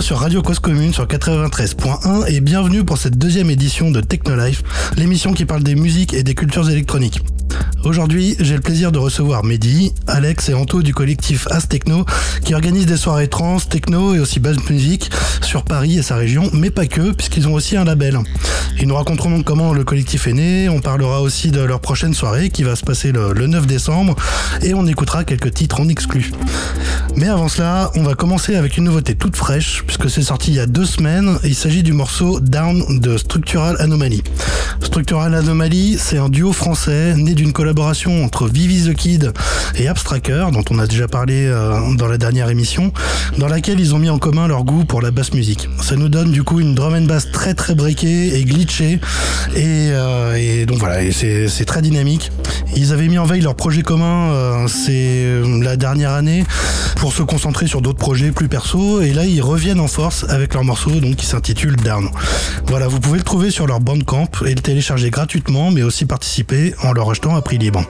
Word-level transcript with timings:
sur 0.00 0.18
Radio 0.18 0.42
Cause 0.42 0.60
Commune 0.60 0.92
sur 0.92 1.06
93.1 1.06 2.28
et 2.28 2.40
bienvenue 2.40 2.84
pour 2.84 2.98
cette 2.98 3.18
deuxième 3.18 3.50
édition 3.50 3.90
de 3.90 4.00
Technolife, 4.00 4.62
l'émission 4.96 5.32
qui 5.32 5.44
parle 5.44 5.62
des 5.62 5.74
musiques 5.74 6.14
et 6.14 6.22
des 6.22 6.34
cultures 6.34 6.70
électroniques. 6.70 7.22
Aujourd'hui, 7.84 8.36
j'ai 8.38 8.54
le 8.54 8.60
plaisir 8.60 8.92
de 8.92 8.98
recevoir 8.98 9.44
Mehdi, 9.44 9.92
Alex 10.06 10.50
et 10.50 10.54
Anto 10.54 10.82
du 10.82 10.94
collectif 10.94 11.48
As 11.50 11.66
Techno 11.68 12.04
qui 12.44 12.54
organisent 12.54 12.86
des 12.86 12.96
soirées 12.96 13.28
trans, 13.28 13.58
techno 13.58 14.14
et 14.14 14.20
aussi 14.20 14.40
basse 14.40 14.58
musique 14.68 15.10
sur 15.42 15.64
Paris 15.64 15.98
et 15.98 16.02
sa 16.02 16.16
région, 16.16 16.48
mais 16.52 16.70
pas 16.70 16.86
que, 16.86 17.12
puisqu'ils 17.12 17.48
ont 17.48 17.54
aussi 17.54 17.76
un 17.76 17.84
label. 17.84 18.18
Ils 18.80 18.86
nous 18.86 18.94
raconteront 18.94 19.42
comment 19.42 19.72
le 19.72 19.82
collectif 19.84 20.26
est 20.28 20.32
né, 20.32 20.68
on 20.68 20.80
parlera 20.80 21.22
aussi 21.22 21.50
de 21.50 21.60
leur 21.60 21.80
prochaine 21.80 22.14
soirée 22.14 22.50
qui 22.50 22.62
va 22.62 22.76
se 22.76 22.84
passer 22.84 23.10
le, 23.10 23.32
9 23.32 23.66
décembre 23.66 24.14
et 24.62 24.74
on 24.74 24.86
écoutera 24.86 25.24
quelques 25.24 25.54
titres 25.54 25.80
en 25.80 25.88
exclu. 25.88 26.30
Mais 27.16 27.28
avant 27.28 27.48
cela, 27.48 27.90
on 27.96 28.02
va 28.02 28.14
commencer 28.14 28.54
avec 28.54 28.76
une 28.76 28.84
nouveauté 28.84 29.14
toute 29.14 29.36
fraîche, 29.36 29.82
puisque 29.86 30.08
c'est 30.08 30.22
sorti 30.22 30.50
il 30.50 30.56
y 30.56 30.60
a 30.60 30.66
deux 30.66 30.84
semaines. 30.84 31.38
Il 31.44 31.54
s'agit 31.54 31.82
du 31.82 31.92
morceau 31.92 32.40
Down 32.40 33.00
de 33.00 33.16
Structural 33.16 33.76
Anomaly. 33.80 34.22
Structural 34.82 35.34
Anomaly, 35.34 35.96
c'est 35.98 36.18
un 36.18 36.28
duo 36.28 36.52
français 36.52 37.14
né 37.16 37.34
d'une 37.34 37.52
collaboration 37.52 38.24
entre 38.24 38.48
Vivi 38.48 38.88
the 38.88 38.94
Kid 38.94 39.32
et 39.76 39.88
Abstracker, 39.88 40.46
dont 40.52 40.64
on 40.70 40.78
a 40.78 40.86
déjà 40.86 41.08
parlé 41.08 41.46
euh, 41.46 41.94
dans 41.96 42.06
la 42.06 42.18
dernière 42.18 42.48
émission, 42.50 42.92
dans 43.38 43.48
laquelle 43.48 43.80
ils 43.80 43.94
ont 43.94 43.98
mis 43.98 44.10
en 44.10 44.18
commun 44.18 44.46
leur 44.48 44.64
goût 44.64 44.84
pour 44.84 45.02
la 45.02 45.10
basse 45.10 45.32
musique. 45.32 45.68
Ça 45.82 45.96
nous 45.96 46.08
donne 46.08 46.30
du 46.30 46.42
coup 46.42 46.60
une 46.60 46.74
drum 46.74 46.94
and 46.94 47.02
bass 47.02 47.30
très 47.30 47.54
très 47.54 47.74
breakée 47.74 48.38
et 48.38 48.44
glitchée, 48.44 49.00
et, 49.54 49.90
euh, 49.92 50.66
donc 50.66 50.78
voilà, 50.78 51.00
c'est 51.12 51.64
très 51.66 51.82
dynamique. 51.82 52.30
Ils 52.76 52.92
avaient 52.92 53.08
mis 53.08 53.18
en 53.18 53.24
veille 53.24 53.40
leur 53.40 53.54
projet 53.54 53.82
commun, 53.82 54.30
euh, 54.32 54.68
c'est 54.68 55.26
la 55.62 55.76
dernière 55.76 56.12
année, 56.12 56.44
pour 56.96 57.12
se 57.12 57.22
concentrer 57.22 57.66
sur 57.66 57.82
d'autres 57.82 57.98
projets 57.98 58.30
plus 58.30 58.48
perso, 58.48 59.00
et 59.00 59.12
là 59.12 59.24
ils 59.24 59.42
reviennent 59.42 59.80
en 59.80 59.88
force 59.88 60.24
avec 60.28 60.54
leur 60.54 60.64
morceau 60.64 60.90
donc 60.90 61.16
qui 61.16 61.26
s'intitule 61.26 61.76
Down. 61.76 62.10
Voilà, 62.66 62.88
vous 62.88 63.00
pouvez 63.00 63.18
le 63.18 63.24
trouver 63.24 63.50
sur 63.50 63.66
leur 63.66 63.80
Bandcamp 63.80 64.28
et 64.46 64.54
le 64.54 64.60
télécharger 64.60 65.10
gratuitement, 65.10 65.70
mais 65.70 65.82
aussi 65.82 66.06
participer 66.06 66.74
en 66.82 66.92
leur 66.92 67.10
achetant 67.10 67.36
à 67.36 67.42
prix 67.42 67.58
libre. 67.58 67.84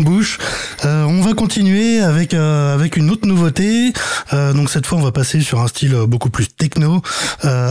Bouche. 0.00 0.38
Euh, 0.84 1.04
on 1.04 1.20
va 1.20 1.34
continuer 1.34 2.00
avec 2.00 2.34
euh, 2.34 2.74
avec 2.74 2.96
une 2.96 3.10
autre 3.10 3.26
nouveauté. 3.26 3.92
Euh, 4.32 4.52
donc 4.52 4.70
cette 4.70 4.86
fois, 4.86 4.98
on 4.98 5.02
va 5.02 5.12
passer 5.12 5.40
sur 5.40 5.60
un 5.60 5.68
style 5.68 5.94
beaucoup 6.06 6.30
plus 6.30 6.48
techno 6.48 7.02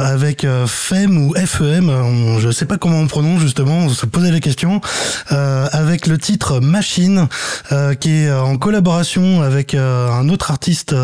avec 0.04 0.46
FEM 0.68 1.18
ou 1.18 1.34
FEM. 1.34 2.40
Je 2.40 2.52
sais 2.52 2.66
pas 2.66 2.78
comment 2.78 3.00
on 3.00 3.08
prononce 3.08 3.42
justement. 3.42 3.78
On 3.80 3.90
se 3.90 4.06
posait 4.06 4.32
la 4.32 4.40
question 4.40 4.82
avec 5.30 6.08
le 6.08 6.18
titre 6.18 6.60
Machine, 6.60 7.28
qui 8.00 8.12
est 8.12 8.32
en 8.32 8.58
collaboration 8.58 9.42
avec 9.42 9.74
un 9.74 10.30
autre 10.30 10.52
artiste 10.52 10.96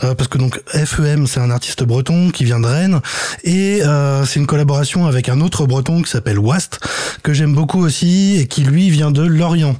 parce 0.00 0.28
que 0.28 0.38
donc 0.38 0.60
FEM 0.66 1.26
c'est 1.26 1.40
un 1.40 1.50
artiste 1.50 1.84
breton 1.84 2.30
qui 2.30 2.44
vient 2.44 2.60
de 2.60 2.66
Rennes 2.66 3.00
et 3.44 3.82
c'est 4.26 4.40
une 4.40 4.46
collaboration 4.46 5.06
avec 5.06 5.28
un 5.28 5.40
autre 5.40 5.66
breton 5.66 6.02
qui 6.02 6.10
s'appelle 6.10 6.38
Wast 6.38 6.80
que 7.22 7.32
j'aime 7.32 7.54
beaucoup 7.54 7.84
aussi 7.84 8.38
et 8.38 8.46
qui 8.46 8.62
lui 8.62 8.90
vient 8.90 9.10
de 9.10 9.22
Lorient. 9.22 9.76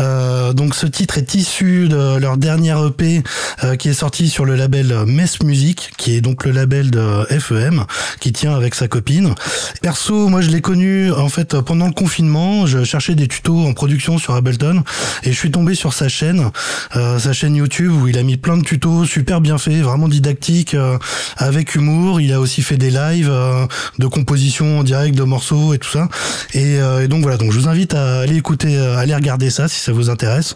Euh, 0.00 0.52
donc 0.52 0.74
ce 0.74 0.86
titre 0.86 1.18
est 1.18 1.34
issu 1.34 1.88
de 1.88 2.16
leur 2.16 2.36
dernière 2.36 2.84
EP 2.86 3.22
euh, 3.64 3.76
qui 3.76 3.88
est 3.88 3.94
sorti 3.94 4.28
sur 4.28 4.44
le 4.44 4.54
label 4.54 5.04
Mess 5.06 5.42
Music, 5.42 5.92
qui 5.96 6.16
est 6.16 6.20
donc 6.20 6.44
le 6.44 6.52
label 6.52 6.90
de 6.90 7.24
FEM, 7.30 7.84
qui 8.20 8.32
tient 8.32 8.54
avec 8.54 8.74
sa 8.74 8.88
copine. 8.88 9.34
Perso, 9.80 10.28
moi 10.28 10.40
je 10.40 10.50
l'ai 10.50 10.60
connu 10.60 11.12
en 11.12 11.28
fait 11.28 11.60
pendant 11.60 11.86
le 11.86 11.92
confinement. 11.92 12.66
Je 12.66 12.84
cherchais 12.84 13.14
des 13.14 13.28
tutos 13.28 13.66
en 13.66 13.72
production 13.72 14.18
sur 14.18 14.34
Ableton 14.34 14.82
et 15.22 15.32
je 15.32 15.38
suis 15.38 15.50
tombé 15.50 15.74
sur 15.74 15.92
sa 15.92 16.08
chaîne, 16.08 16.50
euh, 16.96 17.18
sa 17.18 17.32
chaîne 17.32 17.54
YouTube 17.54 17.92
où 17.92 18.08
il 18.08 18.18
a 18.18 18.22
mis 18.22 18.36
plein 18.36 18.56
de 18.56 18.62
tutos 18.62 19.04
super 19.04 19.40
bien 19.40 19.58
faits, 19.58 19.82
vraiment 19.82 20.08
didactiques, 20.08 20.76
avec 21.36 21.74
humour. 21.74 22.20
Il 22.20 22.32
a 22.32 22.40
aussi 22.40 22.62
fait 22.62 22.76
des 22.76 22.90
lives 22.90 23.32
de 23.98 24.06
composition 24.06 24.80
en 24.80 24.82
direct 24.82 25.16
de 25.16 25.22
morceaux 25.22 25.74
et 25.74 25.78
tout 25.78 25.90
ça. 25.90 26.08
Et, 26.54 26.74
et 26.74 27.08
donc 27.08 27.22
voilà, 27.22 27.36
donc 27.36 27.52
je 27.52 27.58
vous 27.58 27.68
invite 27.68 27.94
à 27.94 28.20
aller 28.20 28.36
écouter, 28.36 28.76
aller 28.78 29.14
regarder 29.14 29.50
ça 29.50 29.68
si 29.68 29.80
ça 29.80 29.92
vous 29.92 30.10
intéresse. 30.10 30.54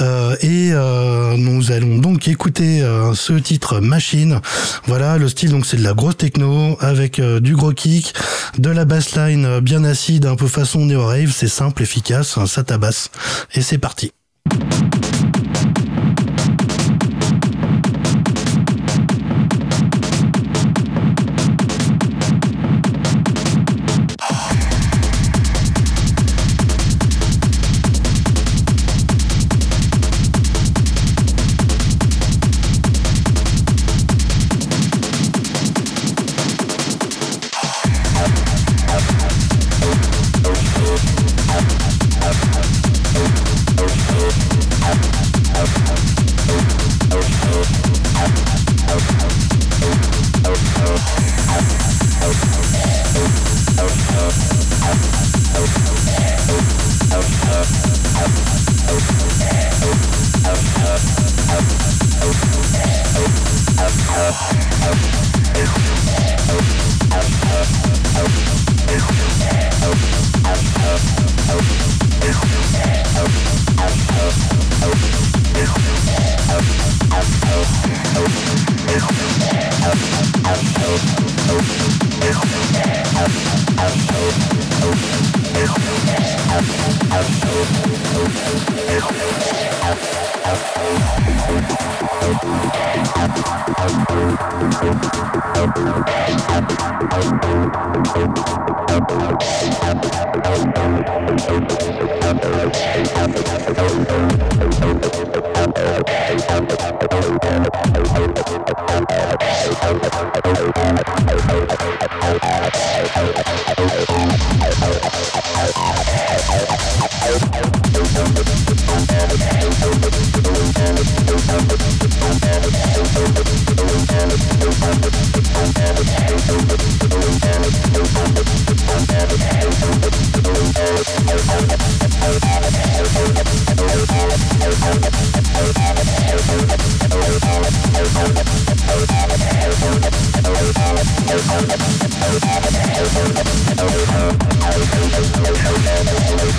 Euh, 0.00 0.36
et 0.40 0.70
euh, 0.72 1.36
nous 1.36 1.72
allons 1.72 1.98
donc 1.98 2.28
écouter 2.28 2.82
euh, 2.82 3.14
ce 3.14 3.32
titre 3.32 3.80
Machine. 3.80 4.40
Voilà, 4.86 5.18
le 5.18 5.28
style 5.28 5.50
donc 5.50 5.66
c'est 5.66 5.76
de 5.76 5.82
la 5.82 5.94
grosse 5.94 6.16
techno 6.16 6.78
avec 6.88 7.20
du 7.20 7.54
gros 7.54 7.72
kick, 7.72 8.14
de 8.58 8.70
la 8.70 8.84
bassline 8.84 9.60
bien 9.60 9.84
acide, 9.84 10.26
un 10.26 10.36
peu 10.36 10.46
façon 10.46 10.84
néo 10.84 11.06
rave. 11.06 11.32
C'est 11.34 11.48
simple, 11.48 11.82
efficace, 11.82 12.38
ça 12.46 12.64
tabasse. 12.64 13.10
Et 13.54 13.62
c'est 13.62 13.78
parti. 13.78 14.12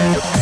Oh, 0.00 0.37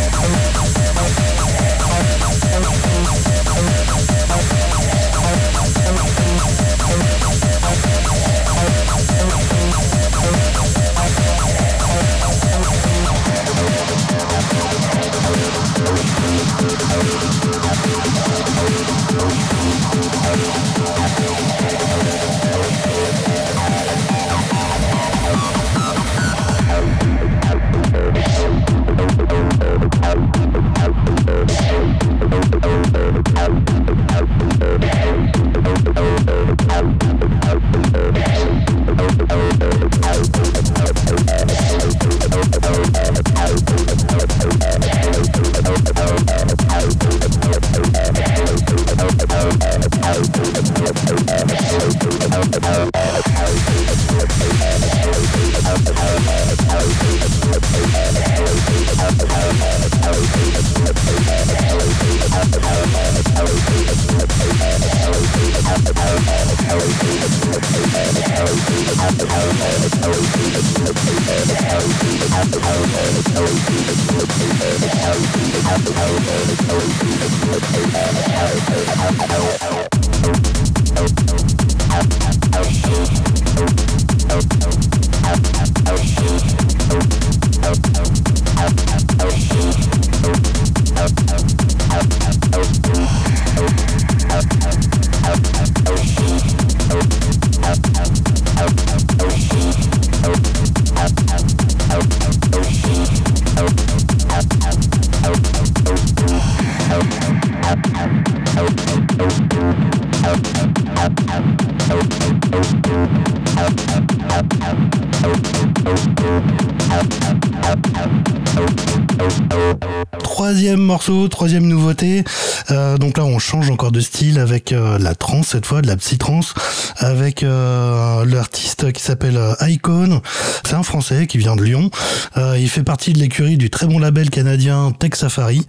Troisième 120.76 120.88
morceau, 120.88 121.28
troisième 121.28 121.66
nouveauté. 121.66 122.22
Euh, 122.70 122.98
donc 122.98 123.16
là, 123.16 123.24
on 123.24 123.38
change 123.38 123.70
encore 123.70 123.92
de 123.92 124.00
style 124.00 124.38
avec 124.38 124.72
euh, 124.72 124.98
la 124.98 125.14
trance 125.14 125.48
cette 125.48 125.64
fois, 125.64 125.80
de 125.80 125.86
la 125.86 125.96
psy-trance, 125.96 126.52
avec 126.98 127.42
euh, 127.42 128.26
l'artiste 128.26 128.92
qui 128.92 129.02
s'appelle 129.02 129.40
Icon. 129.62 130.20
C'est 130.66 130.74
un 130.74 130.82
Français 130.82 131.26
qui 131.26 131.38
vient 131.38 131.56
de 131.56 131.62
Lyon. 131.62 131.90
il 132.36 132.68
fait 132.68 132.82
partie 132.82 133.14
de 133.14 133.18
l'écurie 133.18 133.56
du 133.56 133.70
très 133.70 133.86
bon 133.86 133.98
label 133.98 134.28
canadien 134.28 134.92
Tech 134.92 135.14
Safari. 135.14 135.66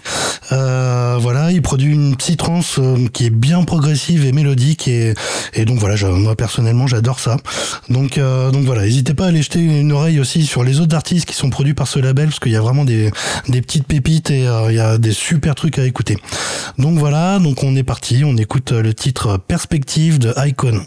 Il 1.52 1.62
produit 1.62 1.94
une 1.94 2.16
psy-trance 2.16 2.80
qui 3.14 3.26
est 3.26 3.30
bien 3.30 3.64
progressive 3.64 4.26
et 4.26 4.32
mélodique 4.32 4.88
et, 4.88 5.14
donc 5.66 5.80
voilà, 5.80 5.96
moi 6.10 6.36
personnellement, 6.36 6.88
j'adore 6.88 7.20
ça. 7.20 7.38
Donc 7.90 8.20
donc 8.20 8.66
voilà, 8.66 8.84
n'hésitez 8.84 9.14
pas 9.14 9.26
à 9.26 9.28
aller 9.28 9.42
jeter 9.42 9.60
une 9.60 9.92
oreille 9.92 10.20
aussi 10.20 10.46
sur 10.46 10.64
les 10.64 10.80
autres 10.80 10.96
artistes 10.96 11.26
qui 11.26 11.36
sont 11.36 11.50
produits 11.50 11.74
par 11.74 11.88
ce 11.88 12.00
label 12.00 12.28
parce 12.28 12.40
qu'il 12.40 12.52
y 12.52 12.56
a 12.56 12.62
vraiment 12.62 12.86
des, 12.86 13.12
des 13.48 13.62
petites 13.62 13.86
pépites 13.86 14.32
et 14.32 14.48
il 14.70 14.76
y 14.76 14.80
a 14.80 14.98
des 14.98 15.12
super 15.12 15.56
trucs 15.56 15.80
à 15.80 15.86
écouter. 15.86 16.18
Donc 16.78 16.98
voilà, 16.98 17.40
donc 17.40 17.64
on 17.64 17.76
est 17.76 17.84
parti, 17.84 18.24
on 18.26 18.38
écoute 18.38 18.72
le 18.72 18.94
titre 18.94 19.38
Perspective 19.38 20.20
de 20.20 20.34
Icon. 20.38 20.82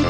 you. 0.00 0.05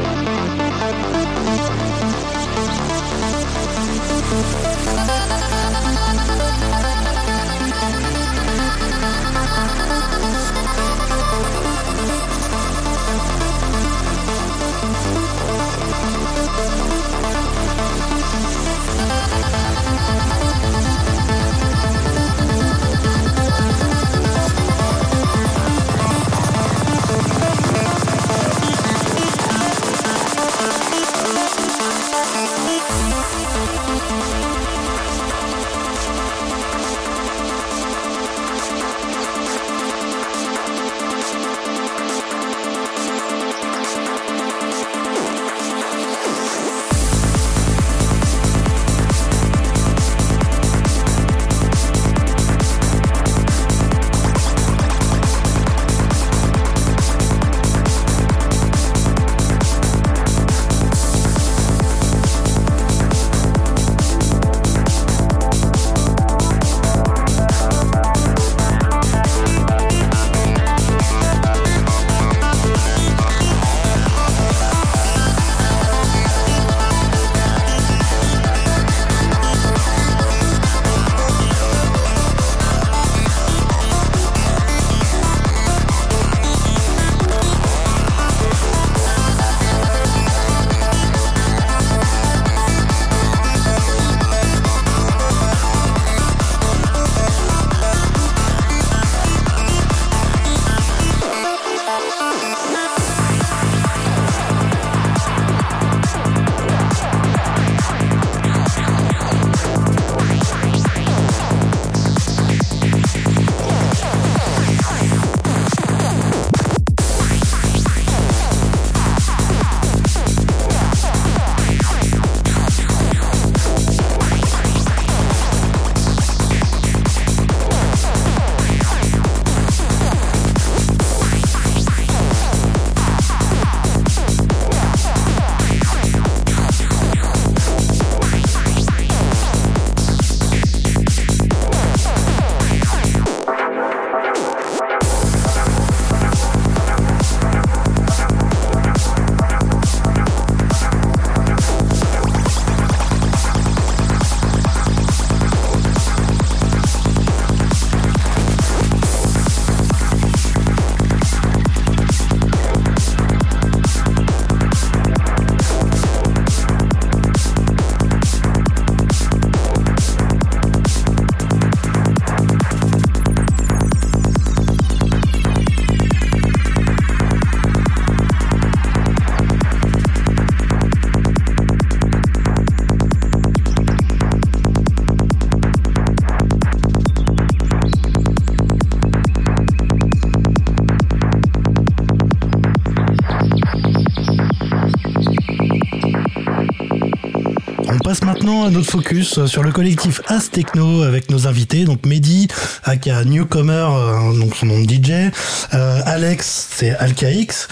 Notre 198.46 198.88
focus 198.88 199.44
sur 199.46 199.62
le 199.64 199.72
collectif 199.72 200.20
As 200.28 200.50
Techno 200.50 201.02
avec 201.02 201.30
nos 201.30 201.48
invités, 201.48 201.84
donc 201.84 202.06
Mehdi, 202.06 202.46
aka 202.84 203.24
Newcomer, 203.24 203.88
euh, 203.90 204.38
donc 204.38 204.54
son 204.54 204.66
nom 204.66 204.80
de 204.80 204.88
DJ, 204.88 205.32
euh, 205.74 206.00
Alex, 206.04 206.68
c'est 206.70 206.94
AlkaX, 206.96 207.66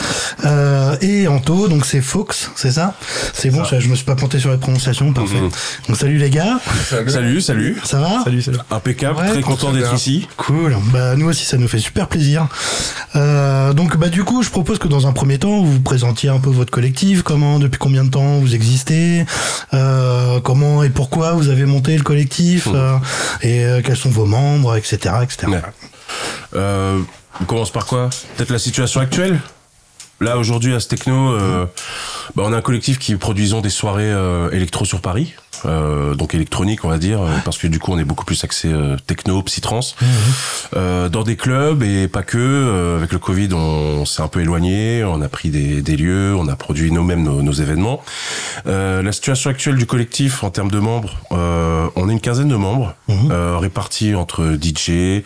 euh, 0.45 0.97
et 1.01 1.29
Anto, 1.29 1.69
donc 1.69 1.87
c'est 1.87 2.01
Fox, 2.01 2.51
c'est 2.57 2.73
ça? 2.73 2.95
C'est 3.33 3.51
bon, 3.51 3.63
je 3.65 3.89
me 3.89 3.95
suis 3.95 4.05
pas 4.05 4.17
planté 4.17 4.41
sur 4.41 4.51
la 4.51 4.57
prononciation, 4.57 5.13
parfait. 5.13 5.41
Mhm. 5.41 5.51
Donc 5.89 5.97
salut 5.97 6.19
les 6.19 6.31
gars. 6.31 6.59
Salut, 7.07 7.41
salut. 7.41 7.81
Ça 7.85 8.01
va? 8.01 8.25
Salut, 8.25 8.43
salut. 8.43 8.59
Impeccable, 8.71 9.19
très 9.29 9.43
content 9.43 9.73
d'être 9.73 9.95
ici. 9.95 10.27
Cool. 10.37 10.77
Bah 10.93 11.15
nous 11.15 11.29
aussi, 11.29 11.45
ça 11.45 11.57
nous 11.57 11.69
fait 11.69 11.79
super 11.79 12.09
plaisir. 12.09 12.49
donc 13.15 13.97
bah 13.97 14.09
du 14.09 14.25
coup, 14.25 14.43
je 14.43 14.51
propose 14.51 14.79
que 14.79 14.89
dans 14.89 15.07
un 15.07 15.13
premier 15.13 15.39
temps, 15.39 15.63
vous 15.63 15.75
vous 15.75 15.81
présentiez 15.81 16.31
un 16.31 16.41
peu 16.41 16.51
votre 16.51 16.73
collectif, 16.73 17.23
comment, 17.23 17.61
depuis 17.61 17.79
combien 17.79 18.05
de 18.05 18.11
temps 18.11 18.39
vous 18.39 18.57
existez, 18.57 19.25
comment 20.45 20.85
et 20.85 20.91
pourquoi 20.91 21.33
vous 21.33 21.49
avez 21.49 21.65
monté 21.65 21.97
le 21.97 22.05
collectif, 22.05 22.67
mmh. 22.67 22.75
euh, 22.75 22.97
et 23.43 23.65
euh, 23.65 23.83
quels 23.83 23.97
sont 23.97 24.11
vos 24.11 24.27
membres, 24.27 24.77
etc. 24.77 25.17
etc. 25.23 25.59
Euh, 26.55 27.01
on 27.41 27.45
commence 27.45 27.73
par 27.73 27.87
quoi? 27.87 28.11
Peut-être 28.37 28.51
la 28.51 28.61
situation 28.61 29.01
actuelle? 29.01 29.41
Là, 30.21 30.39
aujourd'hui, 30.39 30.73
à 30.73 30.81
ce 30.81 30.87
techno, 30.87 31.37
bah, 32.37 32.45
on 32.47 32.53
a 32.53 32.57
un 32.57 32.63
collectif 32.63 33.01
qui 33.01 33.17
produisons 33.17 33.61
des 33.61 33.71
soirées 33.71 34.15
électro 34.53 34.85
sur 34.85 35.01
Paris. 35.01 35.35
Euh, 35.67 36.15
donc 36.15 36.35
électronique 36.35 36.85
on 36.85 36.89
va 36.89 36.99
dire 36.99 37.21
parce 37.45 37.57
que 37.57 37.67
du 37.67 37.79
coup 37.79 37.93
on 37.93 37.99
est 37.99 38.05
beaucoup 38.05 38.27
plus 38.27 38.43
axé 38.45 38.71
techno 39.07 39.41
psytrance 39.43 39.97
mmh. 40.01 41.09
dans 41.09 41.23
des 41.23 41.37
clubs 41.37 41.83
et 41.83 42.07
pas 42.07 42.23
que 42.23 42.97
avec 42.99 43.13
le 43.13 43.19
covid 43.19 43.49
on, 43.53 44.05
s'est 44.05 44.21
un 44.21 44.29
peu 44.29 44.41
éloigné 44.41 45.05
on 45.05 45.23
a 45.23 45.29
pris 45.29 45.49
des, 45.49 45.81
des 45.81 45.97
lieux 45.97 46.35
on 46.37 46.49
a 46.49 46.57
produit 46.57 46.93
nous-mêmes 46.93 47.23
nos, 47.23 47.41
nos, 47.41 47.53
événements 47.53 48.03
la 48.67 49.13
situation 49.13 49.51
actuelle 49.51 49.77
du 49.77 49.87
collectif 49.87 50.43
en 50.43 50.51
termes 50.51 50.71
de 50.71 50.79
membres 50.79 51.21
on 51.97 52.09
est 52.09 52.13
une 52.13 52.21
quinzaine 52.21 52.49
de 52.49 52.57
membres 52.57 52.95
mmh. 53.09 53.33
répartis 53.59 54.15
entre 54.15 54.57
DJ 54.61 55.23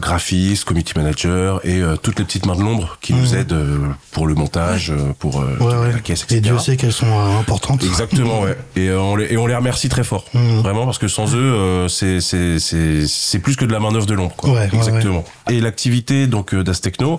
graphiste 0.00 0.64
community 0.64 0.92
manager 0.96 1.64
et 1.64 1.80
toutes 2.02 2.18
les 2.18 2.24
petites 2.24 2.46
mains 2.46 2.56
de 2.56 2.62
l'ombre 2.62 2.98
qui 3.00 3.14
nous 3.14 3.32
mmh. 3.32 3.36
aident 3.36 3.66
pour 4.12 4.26
le 4.26 4.34
montage 4.34 4.92
pour 5.18 5.36
ouais, 5.36 5.92
la 5.92 6.00
caisse 6.00 6.24
etc. 6.24 6.36
et 6.36 6.40
Dieu 6.40 6.58
sait 6.58 6.76
qu'elles 6.76 6.92
sont 6.92 7.18
importantes 7.38 7.82
exactement 7.82 8.40
ouais 8.40 8.56
et 8.76 8.90
on 8.92 9.16
les 9.16 9.36
on 9.38 9.46
les 9.46 9.54
remercie 9.54 9.88
très 9.88 10.04
fort. 10.04 10.24
Mmh. 10.34 10.60
Vraiment, 10.60 10.84
parce 10.84 10.98
que 10.98 11.08
sans 11.08 11.34
eux, 11.34 11.38
euh, 11.38 11.88
c'est, 11.88 13.38
plus 13.38 13.56
que 13.56 13.64
de 13.64 13.72
la 13.72 13.80
main-d'œuvre 13.80 14.06
de 14.06 14.14
l'ombre. 14.14 14.34
Ouais, 14.44 14.68
Exactement. 14.72 15.24
Et 15.50 15.60
l'activité 15.60 16.26
donc 16.26 16.52
euh, 16.52 16.62
d'Astechno, 16.62 17.18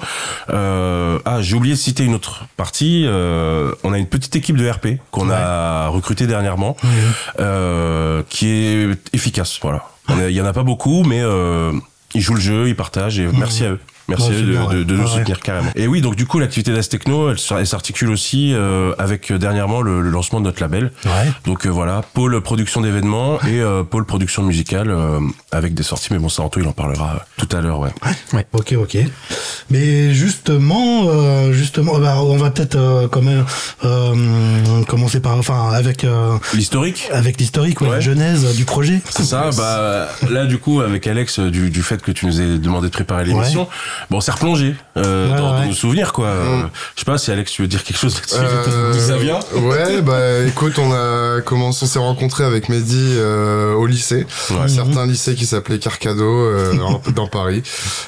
euh, 0.50 1.20
ah, 1.26 1.42
j'ai 1.42 1.56
oublié 1.56 1.74
de 1.74 1.80
citer 1.80 2.04
une 2.04 2.14
autre 2.14 2.46
partie. 2.58 3.06
Euh, 3.08 3.74
on 3.84 3.94
a 3.94 3.98
une 3.98 4.06
petite 4.06 4.36
équipe 4.36 4.58
de 4.58 4.70
RP 4.70 5.00
qu'on 5.12 5.30
a 5.30 5.88
recrutée 5.88 6.28
dernièrement, 6.28 6.76
euh, 7.40 8.09
qui 8.30 8.48
est 8.50 8.90
efficace. 9.14 9.60
Voilà. 9.62 9.86
Il 10.10 10.36
y 10.36 10.42
en 10.42 10.46
a 10.46 10.54
pas 10.54 10.64
beaucoup, 10.64 11.04
mais 11.04 11.22
ils 12.14 12.22
jouent 12.22 12.36
le 12.36 12.42
jeu, 12.42 12.68
ils 12.68 12.76
partagent 12.76 13.20
et 13.20 13.28
merci 13.28 13.66
à 13.66 13.72
eux. 13.72 13.80
Merci 14.10 14.30
Ouais, 14.30 14.42
de, 14.42 14.52
bien, 14.52 14.64
de- 14.66 14.78
ouais. 14.80 14.84
de 14.86 14.96
nous 14.96 15.04
Ouais, 15.04 15.10
soutenir 15.10 15.40
carrément. 15.40 15.72
Et 15.76 15.88
oui, 15.88 16.02
donc 16.02 16.16
du 16.16 16.26
coup, 16.26 16.40
l'activité 16.40 16.74
d'As 16.74 16.88
Techno, 16.90 17.30
elle, 17.32 17.38
elle 17.58 17.68
s'articule 17.68 18.10
aussi 18.10 18.54
euh, 18.54 18.94
avec 18.98 19.32
euh, 19.32 19.38
dernièrement 19.38 19.82
le, 19.82 20.02
le 20.02 20.10
lancement 20.10 20.40
de 20.40 20.46
notre 20.46 20.62
label. 20.62 20.92
Ouais. 21.06 21.12
Donc 21.46 21.66
euh, 21.66 21.70
voilà, 21.70 22.02
pôle 22.14 22.40
production 22.42 22.82
d'événements 22.82 23.40
et 23.42 23.60
euh, 23.62 23.84
pôle 23.84 24.06
production 24.06 24.44
musicale 24.44 24.90
euh, 24.90 25.20
avec 25.52 25.74
des 25.74 25.84
sorties. 25.84 26.10
Mais 26.12 26.20
bon, 26.20 26.30
ça, 26.30 26.44
Anto, 26.44 26.60
il 26.60 26.68
en 26.68 26.72
parlera 26.72 27.26
tout 27.38 27.48
à 27.56 27.62
l'heure, 27.62 27.80
ouais. 27.80 27.92
Ok, 28.54 28.74
ok. 28.78 28.98
Mais 29.70 30.14
justement, 30.14 31.04
euh, 31.08 31.52
justement, 31.54 32.00
bah, 32.00 32.16
on 32.22 32.38
va 32.38 32.50
peut-être 32.52 32.76
euh, 32.76 33.08
quand 33.08 33.22
même 33.22 33.46
euh, 33.86 34.84
commencer 34.88 35.20
par, 35.20 35.38
enfin, 35.38 35.70
avec 35.74 36.04
euh, 36.04 36.38
L'historique 36.54 37.08
avec 37.12 37.40
l'historique, 37.40 37.82
ouais, 37.82 37.88
la 37.88 37.96
Ouais. 37.96 38.02
genèse 38.02 38.56
du 38.56 38.66
projet. 38.66 39.02
C'est 39.10 39.24
ça, 39.24 39.50
bah 39.58 40.08
là 40.30 40.46
du 40.46 40.58
coup 40.58 40.80
avec 40.82 41.06
Alex 41.08 41.40
du, 41.40 41.70
du 41.70 41.82
fait 41.84 42.02
que 42.02 42.12
tu 42.12 42.26
nous 42.26 42.40
aies 42.42 42.58
demandé 42.58 42.88
de 42.88 42.92
préparer 42.94 43.26
l'émission, 43.26 43.68
bon 44.10 44.18
on 44.18 44.22
s'est 44.22 44.32
replongé 44.32 44.76
euh, 44.98 45.32
Ouais, 45.32 45.38
dans, 45.38 45.66
nos 45.66 45.74
souvenirs 45.74 46.14
quoi. 46.14 46.28
Euh, 46.28 46.62
je 46.96 47.00
sais 47.02 47.06
pas 47.06 47.18
si 47.18 47.32
Alex 47.32 47.52
tu 47.52 47.62
veux 47.62 47.68
dire 47.68 47.84
quelque 47.84 47.98
chose 47.98 48.16
là-dessus. 48.16 48.36
Euh, 48.40 48.94
D'où 48.94 49.00
ça 49.00 49.18
vient 49.18 49.40
Ouais, 49.56 50.02
bah 50.02 50.40
écoute, 50.48 50.78
on 50.80 50.92
a 50.92 51.42
commencé, 51.42 51.84
on 51.84 51.88
s'est 51.88 52.00
rencontré 52.00 52.44
avec 52.44 52.70
Mehdi 52.70 53.14
euh, 53.18 53.74
au 53.74 53.86
lycée, 53.86 54.26
Ouais. 54.52 54.58
un 54.64 54.68
certain 54.68 55.06
lycée 55.06 55.36
qui 55.36 55.46
s'appelait 55.46 55.80
Carcado 55.80 56.24
euh, 56.24 56.74
dans 57.16 57.28
Paris. 57.28 57.64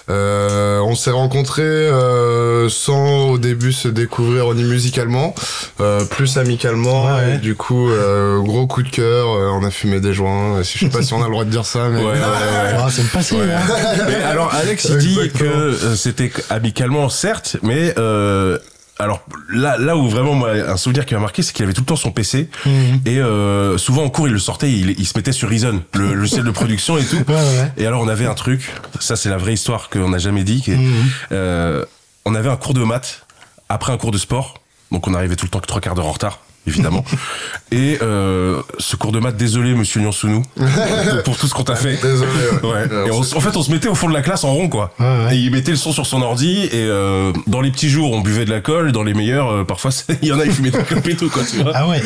Euh, 0.09 0.79
on 0.81 0.95
s'est 0.95 1.11
rencontrés 1.11 1.61
euh, 1.63 2.69
sans 2.69 3.29
au 3.29 3.37
début 3.37 3.71
se 3.73 3.87
découvrir 3.87 4.53
ni 4.53 4.63
musicalement, 4.63 5.33
euh, 5.79 6.03
plus 6.05 6.37
amicalement. 6.37 7.05
Ouais, 7.05 7.11
ouais. 7.11 7.35
Et 7.35 7.37
du 7.37 7.55
coup, 7.55 7.89
euh, 7.89 8.39
gros 8.41 8.67
coup 8.67 8.83
de 8.83 8.89
cœur, 8.89 9.29
euh, 9.29 9.49
on 9.53 9.63
a 9.63 9.71
fumé 9.71 9.99
des 9.99 10.13
joints. 10.13 10.61
Je 10.63 10.79
sais 10.79 10.89
pas 10.89 11.01
si 11.01 11.13
on 11.13 11.21
a 11.21 11.25
le 11.25 11.31
droit 11.31 11.45
de 11.45 11.49
dire 11.49 11.65
ça, 11.65 11.89
mais 11.89 11.99
Ouais, 12.01 12.05
ouais, 12.05 12.13
ouais. 12.13 12.75
Ah, 12.77 12.87
c'est 12.89 13.03
le 13.03 13.09
passé, 13.09 13.35
hein. 13.39 13.59
Mais 14.07 14.15
alors 14.23 14.53
Alex 14.53 14.87
il 14.89 14.97
dit 14.97 15.29
que 15.37 15.77
c'était 15.95 16.31
amicalement 16.49 17.09
certes, 17.09 17.57
mais 17.63 17.93
euh, 17.97 18.57
alors 18.99 19.21
là 19.51 19.77
là 19.77 19.97
où 19.97 20.07
vraiment 20.09 20.33
moi 20.33 20.51
un 20.51 20.77
souvenir 20.77 21.05
qui 21.05 21.13
m'a 21.15 21.19
marqué 21.21 21.41
c'est 21.41 21.53
qu'il 21.53 21.63
avait 21.63 21.73
tout 21.73 21.81
le 21.81 21.85
temps 21.87 21.95
son 21.95 22.11
PC 22.11 22.49
Mhm. 22.65 23.01
et 23.05 23.17
euh, 23.19 23.77
souvent 23.77 24.03
en 24.03 24.09
cours 24.09 24.27
il 24.27 24.33
le 24.33 24.39
sortait, 24.39 24.71
il, 24.71 24.91
il 24.99 25.05
se 25.07 25.17
mettait 25.17 25.31
sur 25.31 25.49
Reason, 25.49 25.81
le 25.95 26.13
logiciel 26.13 26.43
de 26.43 26.51
production 26.51 26.97
et 26.97 27.03
tout. 27.03 27.17
Ouais, 27.27 27.33
ouais. 27.35 27.71
Et 27.77 27.85
alors 27.87 28.01
on 28.01 28.07
avait 28.07 28.27
un 28.27 28.35
truc, 28.35 28.71
ça 28.99 29.15
c'est 29.15 29.29
la 29.29 29.37
vraie 29.37 29.53
histoire 29.53 29.89
qu'on 29.89 30.09
n'a 30.09 30.19
jamais 30.19 30.43
dit. 30.43 30.61
qui 30.61 30.71
est- 30.71 30.77
Mhm. 30.77 30.93
euh, 31.31 31.85
on 32.25 32.35
avait 32.35 32.49
un 32.49 32.57
cours 32.57 32.73
de 32.75 32.83
maths 32.83 33.25
après 33.69 33.91
un 33.91 33.97
cours 33.97 34.11
de 34.11 34.17
sport, 34.19 34.61
donc 34.91 35.07
on 35.07 35.13
arrivait 35.15 35.35
tout 35.35 35.45
le 35.45 35.49
temps 35.49 35.59
que 35.61 35.67
trois 35.67 35.81
quarts 35.81 35.95
d'heure 35.95 36.07
en 36.07 36.11
retard. 36.11 36.39
Évidemment. 36.67 37.03
Et 37.71 37.97
euh, 38.01 38.61
ce 38.77 38.95
cours 38.95 39.11
de 39.11 39.19
maths, 39.19 39.37
désolé 39.37 39.73
Monsieur 39.73 40.01
Nyansounou 40.01 40.41
pour, 40.55 41.23
pour 41.23 41.37
tout 41.37 41.47
ce 41.47 41.53
qu'on 41.53 41.63
t'a 41.63 41.75
fait. 41.75 41.99
désolé. 42.01 42.29
ouais. 42.63 42.69
Ouais. 42.69 43.07
Et 43.07 43.11
on- 43.11 43.19
en 43.21 43.39
fait, 43.39 43.55
on 43.55 43.63
se 43.63 43.71
mettait 43.71 43.87
au 43.87 43.95
fond 43.95 44.09
de 44.09 44.13
la 44.13 44.21
classe 44.21 44.43
en 44.43 44.53
rond, 44.53 44.67
quoi. 44.69 44.91
Ouais, 44.99 45.05
ouais. 45.05 45.35
Et 45.35 45.39
il 45.39 45.51
mettait 45.51 45.71
le 45.71 45.77
son 45.77 45.91
sur 45.91 46.05
son 46.05 46.21
ordi. 46.21 46.65
Et 46.65 46.69
euh, 46.73 47.31
dans 47.47 47.61
les 47.61 47.71
petits 47.71 47.89
jours, 47.89 48.11
on 48.11 48.19
buvait 48.21 48.45
de 48.45 48.49
l'alcool. 48.51 48.91
Dans 48.91 49.03
les 49.03 49.13
meilleurs, 49.13 49.49
euh, 49.51 49.63
parfois, 49.63 49.91
il 50.21 50.27
y 50.27 50.31
en 50.33 50.39
a, 50.39 50.45
ils 50.45 50.51
fumaient 50.51 50.69
des 50.71 50.83
clopes 50.83 51.07
et 51.07 51.15
tout, 51.15 51.29
quoi, 51.29 51.43
tu 51.49 51.61
vois. 51.63 51.71
Ah 51.73 51.87
ouais. 51.87 52.01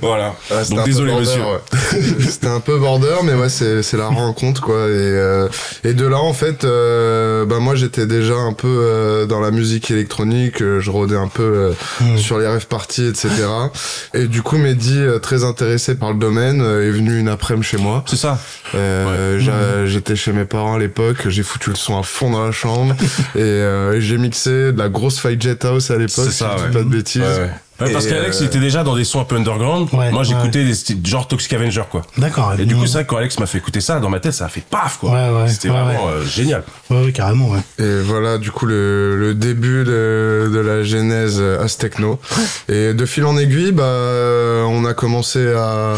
Voilà. 0.00 0.34
Un 0.50 0.74
Donc 0.74 0.84
désolé, 0.84 1.12
border, 1.12 1.26
monsieur. 1.26 2.20
c'était 2.30 2.46
un 2.48 2.60
peu 2.60 2.78
border, 2.78 3.16
mais 3.24 3.34
ouais, 3.34 3.48
c'est 3.48 3.82
c'est 3.82 3.96
la 3.96 4.06
rencontre 4.08 4.60
quoi. 4.62 4.74
Et 4.74 4.88
euh, 4.90 5.48
et 5.84 5.92
de 5.94 6.06
là 6.06 6.18
en 6.18 6.32
fait, 6.32 6.62
bah 6.64 7.58
moi 7.60 7.74
j'étais 7.74 8.06
déjà 8.06 8.34
un 8.34 8.52
peu 8.52 9.26
dans 9.28 9.40
la 9.40 9.50
musique 9.50 9.90
électronique, 9.90 10.58
je 10.58 10.90
rôdais 10.90 11.16
un 11.16 11.28
peu 11.28 11.42
euh, 11.42 11.72
Mm. 12.00 12.16
sur 12.18 12.38
les 12.38 12.46
rêves 12.46 12.66
parties, 12.66 13.06
etc. 13.06 13.28
Et 14.14 14.26
du 14.26 14.42
coup, 14.42 14.56
Mehdi, 14.58 14.98
euh, 14.98 15.18
très 15.18 15.44
intéressé 15.44 15.94
par 15.94 16.12
le 16.12 16.18
domaine, 16.18 16.60
euh, 16.60 16.86
est 16.86 16.90
venu 16.90 17.18
une 17.18 17.28
après-midi 17.28 17.66
chez 17.66 17.76
moi. 17.78 18.04
C'est 18.06 18.16
ça. 18.16 18.38
Euh, 18.74 19.38
j'a- 19.38 19.86
J'étais 19.86 20.16
chez 20.16 20.32
mes 20.32 20.44
parents 20.44 20.74
à 20.74 20.78
l'époque, 20.78 21.28
j'ai 21.28 21.42
foutu 21.42 21.70
le 21.70 21.76
son 21.76 21.98
à 21.98 22.02
fond 22.02 22.30
dans 22.30 22.44
la 22.44 22.52
chambre 22.52 22.94
et 23.34 23.40
euh, 23.40 24.00
j'ai 24.00 24.18
mixé 24.18 24.50
de 24.72 24.78
la 24.78 24.88
grosse 24.88 25.18
Fight 25.18 25.40
Jet 25.40 25.64
House 25.64 25.90
à 25.90 25.96
l'époque, 25.96 26.26
C'est 26.26 26.30
si 26.32 26.38
ça, 26.38 26.56
je 26.58 26.66
dis 26.66 26.72
pas 26.72 26.82
de 26.82 26.88
bêtises. 26.88 27.22
Ouais, 27.22 27.28
ouais. 27.38 27.50
Ouais, 27.80 27.92
parce 27.92 28.06
qu'Alex, 28.06 28.36
euh, 28.36 28.44
il 28.44 28.46
était 28.46 28.58
déjà 28.58 28.82
dans 28.84 28.96
des 28.96 29.04
sons 29.04 29.20
un 29.20 29.24
peu 29.24 29.36
underground. 29.36 29.88
Ouais, 29.92 30.10
Moi, 30.10 30.20
ouais. 30.22 30.24
j'écoutais 30.26 30.64
des 30.64 30.74
styles 30.74 31.04
genre 31.06 31.28
Toxic 31.28 31.52
Avenger, 31.52 31.82
quoi. 31.90 32.02
D'accord. 32.16 32.54
Et 32.58 32.64
du 32.64 32.74
coup, 32.74 32.86
c'est 32.86 32.92
vrai 32.94 33.04
quand 33.06 33.16
Alex 33.18 33.38
m'a 33.38 33.46
fait 33.46 33.58
écouter 33.58 33.80
ça, 33.80 34.00
dans 34.00 34.08
ma 34.08 34.18
tête, 34.20 34.32
ça 34.32 34.46
a 34.46 34.48
fait 34.48 34.62
paf, 34.68 34.98
quoi. 34.98 35.10
Ouais, 35.10 35.42
ouais, 35.42 35.48
C'était 35.48 35.68
ouais, 35.68 35.74
vraiment 35.82 36.08
euh, 36.08 36.24
génial. 36.24 36.62
Ouais, 36.90 37.04
ouais, 37.04 37.12
carrément, 37.12 37.50
ouais. 37.50 37.58
Et 37.78 38.00
voilà, 38.02 38.38
du 38.38 38.50
coup, 38.50 38.66
le, 38.66 39.16
le 39.18 39.34
début 39.34 39.84
de, 39.84 40.50
de 40.52 40.58
la 40.58 40.82
genèse 40.82 41.40
Aztechno. 41.40 42.18
Et 42.68 42.94
de 42.94 43.06
fil 43.06 43.24
en 43.24 43.36
aiguille, 43.36 43.72
bah, 43.72 43.82
euh, 43.84 44.62
on 44.64 44.84
a 44.84 44.94
commencé 44.94 45.52
à, 45.52 45.94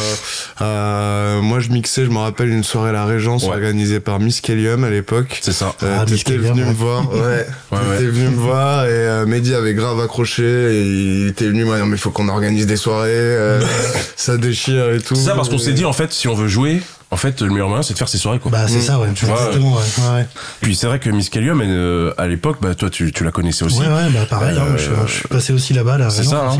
à- 0.59 1.41
Moi, 1.43 1.61
je 1.61 1.71
mixais, 1.71 2.05
je 2.05 2.11
me 2.11 2.19
rappelle, 2.19 2.49
une 2.49 2.65
soirée 2.65 2.91
à 2.91 2.93
la 2.93 3.05
Régence 3.05 3.45
Ouais. 3.45 3.51
organisée 3.51 4.01
par 4.01 4.19
Miss 4.21 4.41
Kellium 4.41 4.85
à 4.85 4.91
l'époque. 4.91 5.39
C'est 5.43 5.53
ça. 5.53 5.75
Euh, 5.83 5.99
Ah, 6.01 6.05
t'étais 6.05 6.37
venu 6.37 6.63
ouais. 6.63 6.69
me 6.69 6.73
voir, 6.75 7.09
ouais. 7.13 7.47
Ouais, 7.73 7.79
t'étais 7.99 8.11
venu 8.11 8.29
me 8.31 8.37
voir 8.37 8.85
et 8.85 8.89
euh, 8.91 9.27
Mehdi 9.27 9.55
avait 9.55 9.75
grave 9.75 10.01
accroché 10.01 10.43
et 10.43 10.83
il 10.83 11.29
était 11.29 11.47
venu 11.47 11.65
dire 11.77 11.87
mais 11.87 11.97
il 11.97 12.01
faut 12.01 12.11
qu'on 12.11 12.29
organise 12.29 12.67
des 12.67 12.77
soirées, 12.77 13.11
euh, 13.13 13.61
ça 14.17 14.37
déchire 14.37 14.93
et 14.93 15.01
tout. 15.01 15.15
C'est 15.15 15.23
ça, 15.23 15.35
parce 15.35 15.49
qu'on 15.49 15.59
s'est 15.59 15.73
dit, 15.73 15.85
en 15.85 15.93
fait, 15.93 16.13
si 16.13 16.29
on 16.29 16.35
veut 16.35 16.49
jouer, 16.49 16.83
en 17.11 17.17
fait, 17.17 17.41
le 17.41 17.49
meilleur 17.51 17.69
moyen, 17.69 17.83
c'est 17.83 17.95
de 17.95 17.99
faire 17.99 18.09
ses 18.09 18.19
soirées, 18.19 18.39
quoi. 18.39 18.51
Bah, 18.51 18.67
c'est 18.69 18.81
ça, 18.83 18.99
ouais. 18.99 19.09
Tu 19.15 19.25
vois, 19.25 19.37
Exactement, 19.37 19.75
ouais. 19.77 19.83
Ouais, 19.99 20.15
ouais. 20.17 20.27
Puis 20.61 20.75
c'est 20.77 20.87
vrai 20.87 20.99
que 20.99 21.09
Miss 21.11 21.31
Callium, 21.31 21.63
elle, 21.63 21.69
euh, 21.71 22.13
à 22.19 22.27
l'époque, 22.27 22.59
bah, 22.61 22.75
toi, 22.75 22.91
tu, 22.91 23.13
tu 23.13 23.25
la 23.25 23.31
connaissais 23.31 23.65
aussi. 23.65 23.79
Ouais, 23.81 23.87
ouais, 23.87 24.11
bah 24.13 24.27
pareil, 24.29 24.57
hein, 24.59 24.63
Euh, 24.69 24.77
je, 24.77 24.91
je 25.11 25.13
suis 25.21 25.29
passé 25.29 25.53
aussi 25.53 25.73
là-bas, 25.73 25.97
là. 25.99 26.11
c'est 26.11 26.25
ça, 26.25 26.51
hein. 26.51 26.59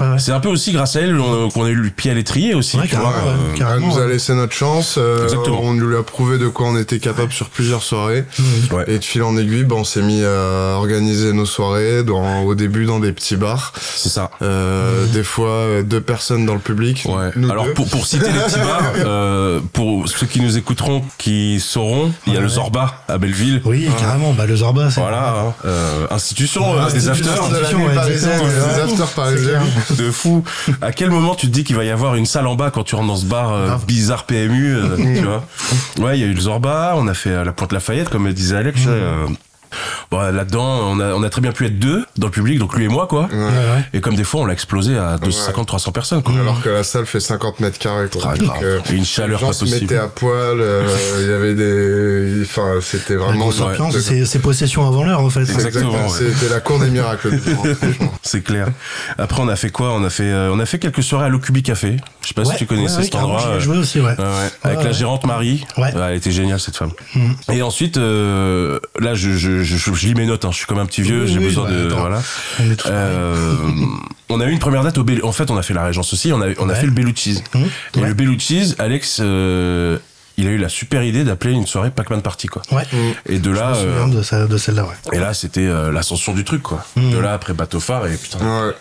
ouais. 0.00 0.18
C'est 0.18 0.32
un 0.32 0.40
peu 0.40 0.48
aussi 0.48 0.72
grâce 0.72 0.94
à 0.96 1.00
elle 1.00 1.18
on- 1.18 1.48
qu'on 1.50 1.64
a 1.64 1.68
eu 1.70 1.74
le 1.74 1.90
pied 1.90 2.10
à 2.10 2.14
l'étrier 2.14 2.54
aussi. 2.54 2.76
Ouais, 2.78 2.86
tu 2.88 2.94
vois, 2.96 3.08
euh, 3.26 3.34
Elle 3.52 3.58
Carrément, 3.58 3.88
nous 3.94 3.98
a 4.00 4.06
laissé 4.06 4.34
notre 4.34 4.52
chance, 4.54 4.96
euh, 4.98 5.24
Exactement. 5.24 5.60
on 5.62 5.72
nous 5.74 5.96
a 5.96 6.04
prouvé 6.04 6.38
de 6.38 6.46
quoi 6.48 6.66
on 6.68 6.76
était 6.78 6.98
capable 7.00 7.32
sur 7.32 7.48
plusieurs 7.50 7.82
soirées. 7.82 8.24
Ouais. 8.70 8.84
Et 8.86 8.98
de 8.98 9.04
fil 9.04 9.22
en 9.22 9.36
aiguille, 9.36 9.64
bah, 9.64 9.76
on 9.78 9.84
s'est 9.84 10.02
mis 10.02 10.22
à 10.24 10.76
organiser 10.76 11.32
nos 11.32 11.46
soirées 11.46 12.04
dans, 12.04 12.42
au 12.42 12.54
début 12.54 12.84
dans 12.84 13.00
des 13.00 13.12
petits 13.12 13.36
bars. 13.36 13.72
C'est 13.80 14.08
ça. 14.10 14.30
Euh, 14.42 15.06
Des 15.06 15.24
fois, 15.24 15.48
euh, 15.48 15.82
deux 15.82 16.00
personnes 16.00 16.46
dans 16.46 16.54
le 16.54 16.60
public. 16.60 17.04
Ouais. 17.08 17.30
Alors 17.50 17.66
deux. 17.66 17.74
pour, 17.74 17.88
pour 17.88 18.06
citer 18.06 18.26
les 18.30 18.38
petits 18.40 18.58
bars, 18.60 18.92
euh, 19.04 19.60
pour 19.72 20.08
ceux 20.08 20.26
qui 20.26 20.40
nous 20.40 20.58
écouteront, 20.58 21.02
qui 21.18 21.58
sauront, 21.60 22.12
il 22.26 22.32
y 22.32 22.36
a 22.36 22.38
Ouais. 22.38 22.42
le 22.44 22.48
Zorba 22.48 23.02
à 23.08 23.16
Belleville. 23.18 23.62
Oui, 23.64 23.88
carrément, 23.98 24.32
bah 24.34 24.44
le 24.46 24.54
Zorba, 24.56 24.90
c'est. 24.90 25.00
Voilà, 25.00 25.34
hein. 25.38 25.54
Euh, 25.64 26.06
institution, 26.10 26.62
euh, 26.78 26.90
des 26.90 27.08
Institution 27.08 27.44
afters. 27.44 27.70
de 27.70 27.76
ouais, 27.76 27.94
parisienne, 27.94 28.40
des 28.40 28.80
afters 28.80 29.10
parisiens. 29.14 29.62
de 29.96 30.10
fou. 30.10 30.44
À 30.80 30.92
quel 30.92 31.10
moment 31.10 31.34
tu 31.34 31.46
te 31.46 31.52
dis 31.52 31.64
qu'il 31.64 31.76
va 31.76 31.84
y 31.84 31.90
avoir 31.90 32.14
une 32.16 32.26
salle 32.26 32.46
en 32.46 32.54
bas 32.54 32.70
quand 32.70 32.84
tu 32.84 32.94
rentres 32.94 33.08
dans 33.08 33.16
ce 33.16 33.24
bar 33.26 33.52
euh, 33.52 33.76
bizarre 33.86 34.24
PMU, 34.24 34.74
euh, 34.76 34.96
tu 34.96 35.22
vois? 35.24 35.44
Ouais, 36.06 36.18
il 36.18 36.20
y 36.20 36.24
a 36.24 36.26
eu 36.28 36.34
le 36.34 36.40
Zorba, 36.40 36.94
on 36.96 37.08
a 37.08 37.14
fait 37.14 37.44
la 37.44 37.52
Pointe 37.52 37.72
Lafayette, 37.72 38.08
comme 38.10 38.30
disait 38.32 38.56
Alex. 38.56 38.80
euh, 38.86 39.26
bon, 40.10 40.18
là-dedans, 40.20 40.64
on 40.92 41.00
a, 41.00 41.12
on 41.14 41.22
a 41.22 41.30
très 41.30 41.40
bien 41.40 41.52
pu 41.52 41.66
être 41.66 41.78
deux 41.78 42.04
dans 42.18 42.26
le 42.28 42.32
public, 42.32 42.58
donc 42.58 42.74
lui 42.76 42.84
et 42.84 42.88
moi, 42.88 43.06
quoi. 43.06 43.28
Ouais, 43.32 43.36
ouais. 43.38 43.84
Et 43.94 44.00
comme 44.00 44.14
des 44.14 44.24
fois, 44.24 44.42
on 44.42 44.46
l'a 44.46 44.52
explosé 44.52 44.96
à 44.96 45.16
250, 45.18 45.66
300 45.66 45.92
personnes, 45.92 46.22
quoi. 46.22 46.34
Alors 46.38 46.62
que 46.62 46.68
la 46.68 46.84
salle 46.84 47.06
fait 47.06 47.20
50 47.20 47.60
mètres 47.60 47.78
carrés. 47.78 48.08
quoi. 48.12 48.22
Ah, 48.34 48.36
Donc, 48.36 48.62
euh, 48.62 48.80
Et 48.90 48.94
une 48.94 49.04
chaleur 49.04 49.38
les 49.38 49.40
gens 49.40 49.46
pas 49.48 49.52
se 49.52 49.60
possible. 49.60 49.80
mettaient 49.82 49.96
à 49.96 50.08
poil, 50.08 50.60
euh, 50.60 50.86
il 51.20 51.26
y 51.28 51.32
avait 51.32 51.54
des... 51.54 52.42
Enfin, 52.42 52.74
c'était 52.80 53.14
vraiment... 53.16 53.50
c'est 53.50 54.38
possession 54.40 54.86
avant 54.86 55.04
l'heure, 55.04 55.20
en 55.20 55.30
fait. 55.30 55.40
Exactement, 55.42 55.92
ouais. 55.92 56.08
C'était 56.34 56.52
la 56.52 56.60
cour 56.60 56.78
des 56.78 56.90
miracles. 56.90 57.30
C'est 58.22 58.42
clair. 58.42 58.68
Après, 59.18 59.40
on 59.42 59.48
a 59.48 59.56
fait 59.56 59.70
quoi? 59.70 59.92
On 59.94 60.04
a 60.04 60.10
fait, 60.10 60.30
euh, 60.30 60.50
on 60.52 60.58
a 60.60 60.66
fait 60.66 60.78
quelques 60.78 61.02
soirées 61.02 61.26
à 61.26 61.28
l'Ocubi 61.28 61.62
Café. 61.62 61.96
Je 62.22 62.28
sais 62.28 62.34
pas 62.34 62.42
Ouais, 62.42 62.52
si 62.52 62.58
tu 62.58 62.66
connaissais 62.66 62.94
ouais, 62.94 62.98
ouais, 63.00 63.04
cet 63.04 63.14
endroit. 63.16 63.42
euh, 63.46 63.60
joué 63.60 63.78
aussi, 63.78 64.00
ouais. 64.00 64.14
Avec 64.62 64.78
la 64.80 64.86
ouais. 64.86 64.92
gérante 64.92 65.26
Marie. 65.26 65.64
Ouais. 65.76 65.90
elle 65.94 66.16
était 66.16 66.30
géniale 66.30 66.60
cette 66.60 66.76
femme. 66.76 66.90
Mhm. 67.14 67.34
Et 67.52 67.62
ensuite, 67.62 67.96
euh, 67.96 68.78
là, 69.00 69.14
je, 69.14 69.61
je, 69.64 69.76
je, 69.76 69.92
je 69.92 70.06
lis 70.06 70.14
mes 70.14 70.26
notes. 70.26 70.44
Hein. 70.44 70.50
Je 70.52 70.56
suis 70.58 70.66
comme 70.66 70.78
un 70.78 70.86
petit 70.86 71.02
vieux. 71.02 71.22
Oui, 71.24 71.32
J'ai 71.32 71.38
oui, 71.38 71.44
besoin 71.46 71.64
bah, 71.64 71.70
de 71.76 71.86
attends. 71.86 72.00
voilà. 72.00 72.22
On 72.60 72.64
Euh, 72.86 73.56
on 74.28 74.40
a 74.40 74.46
eu 74.46 74.50
une 74.50 74.58
première 74.58 74.82
date 74.84 74.98
au 74.98 75.04
Bel- 75.04 75.24
En 75.24 75.32
fait, 75.32 75.50
on 75.50 75.56
a 75.56 75.62
fait 75.62 75.74
la 75.74 75.84
Régence 75.84 76.12
aussi. 76.12 76.32
On 76.32 76.40
a, 76.40 76.46
on 76.58 76.68
a 76.68 76.74
fait 76.74 76.86
le 76.86 76.92
Bellucci's. 76.92 77.42
Mhm. 77.54 77.64
Et 77.96 78.00
Ouais. 78.00 78.08
le 78.08 78.14
Bellucci's, 78.14 78.76
Alex, 78.78 79.18
euh, 79.20 79.98
il 80.38 80.46
a 80.48 80.50
eu 80.50 80.56
la 80.58 80.70
super 80.70 81.02
idée 81.02 81.24
d'appeler 81.24 81.52
une 81.52 81.66
soirée 81.66 81.90
Pac-Man 81.90 82.22
Party, 82.22 82.46
quoi. 82.46 82.62
Ouais. 82.72 82.84
Et 83.26 83.38
de 83.38 83.52
Je 83.52 83.58
là, 83.58 83.70
me 83.70 83.74
souviens 83.74 84.38
euh, 84.40 84.46
de, 84.48 84.56
celle-là, 84.56 84.84
ouais. 84.84 85.16
et 85.16 85.18
là, 85.18 85.34
c'était 85.34 85.66
euh, 85.66 85.92
l'ascension 85.92 86.32
du 86.32 86.44
truc, 86.44 86.62
quoi. 86.62 86.84
Mhm. 86.96 87.10
De 87.12 87.18
là, 87.18 87.34
après 87.34 87.52
bateau 87.52 87.80
phare 87.80 88.06
et 88.06 88.16
putain. 88.16 88.38
Ouais. 88.38 88.72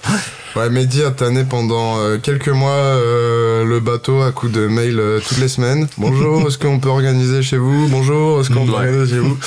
Ouais, 0.56 0.70
Mehdi 0.70 1.02
a 1.04 1.12
tanné 1.12 1.46
pendant 1.46 1.98
euh, 2.00 2.18
quelques 2.18 2.50
mois 2.50 2.72
euh, 2.72 3.64
le 3.64 3.80
bateau 3.80 4.22
à 4.22 4.34
coup 4.34 4.50
de 4.50 4.68
mail 4.68 5.00
euh, 5.00 5.20
toutes 5.26 5.38
les 5.38 5.48
semaines. 5.48 5.88
Bonjour, 5.98 6.46
est-ce 6.46 6.58
qu'on 6.58 6.80
peut 6.80 6.90
organiser 6.90 7.42
chez 7.42 7.56
vous? 7.58 7.88
Bonjour, 7.88 8.42
est-ce 8.42 8.50
qu'on 8.50 8.66
peut 8.66 8.74
organiser 8.74 9.14
chez 9.16 9.20
vous? 9.20 9.38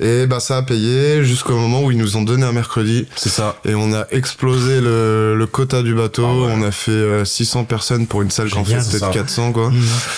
Et 0.00 0.26
bah 0.26 0.40
ça 0.40 0.56
a 0.56 0.62
payé 0.62 1.22
jusqu'au 1.22 1.54
moment 1.56 1.82
où 1.82 1.90
ils 1.90 1.98
nous 1.98 2.16
ont 2.16 2.22
donné 2.22 2.44
un 2.44 2.52
mercredi. 2.52 3.06
C'est 3.14 3.28
ça. 3.28 3.56
Et 3.66 3.74
on 3.74 3.92
a 3.92 4.06
explosé 4.10 4.80
le, 4.80 5.34
le 5.36 5.46
quota 5.46 5.82
du 5.82 5.94
bateau. 5.94 6.24
Ah 6.26 6.32
ouais. 6.46 6.52
On 6.56 6.62
a 6.62 6.70
fait 6.70 6.90
euh, 6.92 7.24
600 7.26 7.64
personnes 7.64 8.06
pour 8.06 8.22
une 8.22 8.30
salle 8.30 8.48
qu'en 8.48 8.64
fait 8.64 8.70
Génial, 8.70 8.84
c'était 8.84 8.98
ça. 9.00 9.10
400 9.12 9.52
quoi. 9.52 9.70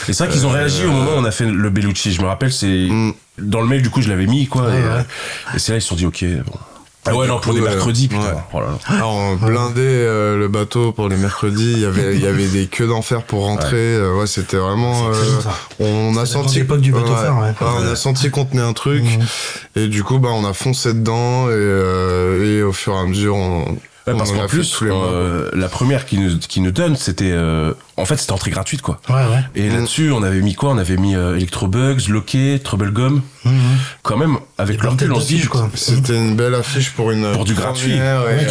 Et 0.09 0.13
c'est 0.13 0.25
vrai 0.25 0.33
qu'ils 0.33 0.47
ont 0.47 0.51
réagi 0.51 0.85
au 0.85 0.93
moment 0.93 1.11
où 1.17 1.19
on 1.19 1.25
a 1.25 1.33
fait 1.33 1.47
le 1.47 1.71
Bellucci. 1.71 2.13
Je 2.13 2.23
me 2.23 2.27
rappelle, 2.27 2.53
c'est 2.53 2.67
Mm. 2.89 3.13
dans 3.39 3.61
le 3.61 3.67
mail 3.67 3.83
du 3.83 3.91
coup 3.91 4.01
je 4.01 4.09
l'avais 4.09 4.27
mis 4.27 4.47
quoi. 4.47 4.69
Et, 4.69 4.77
euh, 4.77 4.99
ouais. 4.99 5.05
et 5.57 5.59
c'est 5.59 5.73
là 5.73 5.79
ils 5.79 5.83
se 5.83 5.89
sont 5.89 5.97
dit 5.97 6.07
ok, 6.07 6.25
bon, 6.47 6.59
Ah 7.07 7.15
ouais, 7.17 7.27
non, 7.27 7.39
pour 7.39 7.53
les 7.53 7.61
euh, 7.61 7.65
mercredis, 7.65 8.09
putain. 8.09 8.23
ouais. 8.23 8.41
Oh 8.53 8.61
là 8.61 8.67
là. 8.67 8.79
Alors, 8.97 9.13
on 9.15 9.37
blindait 9.37 9.81
euh, 9.83 10.37
le 10.39 10.49
bateau 10.49 10.93
pour 10.93 11.09
les 11.09 11.17
mercredis. 11.17 11.73
Il 11.73 11.81
y 11.81 11.85
avait, 11.85 12.15
il 12.17 12.21
y 12.23 12.27
avait 12.27 12.47
des 12.49 12.67
queues 12.67 12.87
d'enfer 12.87 13.23
pour 13.23 13.45
rentrer. 13.45 13.77
Euh, 13.77 14.17
Ouais, 14.17 14.27
c'était 14.27 14.57
vraiment. 14.57 15.13
C'est 15.13 15.85
euh, 15.85 16.11
on 16.13 16.17
a 16.17 16.25
senti. 16.27 16.45
grande 16.47 16.57
époque 16.65 16.81
du 16.81 16.93
bateau 16.93 17.13
ouais. 17.13 17.53
on 17.61 17.87
a 17.93 17.97
senti 17.97 18.31
qu'on 18.31 18.45
tenait 18.47 18.63
un 18.63 18.73
truc. 18.73 19.03
Mhm. 19.05 19.27
Et 19.85 19.89
du 19.89 20.03
coup, 20.05 20.19
bah, 20.19 20.31
on 20.33 20.45
a 20.45 20.53
foncé 20.55 20.95
dedans. 20.95 21.49
Et, 21.49 21.53
euh, 21.53 22.59
et 22.61 22.63
au 22.63 22.73
fur 22.73 22.95
et 22.95 22.99
à 22.99 23.05
mesure, 23.05 23.37
on. 23.37 23.77
Ouais, 24.09 24.15
parce 24.17 24.31
en 24.31 24.37
qu'en 24.37 24.47
plus, 24.47 24.79
euh, 24.83 25.51
la 25.53 25.69
première 25.69 26.07
qui 26.07 26.19
nous, 26.19 26.39
qui 26.39 26.61
nous 26.61 26.71
donne, 26.71 26.95
c'était. 26.95 27.33
euh, 27.33 27.73
en 27.97 28.05
fait, 28.05 28.17
c'était 28.17 28.31
entrée 28.33 28.53
gratuite, 28.53 28.81
quoi. 28.81 29.01
Ouais, 29.09 29.15
ouais. 29.17 29.41
Et 29.57 29.69
là-dessus, 29.69 30.13
on 30.13 30.23
avait 30.23 30.43
mis 30.43 30.55
quoi? 30.55 30.71
On 30.71 30.79
avait 30.79 30.97
mis 30.97 31.17
euh, 31.17 31.35
Electrobugs, 31.37 32.07
Loquet, 32.09 32.61
Troublegum. 32.63 33.21
Mhm. 33.47 33.79
Quand 34.03 34.17
même, 34.17 34.37
avec 34.59 34.77
Des 34.79 34.83
le 34.83 34.89
recul, 34.91 35.13
on 35.13 35.21
se 35.21 35.27
dit. 35.27 35.41
quoi. 35.47 35.69
C'était 35.75 36.15
une 36.17 36.37
belle 36.37 36.55
affiche 36.55 36.91
pour 36.93 37.11
une. 37.11 37.33
Pour 37.33 37.45
du 37.45 37.55
gratuit. 37.55 37.95
ouais, 37.95 38.01
Ouais, 38.01 38.47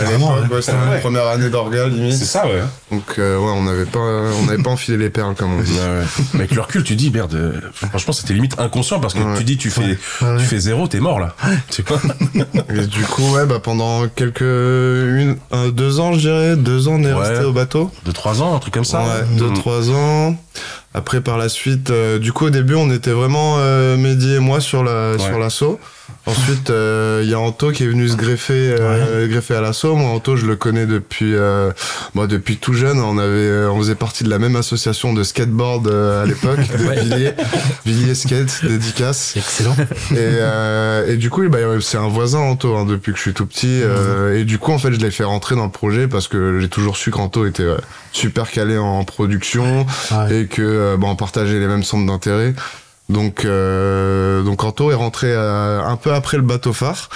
C'était 0.61 0.73
Ouais. 0.77 0.99
première 1.01 1.27
année 1.27 1.49
d'orga, 1.49 1.87
limite. 1.87 2.13
C'est 2.13 2.25
ça, 2.25 2.45
ouais. 2.45 2.61
Donc, 2.91 3.03
euh, 3.19 3.37
ouais, 3.37 3.51
on 3.55 3.63
n'avait 3.63 3.85
pas, 3.85 3.99
on 3.99 4.45
n'avait 4.45 4.61
pas 4.63 4.69
enfilé 4.69 4.97
les 4.97 5.09
perles, 5.09 5.35
comme 5.35 5.53
on 5.53 5.61
dit. 5.61 5.71
Ouais, 5.71 5.79
ouais. 5.79 6.05
Mais 6.33 6.39
avec 6.41 6.51
le 6.55 6.61
recul, 6.61 6.83
tu 6.83 6.95
dis, 6.95 7.09
merde, 7.11 7.33
euh, 7.35 7.53
franchement, 7.89 8.13
c'était 8.13 8.33
limite 8.33 8.59
inconscient 8.59 8.99
parce 8.99 9.13
que 9.13 9.19
Ouais. 9.19 9.37
tu 9.37 9.43
dis, 9.43 9.57
tu 9.57 9.69
fais, 9.69 9.81
Ouais, 9.81 9.97
ouais. 10.21 10.37
tu 10.39 10.45
fais 10.45 10.59
zéro, 10.59 10.87
t'es 10.87 10.99
mort, 10.99 11.19
là. 11.19 11.35
Tu 11.71 11.81
vois 11.83 11.99
Et 12.73 12.85
du 12.87 13.03
coup, 13.03 13.33
ouais, 13.35 13.45
bah, 13.45 13.59
pendant 13.61 14.07
quelques, 14.07 14.41
une, 14.41 15.37
un, 15.51 15.69
deux 15.69 15.99
ans, 15.99 16.13
je 16.13 16.19
dirais, 16.19 16.55
deux 16.55 16.87
ans, 16.87 16.93
on 16.99 17.03
est 17.03 17.13
Ouais. 17.13 17.27
resté 17.29 17.45
au 17.45 17.51
bateau. 17.53 17.91
De 18.05 18.11
3 18.11 18.41
ans, 18.41 18.55
un 18.55 18.59
truc 18.59 18.73
comme 18.73 18.85
ça 18.85 18.99
Ouais, 19.03 19.23
Mm. 19.31 19.37
deux, 19.37 19.53
trois 19.53 19.89
ans. 19.89 20.35
Après, 20.95 21.19
par 21.19 21.37
la 21.37 21.49
suite, 21.49 21.89
euh, 21.89 22.19
du 22.19 22.31
coup, 22.31 22.45
au 22.45 22.49
début, 22.49 22.75
on 22.75 22.89
était 22.89 23.11
vraiment 23.11 23.57
euh, 23.59 23.97
Mehdi 23.97 24.35
et 24.35 24.39
moi 24.39 24.61
sur 24.61 24.81
la 24.81 25.11
Ouais. 25.11 25.19
sur 25.19 25.37
l'assaut. 25.37 25.77
Ensuite, 26.27 26.69
euh, 26.69 27.21
il 27.23 27.29
y 27.29 27.33
a 27.33 27.39
Anto 27.39 27.71
qui 27.71 27.83
est 27.83 27.87
venu 27.87 28.07
se 28.07 28.15
greffer 28.15 28.75
euh, 28.79 29.27
greffer 29.27 29.55
à 29.55 29.61
l'assaut. 29.61 29.95
Moi, 29.95 30.09
Anto, 30.09 30.35
je 30.35 30.45
le 30.45 30.55
connais 30.55 30.85
depuis 30.85 31.35
euh, 31.35 31.71
moi 32.13 32.27
depuis 32.27 32.57
tout 32.57 32.73
jeune. 32.73 32.99
On 32.99 33.17
avait 33.17 33.29
euh, 33.31 33.69
on 33.71 33.77
faisait 33.79 33.95
partie 33.95 34.23
de 34.23 34.29
la 34.29 34.39
même 34.39 34.55
association 34.55 35.13
de 35.13 35.23
skateboard 35.23 35.87
euh, 35.87 36.23
à 36.23 36.25
l'époque, 36.25 36.59
de 36.71 36.77
Villiers, 37.01 37.33
Villiers 37.85 38.15
Skate, 38.15 38.65
dédicace. 38.65 39.33
Excellent. 39.37 39.75
Et, 40.11 40.15
euh, 40.17 41.07
et 41.11 41.17
du 41.17 41.29
coup, 41.29 41.47
bah, 41.49 41.57
c'est 41.81 41.97
un 41.97 42.07
voisin 42.07 42.39
Anto 42.39 42.75
hein, 42.75 42.85
depuis 42.85 43.11
que 43.11 43.17
je 43.17 43.23
suis 43.23 43.33
tout 43.33 43.45
petit. 43.45 43.81
euh, 43.83 44.37
et 44.39 44.45
du 44.45 44.57
coup, 44.57 44.71
en 44.71 44.79
fait, 44.79 44.91
je 44.93 44.99
l'ai 44.99 45.11
fait 45.11 45.23
rentrer 45.23 45.55
dans 45.55 45.65
le 45.65 45.71
projet 45.71 46.07
parce 46.07 46.27
que 46.27 46.59
j'ai 46.59 46.69
toujours 46.69 46.97
su 46.97 47.11
qu'Anto 47.11 47.45
était 47.45 47.63
euh, 47.63 47.77
super 48.11 48.49
calé 48.51 48.77
en 48.77 49.03
production 49.03 49.85
Ouais. 50.11 50.41
et 50.41 50.47
que 50.47 50.95
bah, 50.97 51.07
on 51.09 51.15
partageait 51.15 51.59
les 51.59 51.67
mêmes 51.67 51.83
centres 51.83 52.05
d'intérêt. 52.05 52.53
Donc, 53.07 53.45
euh, 53.45 54.41
donc 54.41 54.63
Anto 54.63 54.89
est 54.89 54.95
rentré 54.95 55.27
euh, 55.29 55.79
un 55.83 55.95
peu 55.95 56.11
après 56.11 56.37
le 56.37 56.43
bateau 56.43 56.73
phare. 56.73 57.09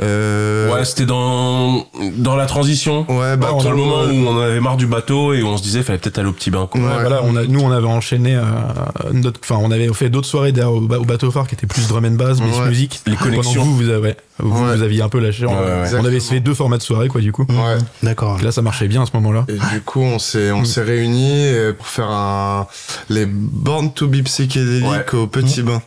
Euh, 0.00 0.72
Ouais, 0.72 0.84
c'était 0.86 1.04
dans, 1.04 1.86
dans 2.16 2.34
la 2.34 2.46
transition. 2.46 3.04
ouais, 3.10 3.36
Dans 3.36 3.62
le 3.70 3.76
moment 3.76 3.98
euh, 4.04 4.10
où 4.12 4.26
on 4.28 4.40
avait 4.40 4.60
marre 4.60 4.78
du 4.78 4.86
bateau 4.86 5.34
et 5.34 5.42
où 5.42 5.46
on 5.48 5.58
se 5.58 5.62
disait, 5.62 5.82
fallait 5.82 5.98
peut-être 5.98 6.16
aller 6.18 6.28
au 6.28 6.32
petit 6.32 6.50
bain, 6.50 6.66
quoi. 6.70 6.80
Ouais. 6.80 6.86
Voilà, 7.00 7.20
on 7.24 7.36
a, 7.36 7.44
nous 7.44 7.60
on 7.60 7.70
avait 7.70 7.86
enchaîné, 7.86 8.34
euh, 8.34 8.42
notre, 9.12 9.38
enfin 9.44 9.56
on 9.62 9.70
avait 9.70 9.92
fait 9.92 10.08
d'autres 10.08 10.26
soirées 10.28 10.52
derrière 10.52 10.72
au, 10.72 10.80
ba- 10.80 10.98
au 10.98 11.04
bateau 11.04 11.30
phare 11.30 11.46
qui 11.46 11.54
étaient 11.54 11.66
plus 11.66 11.86
drum 11.88 12.04
and 12.06 12.12
bass, 12.12 12.38
Ouais. 12.40 12.68
music. 12.68 13.00
Les 13.06 13.12
Pendant 13.12 13.24
que 13.26 13.30
connexions. 13.36 13.64
vous, 13.64 13.76
vous 13.76 13.88
avez, 13.90 14.14
vous, 14.38 14.64
Ouais. 14.66 14.76
vous 14.76 14.82
aviez 14.82 15.02
un 15.02 15.08
peu 15.08 15.20
lâché. 15.20 15.46
Ouais, 15.46 15.52
ouais, 15.52 15.60
ouais. 15.82 15.94
on 16.00 16.04
avait 16.04 16.20
fait 16.20 16.40
deux 16.40 16.54
formats 16.54 16.76
de 16.78 16.82
soirée 16.82 17.08
quoi 17.08 17.20
du 17.20 17.30
coup. 17.32 17.46
Ouais. 17.48 17.78
D'accord. 18.02 18.40
Là 18.42 18.50
ça 18.52 18.62
marchait 18.62 18.88
bien 18.88 19.02
à 19.02 19.06
ce 19.06 19.12
moment-là. 19.14 19.44
Et 19.48 19.58
du 19.74 19.80
coup, 19.82 20.00
on 20.02 20.18
s'est 20.18 20.50
on 20.52 20.64
s'est 20.64 20.82
réunis 20.82 21.46
euh, 21.46 21.72
pour 21.72 21.86
faire 21.86 22.08
un 22.10 22.66
les 23.08 23.26
Born 23.26 23.92
to 23.92 24.08
be 24.08 24.22
psychédéliques 24.24 24.84
Ouais. 25.12 25.14
au 25.14 25.26
Petit 25.26 25.62
Bain. 25.62 25.82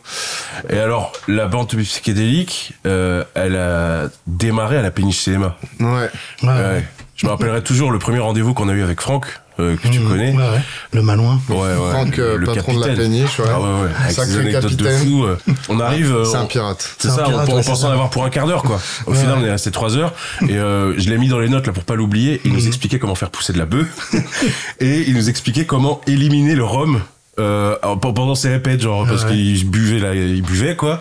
Et 0.70 0.78
alors, 0.78 1.12
la 1.28 1.46
bande 1.46 1.68
psychédélique, 1.68 2.72
euh, 2.86 3.24
elle 3.34 3.56
a 3.56 4.08
démarré 4.26 4.76
à 4.78 4.82
la 4.82 4.90
péniche 4.90 5.18
cinéma. 5.18 5.56
Ouais. 5.80 6.08
ouais. 6.42 6.84
Je 7.16 7.26
me 7.26 7.30
rappellerai 7.32 7.62
toujours 7.62 7.90
le 7.90 7.98
premier 7.98 8.18
rendez-vous 8.20 8.54
qu'on 8.54 8.68
a 8.68 8.72
eu 8.72 8.82
avec 8.82 9.00
Franck, 9.00 9.26
euh, 9.60 9.76
que 9.76 9.88
tu 9.88 9.98
Mhm. 10.00 10.08
connais. 10.08 10.30
Ouais, 10.32 10.36
ouais. 10.38 10.60
Le 10.92 11.02
Malouin. 11.02 11.40
Ouais, 11.48 11.56
ouais. 11.56 11.90
Franck, 11.90 12.18
euh, 12.18 12.36
le 12.36 12.46
patron 12.46 12.78
de 12.78 12.86
la 12.86 12.94
péniche, 12.94 13.38
ouais. 13.38 13.46
Ah 13.50 13.60
ouais, 13.60 13.66
ouais. 13.66 13.88
Avec 14.02 14.12
Sacré 14.16 14.32
ses 14.32 14.38
anecdotes 14.40 14.76
de 14.76 14.84
capitaine. 14.84 15.08
fou. 15.08 15.24
euh, 15.24 15.36
on 15.68 15.80
arrive. 15.80 16.14
euh, 16.14 16.24
C'est 16.24 16.36
un 16.36 16.46
pirate. 16.46 16.94
C'est 16.98 17.08
ça, 17.08 17.24
pirate, 17.24 17.48
on, 17.50 17.84
en 17.86 17.90
avoir 17.90 18.10
pour 18.10 18.24
un 18.24 18.30
quart 18.30 18.46
d'heure, 18.46 18.62
quoi. 18.62 18.80
Au 19.06 19.12
Ouais. 19.12 19.18
final, 19.18 19.36
on 19.40 19.44
est 19.44 19.50
resté 19.50 19.70
trois 19.70 19.96
heures. 19.96 20.14
Et 20.48 20.56
euh, 20.56 20.94
je 20.98 21.08
l'ai 21.10 21.18
mis 21.18 21.28
dans 21.28 21.38
les 21.40 21.48
notes 21.48 21.66
là 21.66 21.72
pour 21.72 21.84
pas 21.84 21.94
l'oublier. 21.94 22.40
Il 22.44 22.52
nous 22.52 22.60
Mhm. 22.62 22.66
expliquait 22.68 22.98
comment 22.98 23.14
faire 23.14 23.30
pousser 23.30 23.52
de 23.52 23.58
la 23.58 23.66
bœuf. 23.66 23.86
et 24.80 25.02
il 25.08 25.14
nous 25.14 25.28
expliquait 25.28 25.66
comment 25.66 26.00
éliminer 26.06 26.54
le 26.54 26.64
rhum. 26.64 27.00
Euh, 27.38 27.76
pendant 28.00 28.34
ses 28.34 28.48
répètes 28.48 28.80
genre 28.80 29.06
parce 29.06 29.24
Ouais. 29.24 29.30
qu'il 29.32 29.68
buvait 29.70 29.98
là 30.00 30.14
il 30.14 30.42
buvait 30.42 30.74
quoi 30.76 31.00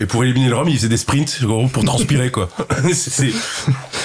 et 0.00 0.06
pour 0.06 0.24
éliminer 0.24 0.48
le 0.48 0.56
rhum 0.56 0.68
il 0.68 0.76
faisait 0.76 0.88
des 0.88 0.96
sprints 0.96 1.38
gros, 1.42 1.68
pour 1.68 1.84
transpirer 1.84 2.30
quoi 2.30 2.48
c'est 2.92 3.30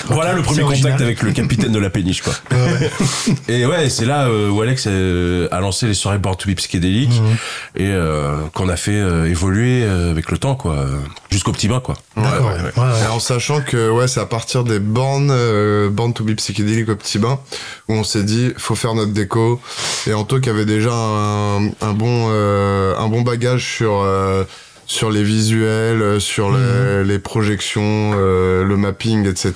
voilà 0.06 0.34
le 0.34 0.42
premier 0.42 0.62
contact 0.62 0.84
original. 0.84 1.02
avec 1.04 1.22
le 1.24 1.32
capitaine 1.32 1.72
de 1.72 1.80
la 1.80 1.90
péniche 1.90 2.22
quoi 2.22 2.34
Ouais, 2.52 2.58
ouais. 2.58 3.36
et 3.48 3.66
ouais, 3.66 3.90
c'est 3.90 4.06
là 4.06 4.26
euh, 4.28 4.50
où 4.50 4.62
Alex 4.62 4.86
euh, 4.88 5.48
a 5.52 5.60
lancé 5.60 5.88
les 5.88 5.94
soirées 5.94 6.18
Born 6.20 6.36
to 6.36 6.50
be 6.50 6.56
psychédéliques 6.56 7.10
Mhm. 7.22 7.36
et 7.78 7.88
euh, 7.88 8.38
qu'on 8.54 8.70
a 8.70 8.76
fait 8.76 8.92
euh, 8.96 9.30
évoluer 9.30 9.84
euh, 9.84 10.12
avec 10.12 10.32
le 10.32 10.38
temps, 10.38 10.56
quoi, 10.56 10.86
jusqu'au 11.32 11.52
petit 11.52 11.68
bain, 11.68 11.80
quoi. 11.80 11.96
Ouais, 12.18 12.24
ouais, 12.24 12.30
ouais, 12.30 12.84
ouais. 12.84 13.04
Et 13.04 13.08
en 13.08 13.20
sachant 13.20 13.62
que 13.62 13.90
ouais, 13.90 14.08
c'est 14.08 14.20
à 14.20 14.26
partir 14.26 14.64
des 14.64 14.80
bornes, 14.80 15.32
euh, 15.32 15.90
bornes 15.90 16.14
to 16.14 16.24
be 16.24 16.32
psychédéliques 16.36 16.90
au 16.90 16.96
petit 16.96 17.18
bain, 17.20 17.40
où 17.88 17.94
on 17.94 18.04
s'est 18.04 18.24
dit, 18.24 18.52
faut 18.58 18.76
faire 18.76 18.94
notre 18.94 19.12
déco. 19.14 19.60
Et 20.08 20.14
Anto 20.14 20.40
qui 20.40 20.50
avait 20.50 20.66
déjà 20.66 20.92
un, 20.94 21.71
un 21.82 21.94
bon, 21.94 22.28
euh, 22.32 22.96
un 22.98 23.08
bon 23.08 23.22
bagage 23.22 23.64
sur, 23.66 24.02
euh, 24.02 24.44
sur 24.86 25.10
les 25.12 25.24
visuels, 25.24 26.02
euh, 26.02 26.20
sur 26.20 26.52
les, 26.52 27.04
les 27.04 27.20
projections, 27.20 28.12
euh, 28.16 28.64
le 28.64 28.78
mapping, 28.78 29.28
etc. 29.28 29.54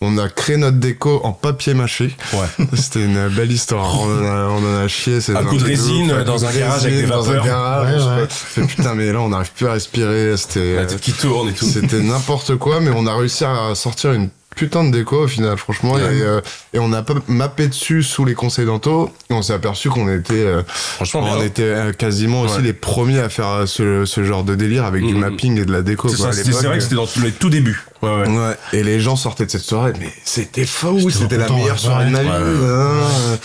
On 0.00 0.16
a 0.16 0.28
créé 0.28 0.56
notre 0.56 0.76
déco 0.76 1.20
en 1.24 1.32
papier 1.32 1.74
mâché. 1.74 2.16
Ouais. 2.32 2.66
C'était 2.74 3.04
une 3.04 3.28
belle 3.30 3.50
histoire. 3.50 4.00
On 4.00 4.04
en 4.04 4.24
a, 4.24 4.48
on 4.48 4.58
en 4.64 4.84
a 4.84 4.86
chié. 4.86 5.20
c'est 5.20 5.34
Un 5.34 5.42
coup 5.44 5.56
de 5.58 5.64
résine 5.64 6.12
ouf. 6.12 6.24
dans 6.24 6.44
un 6.44 6.52
garage 6.52 6.84
avec 6.84 6.94
des 6.98 7.06
vapeurs. 7.06 7.44
garage. 7.44 8.04
Ouais, 8.04 8.22
ouais. 8.22 8.28
Je 8.28 8.34
fais, 8.34 8.62
putain, 8.62 8.94
mais 8.94 9.12
là, 9.12 9.20
on 9.20 9.30
n'arrive 9.30 9.50
plus 9.56 9.66
à 9.66 9.72
respirer. 9.72 10.36
C'était. 10.36 10.76
La 10.76 10.86
tête 10.86 11.00
qui 11.00 11.12
tourne 11.12 11.48
et 11.48 11.52
tout. 11.52 11.64
c'était 11.66 12.00
n'importe 12.00 12.54
quoi, 12.56 12.78
mais 12.80 12.90
on 12.94 13.06
a 13.08 13.16
réussi 13.16 13.44
à 13.44 13.74
sortir 13.74 14.12
une 14.12 14.28
putain 14.58 14.82
de 14.84 14.90
déco 14.90 15.24
au 15.24 15.28
final, 15.28 15.56
franchement. 15.56 15.92
Ouais. 15.94 16.00
Et, 16.02 16.22
euh, 16.22 16.40
et 16.74 16.78
on 16.80 16.92
a 16.92 17.02
pas 17.02 17.14
mappé 17.28 17.68
dessus 17.68 18.02
sous 18.02 18.24
les 18.24 18.34
conseils 18.34 18.66
d'Anto. 18.66 19.10
Et 19.30 19.32
on 19.34 19.40
s'est 19.42 19.52
aperçu 19.52 19.88
qu'on 19.88 20.12
était, 20.12 20.34
euh, 20.34 20.62
Franchement, 20.66 21.22
on 21.24 21.36
bien. 21.36 21.44
était 21.44 21.62
euh, 21.62 21.92
quasiment 21.92 22.42
aussi 22.42 22.60
les 22.60 22.72
premiers 22.72 23.20
à 23.20 23.28
faire 23.28 23.48
euh, 23.48 23.66
ce, 23.66 24.04
ce 24.04 24.24
genre 24.24 24.42
de 24.44 24.54
délire 24.56 24.84
avec 24.84 25.04
du 25.06 25.14
Mhm. 25.14 25.20
mapping 25.20 25.58
et 25.60 25.64
de 25.64 25.72
la 25.72 25.82
déco. 25.82 26.08
C'est 26.08 26.16
vrai 26.22 26.76
que 26.76 26.82
c'était 26.82 26.96
dans 26.96 27.06
tous 27.06 27.20
les 27.22 27.32
tout 27.32 27.50
débuts. 27.50 27.84
Ouais, 28.02 28.08
ouais. 28.10 28.28
Ouais, 28.28 28.56
et 28.72 28.82
les 28.84 29.00
gens 29.00 29.16
sortaient 29.16 29.46
de 29.46 29.50
cette 29.50 29.62
soirée, 29.62 29.92
mais 30.00 30.12
c'était 30.24 30.64
fou, 30.66 31.10
c'était 31.10 31.36
la 31.36 31.48
meilleure 31.48 31.78
soirée 31.78 32.06
de 32.06 32.10
ma 32.10 32.22
vie. 32.22 32.28
Ouais, 32.28 32.34
ouais. 32.34 32.68
hein. 32.70 33.38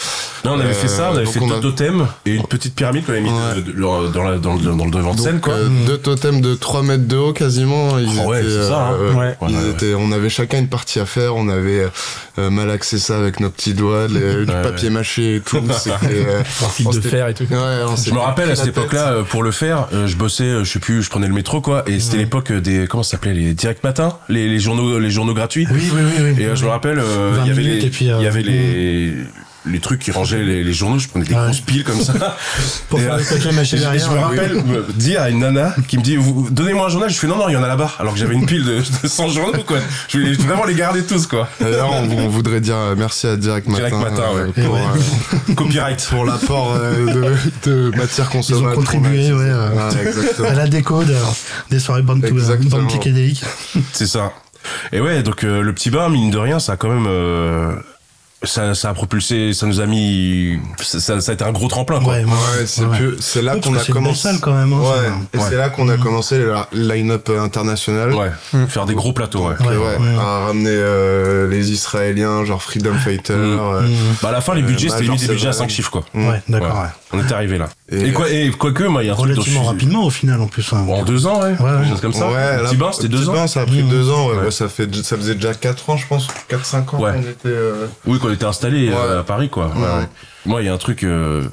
Non, 0.46 0.52
on 0.56 0.60
avait 0.60 0.74
fait 0.74 0.88
ça, 0.90 1.10
on 1.12 1.16
avait 1.16 1.24
donc 1.26 1.34
fait 1.34 1.40
on 1.40 1.48
deux 1.48 1.56
a- 1.56 1.62
totems 1.62 2.08
et 2.26 2.36
une 2.36 2.46
petite 2.46 2.76
pyramide 2.76 3.06
qu'on 3.06 3.14
avait 3.14 3.22
mis 3.22 3.30
Ouais. 3.30 3.56
de- 3.56 3.72
de- 3.72 4.12
dans, 4.12 4.24
la- 4.24 4.38
dans 4.38 4.54
le, 4.56 4.60
dans 4.60 4.86
le 4.86 4.92
devant 4.92 5.16
de 5.16 5.20
scène, 5.22 5.40
quoi. 5.40 5.54
euh, 5.54 5.70
deux 5.88 5.98
totems 5.98 6.42
de 6.42 6.54
3 6.54 6.84
mètres 6.84 7.08
de 7.08 7.16
haut 7.16 7.32
quasiment. 7.34 7.98
Ils 7.98 8.10
Oh 8.26 8.30
ouais, 8.30 8.42
étaient, 8.42 8.50
c'est 8.50 8.68
ça, 8.68 8.88
hein. 8.90 8.94
euh, 8.94 9.14
Ouais. 9.14 9.38
ils 9.48 9.56
Ouais, 9.56 9.64
ouais. 9.64 9.70
étaient- 9.72 9.94
on 9.96 10.12
avait 10.12 10.30
chacun 10.30 10.60
une 10.60 10.68
partie 10.68 11.00
à 11.00 11.06
faire. 11.06 11.36
On 11.36 11.48
avait 11.48 11.88
euh, 12.38 12.50
malaxé 12.50 13.00
ça 13.00 13.18
avec 13.18 13.40
nos 13.40 13.50
petits 13.50 13.74
doigts, 13.74 14.08
les- 14.08 14.46
du 14.46 14.52
Ouais, 14.52 14.62
papier 14.62 14.90
mâché 14.90 15.36
et 15.38 15.42
tout. 15.42 15.62
C'était. 15.80 16.26
euh, 16.28 16.44
fil 16.44 16.88
de 16.90 17.00
fer 17.00 17.28
et 17.30 17.34
tout. 17.34 17.46
Je 17.50 18.12
me 18.14 18.20
rappelle 18.20 18.52
à 18.52 18.56
cette 18.56 18.68
époque-là, 18.68 19.14
euh, 19.14 19.24
pour 19.24 19.44
le 19.44 19.52
faire, 19.52 19.88
euh, 19.94 20.08
je 20.08 20.18
bossais, 20.18 20.44
euh, 20.44 20.64
je 20.66 20.72
sais 20.74 20.80
plus, 20.80 21.02
je 21.04 21.10
prenais 21.10 21.28
le 21.28 21.34
métro, 21.34 21.62
quoi, 21.62 21.84
et 21.88 22.00
c'était 22.02 22.18
l'époque 22.18 22.52
euh, 22.52 22.60
des, 22.60 22.86
comment 22.88 23.04
ça 23.04 23.12
s'appelait, 23.12 23.34
les 23.34 23.54
direct 23.54 23.84
matins, 23.84 24.18
les, 24.30 24.43
les 24.48 24.60
journaux, 24.60 25.00
les 25.00 25.12
journaux 25.12 25.34
gratuits. 25.34 25.68
Oui, 25.72 25.90
oui, 25.94 26.02
oui. 26.04 26.34
oui. 26.36 26.42
Et 26.42 26.46
euh, 26.46 26.56
je 26.56 26.64
me 26.66 26.70
rappelle, 26.70 27.00
euh, 27.00 27.32
20 27.36 27.44
il 27.44 27.48
y 27.48 27.52
avait 27.52 27.62
minutes 27.62 27.82
les, 27.82 27.88
et 27.88 27.90
puis, 27.90 28.10
euh, 28.10 28.18
il 28.20 28.24
y 28.24 28.28
avait 28.28 28.42
les, 28.42 29.14
les 29.66 29.80
trucs 29.80 30.02
qui 30.02 30.12
rangeaient 30.12 30.44
les, 30.44 30.64
les 30.64 30.74
journaux. 30.74 31.00
Je 31.00 31.08
prenais 31.08 31.26
des 31.26 31.34
Ouais. 31.34 31.42
grosses 31.46 31.62
piles 31.62 31.84
comme 31.84 32.02
ça. 32.02 32.14
Pour 32.90 33.00
Et, 33.00 33.04
faire 33.04 33.14
euh, 33.14 33.20
le 33.20 33.24
papier 33.26 33.52
mâché 33.54 33.76
Et 33.76 33.80
je, 33.80 33.84
derrière. 33.84 34.06
je 34.06 34.12
me 34.12 34.16
ouais. 34.18 34.24
rappelle 34.24 34.54
me 34.64 34.94
dire 34.94 35.22
à 35.22 35.30
une 35.30 35.40
nana 35.40 35.74
qui 35.88 35.98
me 35.98 36.04
dit 36.04 36.18
Donnez-moi 36.52 36.88
un 36.88 36.90
journal. 36.90 37.10
Je 37.10 37.16
fais 37.18 37.28
Non, 37.28 37.38
non, 37.38 37.48
il 37.50 37.54
y 37.54 37.58
en 37.58 37.64
a 37.64 37.68
là-bas. 37.68 37.92
Alors 38.00 38.14
que 38.14 38.20
j'avais 38.20 38.34
une 38.36 38.46
pile 38.46 38.64
de, 38.66 38.80
de 39.04 39.08
100 39.08 39.30
journaux, 39.30 39.64
quoi. 39.66 39.78
Je 40.10 40.18
voulais 40.18 40.34
vraiment 40.34 40.66
les 40.66 40.76
garder 40.76 41.04
tous, 41.04 41.28
quoi. 41.28 41.48
D'ailleurs, 41.62 41.92
on, 41.92 42.10
on 42.18 42.28
voudrait 42.30 42.62
dire 42.62 42.76
euh, 42.76 42.96
merci 42.98 43.28
à 43.28 43.36
Direct 43.38 43.68
Matin, 43.68 43.88
Direct 43.90 44.04
Matin, 44.12 44.24
euh, 44.36 44.46
ouais. 44.48 44.64
pour, 44.66 44.74
ouais. 44.76 44.82
euh, 45.50 45.54
Copyright. 45.56 46.08
pour 46.10 46.26
l'apport 46.26 46.74
euh, 46.76 47.36
de, 47.66 47.70
de 47.92 47.98
matières 47.98 48.30
consommables. 48.30 48.76
contribué, 48.76 49.30
qu'on 49.30 49.36
a 49.36 49.40
ouais, 49.40 49.50
euh, 49.50 49.70
Ouais, 49.92 50.08
exactement. 50.08 50.50
À 50.50 50.54
la 50.54 50.68
déco 50.68 51.04
de- 51.04 51.16
des 51.70 51.80
soirées 51.80 52.02
bande 52.02 52.22
to 52.22 52.28
Exactement. 52.28 52.78
bande 52.80 52.88
psychédélique. 52.90 53.44
C'est 53.94 54.08
ça. 54.08 54.34
Et 54.92 55.00
ouais, 55.02 55.24
donc 55.24 55.44
euh, 55.44 55.62
le 55.62 55.74
petit 55.74 55.90
bain, 55.90 56.08
mine 56.10 56.32
de 56.32 56.38
rien, 56.38 56.60
ça 56.60 56.74
a 56.74 56.78
quand 56.78 56.90
même. 56.90 57.08
Euh, 58.44 58.48
ça, 58.48 58.74
ça 58.76 58.90
a 58.90 58.94
propulsé, 58.94 59.54
ça 59.54 59.66
nous 59.66 59.80
a 59.80 59.86
mis. 59.86 60.60
Ça, 60.82 61.20
ça- 61.22 61.32
a 61.32 61.34
été 61.34 61.44
un 61.44 61.52
gros 61.52 61.68
tremplin, 61.68 62.00
quoi. 62.02 62.14
Ouais, 62.16 62.24
Ouais, 62.24 62.66
c'est 62.66 62.84
Ouais. 62.86 62.98
plus- 62.98 63.16
c'est 63.20 63.42
là 63.42 63.56
Ouais, 63.56 63.62
qu'on 63.62 63.76
a 63.76 63.84
commencé. 63.86 64.22
salle 64.22 64.40
quand 64.40 64.54
même. 64.54 64.74
hein, 64.74 64.80
Ouais, 64.80 64.86
ça. 64.88 65.14
et 65.34 65.38
Ouais. 65.38 65.44
c'est 65.50 65.56
là 65.58 65.70
qu'on 65.70 65.90
a 65.90 65.98
commencé 65.98 66.38
le 66.38 66.54
line-up 66.74 67.30
international. 67.40 68.14
Ouais. 68.14 68.32
Faire 68.68 68.86
des 68.86 68.96
gros 68.96 69.14
plateaux, 69.14 69.48
ouais. 69.48 69.56
Ouais, 69.60 69.68
euh, 69.74 69.80
ouais, 69.80 69.98
ouais. 69.98 70.16
à 70.20 70.46
ramener 70.46 70.70
euh, 70.72 71.48
les 71.50 71.72
Israéliens, 71.72 72.44
genre 72.46 72.62
Freedom 72.62 72.94
Fighter. 72.96 73.34
Mm. 73.34 73.60
euh, 73.60 73.82
Mmh. 73.82 73.88
Bah 74.22 74.30
à 74.30 74.32
la 74.32 74.42
fin, 74.42 74.54
les 74.56 74.62
Euh, 74.62 74.66
budgets, 74.66 74.90
c'était 74.90 75.04
limite 75.04 75.22
des 75.22 75.28
budgets 75.28 75.48
à 75.48 75.52
vrai. 75.52 75.60
5 75.60 75.70
chiffres, 75.70 75.92
quoi. 75.92 76.04
Mm. 76.14 76.28
Ouais, 76.28 76.42
d'accord. 76.50 76.76
Ouais. 76.76 76.82
ouais. 76.84 76.88
On 77.14 77.20
était 77.24 77.34
arrivé 77.34 77.58
là. 77.58 77.70
Et, 77.94 78.12
quoi, 78.12 78.30
et 78.30 78.50
quoique, 78.52 78.84
moi, 78.84 79.04
il 79.04 79.08
y 79.08 79.10
a 79.10 79.14
Relativement 79.14 79.64
rapidement 79.64 80.06
au 80.06 80.10
final 80.10 80.42
en 80.42 80.48
plus. 80.48 80.72
hein. 80.74 80.86
En 80.88 81.04
deux 81.04 81.26
ans, 81.28 81.42
ouais. 81.42 81.56
Ouais, 81.60 81.72
ouais. 81.80 81.88
Chose 81.90 82.02
comme 82.02 82.14
ça. 82.14 82.30
Ouais, 82.32 82.58
petit 82.66 82.76
bain, 82.78 82.92
c'était 82.92 83.08
deux 83.10 83.20
petit 83.20 83.30
ans. 83.30 83.34
bain, 83.34 83.48
ça 83.48 83.62
a 83.62 83.66
pris 83.66 83.84
Mmh. 83.84 83.90
deux 83.90 84.10
ans. 84.10 84.28
ouais. 84.30 84.36
Ouais. 84.38 84.44
Ouais, 84.46 84.52
ça, 84.52 84.68
fait, 84.70 84.94
ça 85.04 85.16
faisait 85.18 85.36
déjà 85.36 85.54
4 85.54 85.90
ans, 85.90 85.98
je 85.98 86.08
pense. 86.08 86.28
4-5 86.50 86.94
ans 86.96 87.00
Ouais. 87.00 87.12
qu'on 87.14 87.20
était. 87.22 87.32
euh, 87.46 87.88
Oui, 88.06 88.20
qu'on 88.20 88.32
était 88.32 88.46
installé 88.46 88.90
Ouais. 88.90 89.18
à 89.20 89.24
Paris, 89.24 89.50
quoi. 89.50 89.68
Ouais, 89.68 89.74
Ouais. 89.82 89.82
ouais. 90.00 90.08
Moi, 90.46 90.62
il 90.62 90.66
y 90.66 90.70
a 90.70 90.74
un 90.74 90.78
truc 90.78 91.04
euh, 91.04 91.44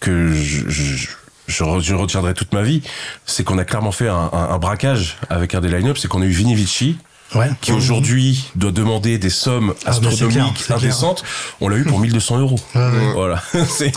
que 0.00 0.32
je, 0.32 0.68
je, 0.68 1.06
je, 1.46 1.64
re- 1.64 1.80
je 1.80 1.94
retiendrai 1.94 2.34
toute 2.34 2.52
ma 2.52 2.62
vie, 2.62 2.82
c'est 3.26 3.42
qu'on 3.44 3.58
a 3.58 3.64
clairement 3.64 3.92
fait 3.92 4.08
un, 4.08 4.30
un- 4.32 4.48
un 4.54 4.58
braquage 4.58 5.16
avec 5.30 5.54
un 5.54 5.60
des 5.60 5.68
line-up, 5.68 5.96
c'est 5.98 6.08
qu'on 6.08 6.22
a 6.22 6.26
eu 6.26 6.30
Vini 6.30 6.54
Vici, 6.54 6.98
Ouais. 7.34 7.50
qui 7.60 7.72
aujourd'hui 7.72 8.50
doit 8.56 8.70
demander 8.72 9.18
des 9.18 9.28
sommes 9.28 9.74
Ah, 9.84 9.90
astronomiques, 9.90 10.64
clair, 10.64 10.78
indécentes. 10.78 11.24
On 11.60 11.68
l'a 11.68 11.76
eu 11.76 11.84
pour 11.84 11.98
1200 12.00 12.38
euros. 12.38 12.58
Ouais, 12.74 12.80
ouais. 12.80 13.12
Voilà. 13.14 13.42
C'est- 13.68 13.94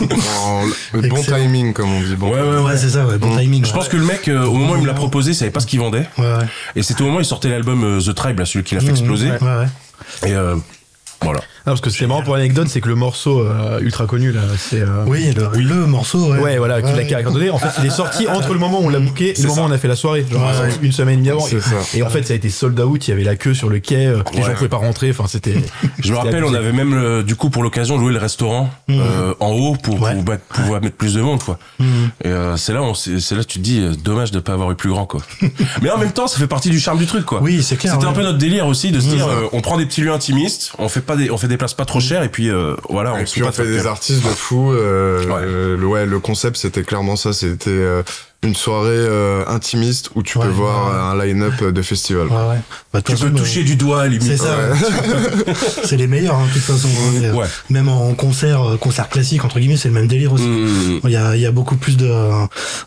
le 0.92 1.08
bon 1.08 1.16
Excellent. 1.16 1.38
timing, 1.38 1.72
comme 1.72 1.90
on 1.90 2.00
dit. 2.02 2.14
Bon. 2.16 2.30
Ouais, 2.30 2.40
ouais, 2.40 2.62
Ouais, 2.62 2.76
c'est 2.76 2.90
ça, 2.90 3.06
ouais, 3.06 3.16
bon 3.18 3.34
Mmh. 3.34 3.38
timing. 3.40 3.64
Je 3.64 3.72
pense 3.72 3.88
que 3.88 3.96
le 3.96 4.04
mec, 4.04 4.28
euh, 4.28 4.44
au 4.44 4.52
moment 4.54 4.72
où 4.72 4.76
il 4.76 4.82
me 4.82 4.86
l'a 4.86 4.92
proposé, 4.94 5.30
il 5.30 5.34
savait 5.34 5.50
pas 5.50 5.60
ce 5.60 5.66
qu'il 5.66 5.80
vendait. 5.80 6.06
Ouais, 6.18 6.24
ouais. 6.24 6.44
Et 6.76 6.82
c'était 6.82 7.00
au 7.02 7.06
moment 7.06 7.18
où 7.18 7.20
il 7.22 7.24
sortait 7.26 7.48
l'album 7.48 7.82
euh, 7.84 8.00
The 8.00 8.14
Tribe, 8.14 8.38
là, 8.38 8.44
celui 8.44 8.64
qui 8.64 8.74
l'a 8.74 8.80
fait 8.82 8.88
Mmh, 8.88 8.90
exploser. 8.90 9.30
Ouais, 9.30 9.38
ouais. 9.40 10.28
Et 10.28 10.34
euh, 10.34 10.56
voilà. 11.22 11.40
Ah, 11.40 11.70
parce 11.70 11.80
que 11.80 11.90
c'était 11.90 12.06
marrant 12.06 12.22
pour 12.22 12.34
l'anecdote, 12.36 12.66
c'est 12.68 12.80
que 12.80 12.88
le 12.88 12.96
morceau 12.96 13.40
euh, 13.40 13.78
ultra 13.80 14.06
connu 14.06 14.32
là, 14.32 14.40
c'est. 14.58 14.80
euh, 14.80 15.04
Oui, 15.06 15.32
le, 15.32 15.60
le 15.60 15.86
morceau, 15.86 16.32
ouais. 16.32 16.38
Ouais, 16.40 16.58
voilà, 16.58 16.82
qui 16.82 16.90
l'a 16.92 17.18
Ouais. 17.18 17.22
donné. 17.22 17.50
En 17.50 17.58
fait, 17.58 17.68
il 17.80 17.86
est 17.86 17.90
sorti 17.90 18.26
entre 18.28 18.52
le 18.52 18.58
moment 18.58 18.80
où 18.80 18.86
on 18.86 18.88
l'a 18.88 18.98
booké 18.98 19.30
et 19.30 19.34
C'est 19.34 19.42
le 19.42 19.48
moment 19.48 19.62
où 19.62 19.68
on 19.68 19.72
a 19.72 19.78
fait 19.78 19.86
la 19.88 19.94
soirée, 19.96 20.26
genre 20.30 20.42
Ouais, 20.42 20.66
ouais. 20.66 20.74
une 20.82 20.90
semaine 20.92 21.14
et 21.14 21.16
demie 21.18 21.30
avant. 21.30 21.40
C'est. 21.46 21.98
Et 21.98 22.02
en 22.02 22.10
fait, 22.10 22.24
ça 22.24 22.32
a 22.32 22.36
été 22.36 22.48
sold 22.50 22.78
out, 22.80 23.06
il 23.06 23.10
y 23.10 23.14
avait 23.14 23.22
la 23.24 23.36
queue 23.36 23.54
sur 23.54 23.68
le 23.68 23.78
quai, 23.78 24.06
euh, 24.06 24.22
les 24.32 24.38
Ouais. 24.40 24.46
gens 24.46 24.54
pouvaient 24.54 24.68
pas 24.68 24.76
rentrer, 24.78 25.10
enfin 25.10 25.24
c'était. 25.28 25.54
Je 26.00 26.10
me 26.12 26.16
rappelle, 26.16 26.44
on 26.44 26.54
avait 26.54 26.72
même, 26.72 26.94
euh, 26.94 27.22
du 27.22 27.36
coup, 27.36 27.48
pour 27.50 27.62
l'occasion, 27.62 27.96
loué 27.96 28.12
le 28.12 28.18
restaurant 28.18 28.70
euh, 28.90 29.34
en 29.40 29.50
haut 29.52 29.76
pour, 29.76 30.00
Ouais. 30.02 30.14
pour 30.14 30.24
mettre- 30.24 30.44
pouvoir 30.46 30.80
mettre 30.82 30.96
plus 30.96 31.14
de 31.14 31.20
monde, 31.20 31.42
quoi. 31.44 31.58
Mhm. 31.78 31.86
Et 32.24 32.28
euh, 32.28 32.56
c'est 32.56 32.72
là, 32.72 32.80
c'est 32.94 33.34
là 33.36 33.42
que 33.42 33.48
tu 33.48 33.58
te 33.58 33.64
dis, 33.64 33.80
dommage 34.02 34.32
de 34.32 34.40
pas 34.40 34.52
avoir 34.54 34.70
eu 34.72 34.74
plus 34.74 34.90
grand, 34.90 35.06
quoi. 35.06 35.20
Mais 35.80 35.90
en 35.90 35.98
même 35.98 36.12
temps, 36.12 36.26
ça 36.26 36.38
fait 36.38 36.46
partie 36.48 36.70
du 36.70 36.80
charme 36.80 36.98
du 36.98 37.06
truc, 37.06 37.24
quoi. 37.24 37.40
Oui, 37.40 37.62
c'est 37.62 37.76
clair. 37.76 37.92
C'était 37.92 38.04
un 38.04 38.08
ouais. 38.08 38.14
peu 38.14 38.22
notre 38.22 38.38
délire 38.38 38.66
aussi 38.66 38.90
de 38.90 38.98
se 39.00 39.06
dire, 39.06 39.28
on 39.52 39.60
prend 39.60 39.76
des 39.78 39.86
petits 39.86 40.00
lieux 40.00 40.12
intimistes, 40.12 40.72
on 40.78 40.88
fait 40.88 41.00
pas 41.00 41.11
des, 41.16 41.30
on 41.30 41.36
fait 41.38 41.48
des 41.48 41.56
places 41.56 41.74
pas 41.74 41.84
trop 41.84 42.00
chères 42.00 42.22
et 42.22 42.28
puis 42.28 42.50
euh, 42.50 42.74
voilà, 42.88 43.14
on 43.14 43.18
Et 43.18 43.26
se 43.26 43.32
puis 43.32 43.40
fait 43.42 43.46
on 43.46 43.52
des 43.66 43.86
artistes 43.86 44.22
de 44.24 44.28
fou. 44.30 44.72
euh, 44.72 45.24
Ouais. 45.26 45.32
euh, 45.44 45.76
le, 45.76 45.86
ouais, 45.86 46.06
le 46.06 46.18
concept 46.20 46.56
c'était 46.56 46.82
clairement 46.82 47.16
ça. 47.16 47.32
C'était 47.32 47.70
euh, 47.70 48.02
une 48.44 48.56
soirée 48.56 48.88
euh, 48.90 49.44
intimiste 49.46 50.10
où 50.16 50.22
tu 50.24 50.36
Ouais, 50.38 50.46
peux 50.46 50.50
voir 50.50 50.88
ouais. 51.16 51.22
un 51.22 51.24
line-up 51.26 51.62
de 51.62 51.82
festival. 51.82 52.26
Ouais, 52.26 52.34
ouais. 52.34 52.58
Bah, 52.92 53.00
Tu 53.00 53.12
façon, 53.12 53.26
peux 53.30 53.36
euh, 53.36 53.38
toucher 53.38 53.62
du 53.62 53.76
doigt, 53.76 54.06
limite. 54.08 54.22
C'est 54.26 54.36
ça, 54.36 54.56
ouais. 54.56 55.54
c'est 55.84 55.96
les 55.96 56.06
meilleurs, 56.08 56.34
hein, 56.36 56.46
de 56.48 56.52
toute 56.52 56.62
façon. 56.62 56.88
hein. 56.88 57.22
Euh. 57.22 57.44
Même 57.70 57.88
en 57.88 58.14
concert, 58.14 58.62
euh, 58.62 58.76
concert 58.76 59.08
classique, 59.08 59.44
entre 59.44 59.60
guillemets, 59.60 59.76
c'est 59.76 59.88
le 59.88 59.94
même 59.94 60.08
délire 60.08 60.32
aussi. 60.32 60.44
Mhm. 60.46 61.00
Il 61.04 61.10
y 61.10 61.16
a, 61.16 61.36
il 61.36 61.40
y 61.42 61.46
a 61.46 61.52
beaucoup 61.52 61.76
plus 61.76 61.96
de, 61.96 62.10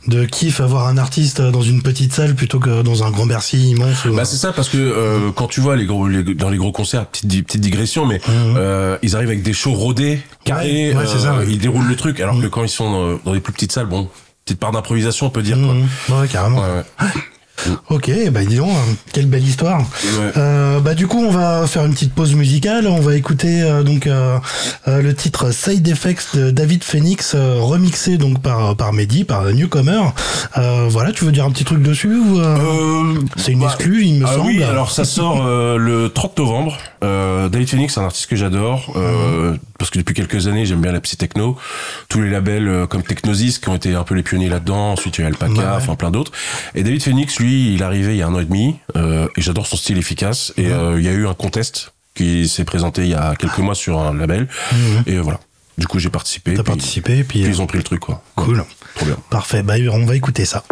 de 0.08 0.26
kiff 0.26 0.60
à 0.60 0.66
voir 0.66 0.88
un 0.88 0.98
artiste 0.98 1.42
dans 1.42 1.62
une 1.62 1.82
petite 1.82 2.14
salle 2.14 2.36
plutôt 2.36 2.60
que 2.60 2.82
dans 2.82 3.04
un 3.04 3.12
grand 3.12 3.26
Bercy 3.26 3.72
immense. 3.72 4.06
Bah 4.08 4.26
c'est 4.26 4.36
ça 4.38 4.52
parce 4.54 4.70
que 4.70 4.78
euh, 4.78 5.32
quand 5.34 5.48
tu 5.48 5.62
vois 5.62 5.76
les 5.76 5.86
gros 5.86 6.08
les- 6.08 6.24
dans 6.36 6.50
les 6.50 6.58
gros 6.58 6.72
concerts 6.72 7.06
petite 7.08 7.46
petite 7.46 7.62
digression 7.62 8.06
mais 8.06 8.20
euh, 8.30 8.98
ils 9.04 9.16
arrivent 9.16 9.30
avec 9.30 9.42
des 9.44 9.54
shows 9.54 9.74
rodés 9.74 10.20
carrés 10.44 10.92
Ouais, 10.92 10.96
ouais, 10.98 11.06
c'est 11.08 11.16
euh, 11.16 11.20
ça, 11.20 11.34
ouais. 11.38 11.46
ils 11.50 11.60
déroulent 11.60 11.88
le 11.88 11.96
truc 11.96 12.20
alors 12.20 12.40
que 12.42 12.48
quand 12.48 12.64
ils 12.64 12.70
sont 12.70 12.92
dans, 12.92 13.20
dans 13.24 13.34
des 13.34 13.40
plus 13.40 13.54
petites 13.54 13.72
salles 13.72 13.86
bon 13.88 14.08
petite 14.46 14.60
part 14.60 14.72
d'improvisation 14.72 15.26
on 15.26 15.30
peut 15.32 15.42
dire 15.42 15.58
quoi 15.58 15.74
Mhm. 15.74 15.88
Ouais, 16.22 16.28
carrément. 16.28 16.62
ouais, 16.62 16.84
ouais. 17.02 17.08
Ok, 17.90 18.12
bah 18.32 18.44
dis 18.44 18.58
donc, 18.58 18.70
euh, 18.70 18.94
quelle 19.14 19.28
belle 19.28 19.44
histoire. 19.48 19.80
Ouais. 19.80 20.32
Euh, 20.38 20.80
bah 20.80 20.94
du 20.94 21.08
coup, 21.08 21.20
on 21.24 21.32
va 21.32 21.66
faire 21.68 21.86
une 21.86 21.94
petite 21.94 22.14
pause 22.14 22.36
musicale. 22.36 22.88
On 22.88 23.00
va 23.00 23.16
écouter 23.16 23.62
euh, 23.62 23.84
donc 23.84 24.08
euh, 24.08 24.38
euh, 24.88 25.02
le 25.02 25.16
titre 25.16 25.52
Side 25.52 25.88
Effects 25.88 26.36
de 26.36 26.52
David 26.52 26.84
Phoenix, 26.84 27.34
euh, 27.36 27.56
remixé 27.60 28.18
donc 28.18 28.42
par 28.42 28.76
par 28.76 28.94
Mehdi, 28.94 29.24
par 29.24 29.46
Newcomer. 29.46 30.02
Euh, 30.58 30.88
voilà, 30.90 31.12
tu 31.12 31.26
veux 31.26 31.32
dire 31.32 31.46
un 31.46 31.52
petit 31.52 31.64
truc 31.64 31.82
dessus 31.82 32.16
ou 32.16 32.40
c'est 33.38 33.52
une 33.54 33.60
bah, 33.62 33.68
exclue, 33.68 34.04
il 34.04 34.20
me 34.20 34.26
ah 34.28 34.34
semble. 34.34 34.48
oui, 34.48 34.64
alors 34.64 34.92
ça 34.92 35.06
sort 35.06 35.46
euh, 35.46 35.78
le 35.78 36.10
30 36.10 36.38
novembre. 36.40 36.78
Euh, 37.04 37.50
David 37.50 37.70
Phoenix, 37.70 37.94
c'est 37.94 38.00
un 38.00 38.06
artiste 38.06 38.28
que 38.28 38.36
j'adore 38.36 38.92
euh, 38.96 39.56
parce 39.78 39.92
que 39.92 40.00
depuis 40.00 40.16
quelques 40.16 40.48
années, 40.48 40.66
j'aime 40.66 40.82
bien 40.82 40.92
la 40.92 41.02
psy 41.02 41.18
techno. 41.18 41.56
Tous 42.10 42.22
les 42.22 42.30
labels 42.30 42.68
euh, 42.68 42.88
comme 42.88 43.04
Technosis 43.04 43.60
qui 43.60 43.70
ont 43.70 43.76
été 43.76 43.94
un 43.94 44.04
peu 44.04 44.16
les 44.16 44.24
pionniers 44.24 44.50
là-dedans. 44.50 44.92
Ensuite, 44.94 45.18
il 45.18 45.22
y 45.22 45.24
a 45.24 45.28
Alpaca, 45.28 45.54
ouais. 45.54 45.66
enfin 45.76 45.96
plein 45.96 46.12
d'autres. 46.12 46.32
Et 46.74 46.84
David 46.84 47.04
Phoenix, 47.04 47.38
lui, 47.40 47.45
il 47.48 47.82
est 47.82 47.84
arrivé 47.84 48.14
il 48.14 48.18
y 48.18 48.22
a 48.22 48.28
un 48.28 48.34
an 48.34 48.40
et 48.40 48.46
demi 48.46 48.76
euh, 48.96 49.28
et 49.36 49.42
j'adore 49.42 49.68
son 49.68 49.78
style 49.78 49.98
efficace. 49.98 50.54
Et 50.58 50.68
euh, 50.68 51.00
il 51.00 51.06
y 51.06 51.10
a 51.10 51.12
eu 51.12 51.28
un 51.28 51.34
contest 51.34 51.94
qui 52.16 52.48
s'est 52.48 52.64
présenté 52.64 53.04
il 53.04 53.10
y 53.10 53.14
a 53.14 53.36
quelques 53.36 53.60
mois 53.60 53.76
sur 53.76 54.00
un 54.00 54.14
label. 54.14 54.48
Et 55.06 55.18
voilà. 55.18 55.40
Du 55.78 55.88
coup, 55.88 56.00
j'ai 56.00 56.10
participé. 56.10 56.54
T'as 56.54 56.64
participé, 56.64 57.24
puis, 57.26 57.42
puis 57.42 57.50
ils 57.50 57.62
ont 57.62 57.68
pris 57.68 57.78
le 57.78 57.84
truc, 57.84 58.00
quoi. 58.00 58.24
cool, 58.36 58.64
Trop 58.96 59.06
bien. 59.06 59.18
parfait. 59.30 59.62
Bah 59.62 59.74
on 59.92 60.06
va 60.06 60.16
écouter 60.16 60.46
ça. 60.46 60.64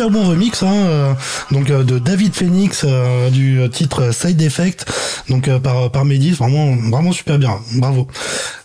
Super 0.00 0.18
bon 0.18 0.30
remix, 0.30 0.62
hein, 0.62 0.72
euh, 0.72 1.12
donc 1.50 1.68
euh, 1.68 1.84
de 1.84 1.98
David 1.98 2.34
Phoenix 2.34 2.86
euh, 2.88 3.28
du 3.28 3.60
titre 3.68 4.14
Side 4.14 4.40
Effect, 4.40 4.86
donc 5.28 5.46
euh, 5.46 5.58
par 5.58 5.90
par 5.90 6.06
Medis, 6.06 6.30
vraiment 6.30 6.74
vraiment 6.90 7.12
super 7.12 7.38
bien, 7.38 7.58
bravo. 7.74 8.08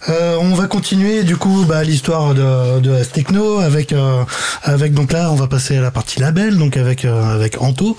Euh, 0.07 0.38
on 0.39 0.53
va 0.53 0.67
continuer 0.67 1.23
du 1.23 1.36
coup 1.36 1.65
bah, 1.67 1.83
l'histoire 1.83 2.33
de 2.36 2.79
de 2.79 2.95
S 2.95 3.11
Techno 3.11 3.59
avec 3.59 3.91
euh, 3.91 4.23
avec 4.63 4.93
donc 4.93 5.11
là 5.11 5.29
on 5.29 5.36
va 5.36 5.47
passer 5.47 5.75
à 5.75 5.81
la 5.81 5.91
partie 5.91 6.21
label, 6.21 6.57
donc 6.57 6.77
avec 6.77 7.03
euh, 7.03 7.36
avec 7.36 7.61
Anto. 7.61 7.97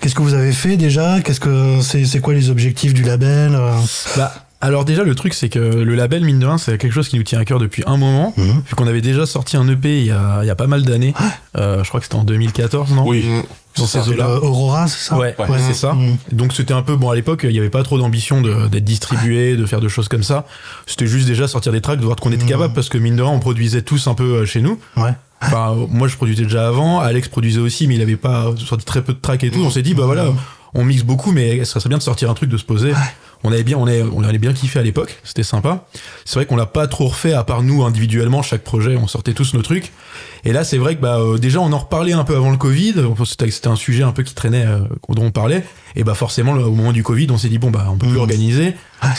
Qu'est-ce 0.00 0.14
que 0.14 0.22
vous 0.22 0.32
avez 0.32 0.52
fait 0.52 0.78
déjà? 0.78 1.20
Qu'est-ce 1.22 1.40
que 1.40 1.80
c'est 1.82 2.06
c'est 2.06 2.20
quoi 2.20 2.32
les 2.32 2.48
objectifs 2.48 2.94
du 2.94 3.02
label 3.02 3.54
euh? 3.54 3.72
Bah, 4.16 4.32
alors 4.60 4.84
déjà 4.84 5.04
le 5.04 5.14
truc 5.14 5.34
c'est 5.34 5.48
que 5.48 5.58
le 5.60 5.94
label 5.94 6.24
mine 6.24 6.40
de 6.40 6.46
rien 6.46 6.58
c'est 6.58 6.76
quelque 6.78 6.92
chose 6.92 7.08
qui 7.08 7.16
nous 7.16 7.22
tient 7.22 7.38
à 7.38 7.44
cœur 7.44 7.58
depuis 7.60 7.84
un 7.86 7.96
moment 7.96 8.34
Mhm. 8.36 8.62
vu 8.68 8.74
qu'on 8.74 8.86
avait 8.88 9.00
déjà 9.00 9.24
sorti 9.24 9.56
un 9.56 9.68
EP 9.68 10.00
il 10.00 10.06
y 10.06 10.10
a, 10.10 10.40
il 10.42 10.46
y 10.46 10.50
a 10.50 10.56
pas 10.56 10.66
mal 10.66 10.82
d'années 10.82 11.14
Euh, 11.56 11.82
je 11.84 11.88
crois 11.88 12.00
que 12.00 12.06
c'était 12.06 12.16
en 12.16 12.24
2014 12.24 12.92
non? 12.92 13.06
Oui. 13.06 13.24
dans 13.76 13.86
ces 13.86 14.08
eaux-là 14.08 14.40
Aurora, 14.42 14.88
c'est 14.88 14.98
ça? 15.10 15.16
Ouais, 15.16 15.36
Ouais. 15.38 15.46
c'est 15.66 15.74
ça 15.74 15.92
Mhm. 15.92 16.16
donc 16.32 16.52
c'était 16.52 16.74
un 16.74 16.82
peu 16.82 16.96
bon 16.96 17.10
à 17.10 17.14
l'époque 17.14 17.42
il 17.44 17.50
n'y 17.52 17.58
avait 17.60 17.70
pas 17.70 17.84
trop 17.84 17.98
d'ambition 17.98 18.40
d'être 18.40 18.84
distribué 18.84 19.56
de 19.56 19.64
faire 19.64 19.80
de 19.80 19.88
choses 19.88 20.08
comme 20.08 20.24
ça 20.24 20.44
c'était 20.86 21.06
juste 21.06 21.28
déjà 21.28 21.46
sortir 21.46 21.70
des 21.72 21.80
tracks 21.80 22.00
de 22.00 22.04
voir 22.04 22.16
qu'on 22.16 22.32
était 22.32 22.42
Mhm. 22.42 22.48
capable 22.50 22.74
parce 22.74 22.88
que 22.88 22.98
mine 22.98 23.14
de 23.16 23.22
rien 23.22 23.32
on 23.32 23.38
produisait 23.40 23.82
tous 23.82 24.08
un 24.08 24.14
peu 24.14 24.38
euh, 24.38 24.44
chez 24.44 24.60
nous 24.60 24.78
Ouais. 24.96 25.12
Enfin, 25.40 25.76
moi 25.88 26.08
je 26.08 26.16
produisais 26.16 26.42
déjà 26.42 26.66
avant, 26.66 26.98
Alex 26.98 27.28
produisait 27.28 27.60
aussi, 27.60 27.86
mais 27.86 27.94
il 27.94 28.02
avait 28.02 28.16
pas 28.16 28.46
sorti 28.66 28.84
très 28.84 29.02
peu 29.02 29.12
de 29.12 29.20
tracks 29.20 29.44
et 29.44 29.52
tout. 29.52 29.60
On 29.64 29.70
s'est 29.70 29.82
dit, 29.82 29.94
bah 29.94 30.02
voilà, 30.04 30.24
on 30.74 30.82
mixe 30.84 31.04
beaucoup, 31.04 31.30
mais 31.30 31.64
ça 31.64 31.78
serait 31.78 31.90
bien 31.90 31.98
de 31.98 32.02
sortir 32.02 32.28
un 32.28 32.34
truc, 32.34 32.50
de 32.50 32.56
se 32.56 32.64
poser. 32.64 32.90
On 33.44 33.52
avait 33.52 33.62
bien, 33.62 33.76
on 33.78 33.86
est, 33.86 34.02
on 34.02 34.24
avait 34.24 34.38
bien 34.38 34.52
kiffé 34.52 34.80
à 34.80 34.82
l'époque, 34.82 35.16
c'était 35.22 35.44
sympa. 35.44 35.84
C'est 36.24 36.34
vrai 36.34 36.46
qu'on 36.46 36.56
l'a 36.56 36.66
pas 36.66 36.86
trop 36.88 37.06
refait 37.08 37.32
à 37.34 37.44
part 37.44 37.62
nous 37.62 37.84
individuellement, 37.84 38.42
chaque 38.42 38.64
projet, 38.64 38.96
on 38.96 39.06
sortait 39.06 39.32
tous 39.32 39.54
nos 39.54 39.62
trucs. 39.62 39.92
Et 40.44 40.52
là, 40.52 40.64
c'est 40.64 40.78
vrai 40.78 40.96
que 40.96 41.00
bah 41.00 41.18
euh, 41.18 41.38
déjà 41.38 41.60
on 41.60 41.72
en 41.72 41.78
reparlait 41.78 42.12
un 42.12 42.24
peu 42.24 42.36
avant 42.36 42.50
le 42.50 42.56
Covid. 42.56 42.94
C'était 43.26 43.50
c'était 43.50 43.68
un 43.68 43.76
sujet 43.76 44.02
un 44.02 44.12
peu 44.12 44.22
qui 44.22 44.34
traînait, 44.34 44.64
euh, 44.66 44.78
dont 45.08 45.24
on 45.24 45.30
parlait. 45.30 45.64
Et 45.96 46.04
bah 46.04 46.14
forcément, 46.14 46.52
le- 46.54 46.64
au 46.64 46.72
moment 46.72 46.92
du 46.92 47.02
Covid, 47.02 47.26
on 47.30 47.38
s'est 47.38 47.48
dit 47.48 47.58
bon 47.58 47.70
bah 47.70 47.86
on 47.90 47.96
peut 47.96 48.06
plus 48.06 48.14
Mhm. 48.14 48.20
organiser. 48.20 48.74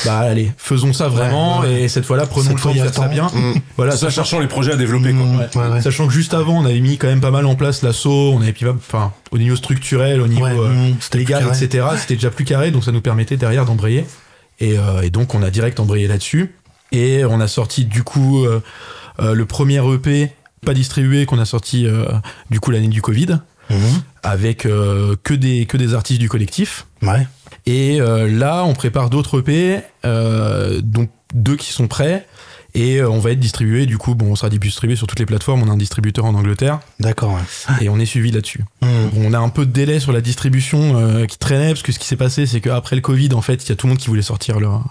Bah 0.05 0.17
allez, 0.20 0.51
faisons 0.57 0.91
ça 0.91 1.07
vraiment. 1.07 1.59
Ouais, 1.61 1.67
ouais. 1.67 1.82
Et 1.84 1.88
cette 1.88 2.05
fois-là, 2.05 2.26
prenons 2.26 2.47
Cette 2.49 2.55
le 2.57 2.61
temps 2.61 2.70
de 2.74 2.76
faire 2.80 2.93
ça 2.93 3.03
le 3.05 3.09
bien. 3.13 3.28
temps. 3.28 3.38
Mm. 3.38 3.53
Voilà, 3.78 3.91
Ça, 3.93 3.97
sachant- 4.07 4.15
cherchant 4.15 4.39
les 4.41 4.47
projets 4.47 4.74
à 4.74 4.76
développer, 4.76 5.13
quoi. 5.13 5.26
Mmh, 5.26 5.39
Ouais. 5.67 5.74
ouais. 5.76 5.82
Sachant 5.82 6.07
que 6.07 6.13
juste 6.13 6.34
avant, 6.34 6.57
on 6.61 6.65
avait 6.65 6.80
mis 6.82 6.97
quand 6.97 7.07
même 7.07 7.22
pas 7.22 7.32
mal 7.32 7.45
en 7.45 7.55
place 7.55 7.82
l'assaut, 7.82 8.34
on 8.34 8.41
avait 8.41 8.51
puis, 8.51 8.65
enfin, 8.67 9.13
au 9.32 9.38
niveau 9.38 9.55
structurel, 9.55 10.20
au 10.20 10.28
niveau 10.28 10.45
euh, 10.45 10.70
mmh, 10.70 10.97
légal, 11.17 11.45
plus 11.47 11.63
etc. 11.63 11.86
C'était 11.97 12.15
déjà 12.15 12.30
plus 12.30 12.43
carré, 12.45 12.72
donc 12.72 12.84
ça 12.84 12.91
nous 12.91 12.99
permettait 13.01 13.38
derrière 13.38 13.63
d'embrayer. 13.65 14.05
Et, 14.60 14.78
euh, 14.78 15.01
et 15.01 15.10
donc 15.10 15.36
on 15.36 15.43
a 15.43 15.49
direct 15.49 15.80
embrayé 15.80 16.07
là-dessus. 16.07 16.55
Et 16.91 17.24
on 17.26 17.39
a 17.39 17.47
sorti 17.47 17.86
du 17.86 18.03
coup 18.03 18.43
euh, 18.45 18.62
euh, 19.20 19.34
le 19.34 19.45
premier 19.45 19.78
EP 19.93 20.32
pas 20.66 20.74
distribué 20.74 21.26
qu'on 21.26 21.39
a 21.39 21.45
sorti 21.45 21.88
du 22.49 22.60
coup 22.60 22.72
l'année 22.72 22.88
du 22.89 23.01
Covid, 23.01 23.39
Mhm. 23.70 24.01
avec 24.24 24.66
euh, 24.66 25.16
que 25.24 25.34
des 25.36 25.66
que 25.68 25.78
des 25.78 25.93
artistes 25.93 26.20
du 26.20 26.28
collectif. 26.28 26.88
Ouais. 27.03 27.28
Et 27.68 28.01
euh, 28.01 28.28
là, 28.28 28.64
on 28.66 28.74
prépare 28.74 29.10
d'autres 29.12 29.39
EP, 29.41 29.82
euh, 30.05 30.82
dont 30.84 31.07
deux 31.36 31.55
qui 31.55 31.72
sont 31.72 31.88
prêts. 31.88 32.26
Et 32.76 32.97
euh, 32.97 33.09
on 33.09 33.20
va 33.20 33.32
être 33.32 33.39
distribué, 33.39 33.86
du 33.86 33.97
coup, 33.97 34.15
bon, 34.15 34.28
on 34.32 34.36
sera 34.36 34.49
distribué 34.49 34.95
sur 34.95 35.07
toutes 35.07 35.20
les 35.20 35.26
plateformes. 35.26 35.63
On 35.63 35.70
a 35.70 35.74
un 35.74 35.78
distributeur 35.78 36.26
en 36.26 36.36
Angleterre 36.36 36.80
D'accord. 36.99 37.34
ouais. 37.34 37.86
et 37.86 37.89
on 37.89 37.99
est 37.99 38.05
suivi 38.05 38.32
là-dessus. 38.32 38.63
Hmm. 38.82 38.88
On 39.17 39.34
a 39.34 39.39
un 39.39 39.49
peu 39.49 39.65
de 39.65 39.72
délai 39.72 39.99
sur 39.99 40.11
la 40.11 40.22
distribution 40.22 40.97
euh, 40.97 41.26
qui 41.26 41.38
traînait 41.38 41.70
parce 41.70 41.82
que 41.82 41.91
ce 41.91 41.99
qui 41.99 42.05
s'est 42.07 42.15
passé, 42.15 42.45
c'est 42.45 42.61
qu'après 42.61 42.95
le 42.95 43.01
Covid, 43.01 43.34
en 43.34 43.41
fait, 43.41 43.63
il 43.65 43.70
y 43.70 43.72
a 43.72 43.76
tout 43.76 43.88
le 43.88 43.91
monde 43.93 43.99
qui 43.99 44.07
voulait 44.07 44.22
sortir 44.22 44.59
leur, 44.59 44.84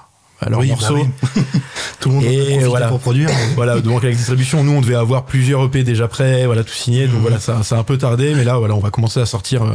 leur 0.48 0.58
Oui, 0.60 0.68
bah 0.68 0.74
morceau. 0.74 0.96
oui. 0.96 1.42
Tout 2.00 2.10
le 2.10 2.14
monde 2.14 2.24
Et 2.24 2.58
voilà. 2.60 2.86
pour 2.88 3.00
produire. 3.00 3.28
Voilà, 3.56 3.80
donc 3.80 4.04
avec 4.04 4.12
la 4.12 4.18
distribution, 4.18 4.62
nous 4.62 4.70
on 4.72 4.80
devait 4.80 4.94
avoir 4.94 5.24
plusieurs 5.24 5.64
EP 5.64 5.82
déjà 5.82 6.06
prêts, 6.06 6.46
voilà, 6.46 6.62
tout 6.62 6.72
signé. 6.74 7.08
Donc 7.08 7.20
voilà, 7.22 7.40
ça, 7.40 7.64
ça 7.64 7.74
a 7.76 7.78
un 7.80 7.82
peu 7.82 7.98
tardé, 7.98 8.34
mais 8.36 8.44
là, 8.44 8.56
voilà, 8.58 8.74
on 8.76 8.78
va 8.80 8.90
commencer 8.90 9.18
à 9.18 9.26
sortir 9.26 9.64
euh, 9.64 9.72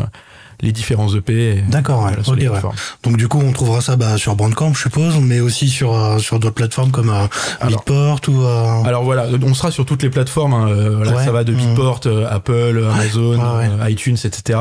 les 0.62 0.72
différents 0.72 1.14
EP. 1.16 1.34
et- 1.58 1.62
D'accord, 1.62 2.04
ouais. 2.04 2.12
voilà, 2.26 2.52
ouais. 2.52 2.60
Donc 3.04 3.18
du 3.18 3.28
coup, 3.28 3.40
on 3.44 3.52
trouvera 3.52 3.82
ça 3.82 3.96
bah, 3.96 4.18
sur 4.18 4.36
Bandcamp, 4.36 4.74
je 4.74 4.82
suppose, 4.82 5.18
mais 5.20 5.40
aussi 5.40 5.70
sur, 5.70 5.94
euh, 5.94 6.20
sur 6.20 6.40
d'autres 6.40 6.56
plateformes 6.56 6.92
comme 6.92 7.10
euh, 7.10 7.26
Alors. 7.60 7.80
Beatport 7.84 8.20
ou... 8.28 8.42
euh, 8.44 8.84
Alors 8.84 9.04
voilà, 9.04 9.28
on 9.46 9.54
sera 9.54 9.72
sur 9.72 9.86
toutes 9.86 10.04
les 10.04 10.10
plateformes. 10.10 10.54
hein, 10.54 10.68
euh, 10.70 10.96
voilà, 10.98 11.14
Ouais. 11.16 11.26
Ça 11.26 11.32
va 11.32 11.44
de 11.44 11.52
Mhm. 11.54 11.58
Beatport, 11.60 12.00
euh, 12.08 12.28
Apple, 12.30 12.84
Amazon, 12.94 13.40
euh, 13.42 13.90
iTunes, 13.90 14.18
etc. 14.24 14.60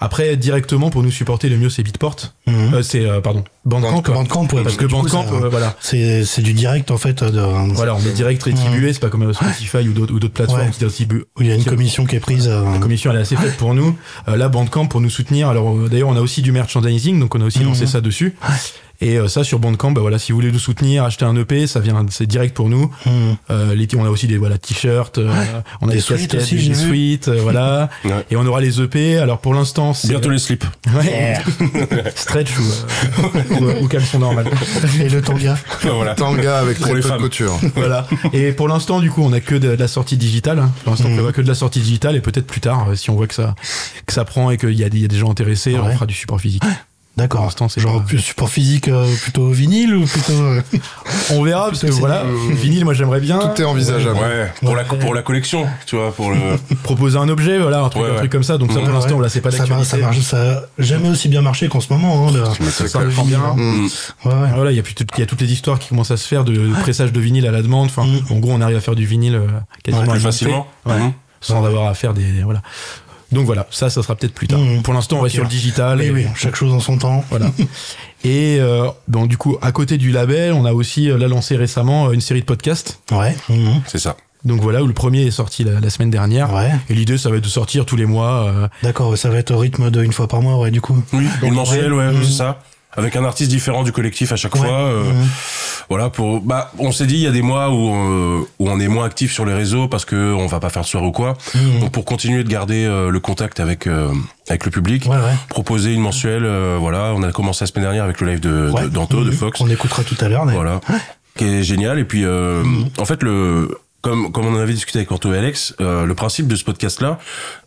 Après, 0.00 0.36
directement 0.36 0.90
pour 0.90 1.02
nous 1.02 1.10
supporter, 1.10 1.48
le 1.48 1.56
mieux 1.56 1.70
c'est 1.70 1.82
Beatport. 1.82 2.16
Euh, 2.48 2.82
c'est 2.82 3.06
euh, 3.06 3.20
pardon, 3.20 3.44
Bandcamp. 3.64 4.02
Bandcamp, 4.12 4.48
ouais, 4.54 4.62
parce 4.64 4.76
que 4.76 4.86
coup, 4.86 4.90
Bandcamp, 4.92 5.22
ça- 5.28 5.34
euh, 5.34 5.48
voilà. 5.48 5.76
c'est 5.80 6.24
c'est 6.24 6.42
du 6.42 6.52
direct 6.52 6.90
en 6.90 6.96
fait. 6.98 7.22
De, 7.22 7.40
Voilà, 7.74 7.94
on 7.94 8.00
est 8.00 8.12
direct 8.12 8.42
rétribué, 8.42 8.92
c'est 8.92 8.98
pas 8.98 9.08
comme 9.08 9.22
euh, 9.22 9.32
Spotify 9.32 9.88
ou 9.88 9.92
d'autres 9.92 10.12
ou 10.14 10.18
d'autres 10.18 10.34
plateformes 10.34 10.62
Ouais. 10.62 10.70
qui 10.70 10.84
distribuent. 10.84 11.24
Où 11.38 11.42
il 11.42 11.46
y 11.46 11.52
a 11.52 11.54
une 11.54 11.64
commission 11.64 12.04
qui 12.04 12.16
est 12.16 12.20
prise. 12.20 12.48
euh, 12.48 12.64
La 12.72 12.78
commission 12.78 13.12
elle 13.12 13.18
est 13.18 13.22
assez 13.22 13.36
faite 13.36 13.56
pour 13.56 13.74
nous. 13.74 13.96
Euh, 14.28 14.36
là, 14.36 14.48
Bandcamp 14.48 14.86
pour 14.86 15.00
nous 15.00 15.10
soutenir. 15.10 15.48
Alors 15.48 15.76
d'ailleurs, 15.88 16.08
on 16.08 16.16
a 16.16 16.20
aussi 16.20 16.42
du 16.42 16.50
merchandising, 16.50 17.20
donc 17.20 17.34
on 17.36 17.40
a 17.40 17.44
aussi 17.44 17.60
Mhm. 17.60 17.66
lancé 17.66 17.86
ça 17.86 18.00
dessus. 18.00 18.34
Et 19.04 19.18
euh, 19.18 19.26
ça 19.28 19.42
sur 19.44 19.58
Bandcamp, 19.58 19.90
bah 19.90 20.00
voilà, 20.00 20.18
si 20.18 20.30
vous 20.32 20.38
voulez 20.38 20.52
nous 20.52 20.58
soutenir, 20.60 21.02
acheter 21.04 21.24
un 21.24 21.34
EP, 21.36 21.66
ça 21.66 21.80
vient, 21.80 22.06
c'est 22.10 22.26
direct 22.26 22.54
pour 22.54 22.68
nous. 22.68 22.90
mhm. 23.04 23.36
Euh, 23.50 23.74
les, 23.74 23.88
on 23.96 24.04
a 24.04 24.08
aussi 24.08 24.26
des 24.28 24.36
voilà 24.38 24.58
t-shirts, 24.58 25.18
euh, 25.18 25.28
on 25.80 25.88
a 25.88 25.92
Des 25.92 26.00
casquettes, 26.00 26.30
des 26.54 27.28
euh, 27.28 27.40
voilà. 27.42 27.90
Ouais. 28.04 28.24
Et 28.30 28.36
on 28.36 28.46
aura 28.46 28.60
les 28.60 28.80
EP. 28.80 29.18
Alors 29.18 29.38
pour 29.38 29.54
l'instant, 29.54 29.92
c'est 29.92 30.08
Bientôt 30.08 30.30
les 30.30 30.38
slips. 30.38 30.64
ouais, 30.94 31.34
stretch 32.14 32.56
ou, 32.58 32.62
euh, 33.62 33.78
ou, 33.80 33.84
ou 33.84 33.88
caleçon 33.88 34.18
normal. 34.20 34.46
Et 35.00 35.08
le 35.08 35.20
tanga. 35.20 35.56
voilà. 35.82 36.14
Tanga 36.14 36.58
avec 36.60 36.76
Pour 36.78 36.86
très 36.86 36.94
les 36.94 37.00
peu 37.00 37.08
de 37.08 37.12
femmes. 37.12 37.20
couture. 37.22 37.58
voilà. 37.74 38.06
Et 38.32 38.52
pour 38.52 38.68
l'instant, 38.68 39.00
du 39.00 39.10
coup, 39.10 39.22
on 39.22 39.32
a 39.32 39.40
que 39.40 39.54
de, 39.56 39.68
de 39.74 39.80
la 39.80 39.88
sortie 39.88 40.16
digitale. 40.16 40.58
hein. 40.60 40.70
Pour 40.84 40.92
l'instant, 40.92 41.06
on 41.06 41.10
Mhm. 41.10 41.16
prévoit 41.16 41.32
que 41.32 41.42
de 41.42 41.48
la 41.48 41.54
sortie 41.54 41.80
digitale 41.80 42.14
et 42.16 42.20
peut-être 42.20 42.46
plus 42.46 42.60
tard, 42.60 42.86
si 42.94 43.10
on 43.10 43.14
voit 43.14 43.26
que 43.26 43.34
ça, 43.34 43.54
que 44.06 44.12
ça 44.12 44.24
prend 44.24 44.50
et 44.50 44.56
qu'il 44.58 44.72
y, 44.78 44.84
a 44.84 44.88
des- 44.88 44.98
il 44.98 45.02
y 45.02 45.04
a 45.04 45.08
des 45.08 45.18
gens 45.18 45.30
intéressés, 45.30 45.76
on 45.76 45.90
fera 45.90 46.06
du 46.06 46.14
support 46.14 46.40
physique. 46.40 46.62
D'accord. 47.14 47.40
Pour 47.40 47.46
l'instant, 47.46 47.68
c'est 47.68 47.80
Genre 47.82 48.02
pas- 48.02 48.16
support 48.18 48.48
physique 48.48 48.88
euh, 48.88 49.06
plutôt 49.22 49.50
vinyle 49.50 49.94
ou 49.96 50.06
plutôt. 50.06 50.32
euh, 50.32 50.62
On 51.30 51.42
verra 51.42 51.66
parce 51.68 51.82
que 51.82 51.90
voilà, 51.90 52.24
vinyle, 52.52 52.84
moi 52.86 52.94
j'aimerais 52.94 53.20
bien 53.20 53.38
Tout 53.38 53.60
est 53.60 53.64
envisageable. 53.66 54.18
Ouais, 54.18 54.50
pour 54.62 54.74
la, 54.74 54.84
pour 54.84 55.12
la 55.14 55.20
collection, 55.20 55.66
tu 55.84 55.96
vois, 55.96 56.10
pour 56.14 56.30
le. 56.30 56.38
proposer 56.82 57.18
un 57.18 57.28
objet, 57.28 57.58
voilà, 57.58 57.80
un 57.82 57.88
truc, 57.90 58.02
Ouais, 58.02 58.08
un 58.08 58.12
ouais. 58.12 58.18
truc 58.18 58.32
comme 58.32 58.42
ça. 58.42 58.56
Donc 58.56 58.72
ça, 58.72 58.78
Ouais, 58.78 58.84
pour 58.84 58.94
l'instant, 58.94 59.20
là, 59.20 59.28
c'est 59.28 59.42
pas 59.42 59.50
ça, 59.50 59.58
marche, 59.66 59.68
ça, 59.84 59.98
d'actualité. 59.98 60.06
marche, 60.06 60.20
ça 60.20 60.52
a 60.52 60.62
jamais 60.78 61.10
aussi 61.10 61.28
bien 61.28 61.42
marché 61.42 61.68
qu'en 61.68 61.80
ce 61.80 61.92
moment. 61.92 62.28
Hein, 62.28 62.32
C'est 62.70 62.88
Ça 62.88 63.00
hein. 63.00 63.54
Mm. 63.56 63.88
Ouais, 64.24 64.32
ouais. 64.32 64.48
Voilà, 64.54 64.70
il 64.70 64.76
y 64.76 64.80
a 64.80 64.82
plus 64.82 64.94
tout- 64.94 65.04
il 65.16 65.20
y 65.20 65.22
a 65.22 65.26
toutes 65.26 65.42
les 65.42 65.52
histoires 65.52 65.78
qui 65.78 65.90
commencent 65.90 66.10
à 66.12 66.16
se 66.16 66.26
faire 66.26 66.44
de, 66.44 66.52
de 66.54 66.72
pressage 66.80 67.12
de 67.12 67.20
vinyle 67.20 67.46
à 67.46 67.50
la 67.50 67.60
demande. 67.60 67.86
Enfin, 67.86 68.04
Mm. 68.06 68.32
en 68.32 68.36
gros, 68.38 68.52
on 68.52 68.60
arrive 68.62 68.78
à 68.78 68.80
faire 68.80 68.94
du 68.94 69.04
vinyle 69.04 69.34
euh, 69.34 69.46
quasiment 69.84 70.10
Plus 70.12 70.20
facilement. 70.20 70.66
Mhm. 70.86 71.12
sans 71.42 71.62
avoir 71.66 71.88
à 71.88 71.94
faire 71.94 72.14
des 72.14 72.42
voilà. 72.42 72.62
Donc 73.32 73.46
voilà, 73.46 73.66
ça, 73.70 73.90
ça 73.90 74.02
sera 74.02 74.14
peut-être 74.14 74.34
plus 74.34 74.46
tard. 74.46 74.60
Mm. 74.60 74.82
Pour 74.82 74.94
l'instant, 74.94 75.16
on 75.16 75.20
va 75.20 75.26
Ok. 75.26 75.32
sur 75.32 75.42
le 75.42 75.48
digital. 75.48 75.98
Oui, 75.98 76.04
et- 76.06 76.10
oui, 76.10 76.26
chaque 76.36 76.54
chose 76.56 76.72
en 76.72 76.80
son 76.80 76.98
temps. 76.98 77.24
Voilà. 77.30 77.46
Et 78.24 78.58
euh, 78.60 78.86
bon, 79.08 79.26
du 79.26 79.36
coup, 79.36 79.56
à 79.62 79.72
côté 79.72 79.98
du 79.98 80.10
label, 80.12 80.52
on 80.52 80.64
a 80.64 80.72
aussi 80.72 81.10
euh, 81.10 81.18
là 81.18 81.26
lancé 81.28 81.56
récemment 81.56 82.06
euh, 82.08 82.12
une 82.12 82.20
série 82.20 82.40
de 82.40 82.46
podcasts. 82.46 83.00
Ouais. 83.10 83.34
mhm. 83.48 83.80
C'est 83.86 83.98
ça. 83.98 84.16
Donc 84.44 84.60
voilà, 84.60 84.82
où 84.82 84.86
le 84.86 84.92
premier 84.92 85.22
est 85.22 85.30
sorti 85.30 85.62
la, 85.64 85.78
la 85.80 85.88
semaine 85.90 86.10
dernière. 86.10 86.52
Ouais. 86.52 86.70
Et 86.88 86.94
l'idée, 86.94 87.16
ça 87.16 87.30
va 87.30 87.36
être 87.36 87.44
de 87.44 87.48
sortir 87.48 87.86
tous 87.86 87.96
les 87.96 88.06
mois. 88.06 88.44
euh, 88.48 88.68
D'accord, 88.82 89.16
ça 89.16 89.28
va 89.30 89.38
être 89.38 89.52
au 89.52 89.58
rythme 89.58 89.90
d'une 89.90 90.12
fois 90.12 90.26
par 90.28 90.42
mois, 90.42 90.58
ouais, 90.58 90.70
du 90.72 90.80
coup. 90.80 91.00
Oui, 91.12 91.26
une 91.42 91.54
mensuelle, 91.54 91.92
ouais, 91.92 92.10
Mhm. 92.12 92.22
c'est 92.24 92.32
ça. 92.32 92.60
Avec 92.94 93.16
un 93.16 93.24
artiste 93.24 93.50
différent 93.50 93.84
du 93.84 93.92
collectif 93.92 94.32
à 94.32 94.36
chaque 94.36 94.54
Ouais. 94.54 94.60
fois. 94.60 94.68
euh, 94.80 95.04
Mhm. 95.12 95.26
Voilà, 95.88 96.10
pour. 96.10 96.40
Bah, 96.42 96.70
on 96.78 96.92
s'est 96.92 97.06
dit, 97.06 97.14
il 97.14 97.20
y 97.20 97.26
a 97.26 97.30
des 97.30 97.40
mois 97.42 97.70
où, 97.70 97.94
euh, 97.94 98.40
où 98.58 98.68
on 98.70 98.78
est 98.80 98.88
moins 98.88 99.06
actif 99.06 99.32
sur 99.32 99.46
les 99.46 99.54
réseaux 99.54 99.88
parce 99.88 100.04
que 100.04 100.34
on 100.34 100.46
va 100.46 100.60
pas 100.60 100.68
faire 100.68 100.82
de 100.82 100.86
soirée 100.86 101.06
ou 101.06 101.12
quoi. 101.12 101.36
Mhm. 101.54 101.80
Donc, 101.80 101.92
pour 101.92 102.04
continuer 102.04 102.44
de 102.44 102.48
garder 102.48 102.84
euh, 102.84 103.08
le 103.10 103.18
contact 103.20 103.60
avec, 103.60 103.86
euh, 103.86 104.12
avec 104.48 104.64
le 104.66 104.70
public, 104.70 105.04
Ouais, 105.06 105.16
ouais. 105.16 105.34
proposer 105.48 105.94
une 105.94 106.02
mensuelle, 106.02 106.44
euh, 106.44 106.76
voilà. 106.78 107.12
On 107.16 107.22
a 107.22 107.32
commencé 107.32 107.64
la 107.64 107.66
semaine 107.68 107.84
dernière 107.84 108.04
avec 108.04 108.20
le 108.20 108.28
live 108.28 108.40
de, 108.40 108.70
d'Anto, 108.88 109.24
de 109.24 109.30
Mhm. 109.30 109.36
Fox. 109.36 109.60
On 109.62 109.70
écoutera 109.70 110.02
tout 110.04 110.16
à 110.20 110.28
l'heure. 110.28 110.44
Voilà. 110.46 110.80
Qui 111.36 111.44
est 111.44 111.62
génial. 111.62 111.98
Et 111.98 112.04
puis, 112.04 112.24
euh, 112.26 112.62
en 112.98 113.04
fait, 113.06 113.22
le, 113.22 113.78
comme, 114.02 114.32
comme 114.32 114.46
on 114.46 114.54
en 114.54 114.60
avait 114.60 114.72
discuté 114.74 114.98
avec 114.98 115.12
Anto 115.12 115.32
et 115.32 115.38
Alex, 115.38 115.74
euh, 115.80 116.04
le 116.04 116.14
principe 116.14 116.48
de 116.48 116.56
ce 116.56 116.64
podcast-là, 116.64 117.18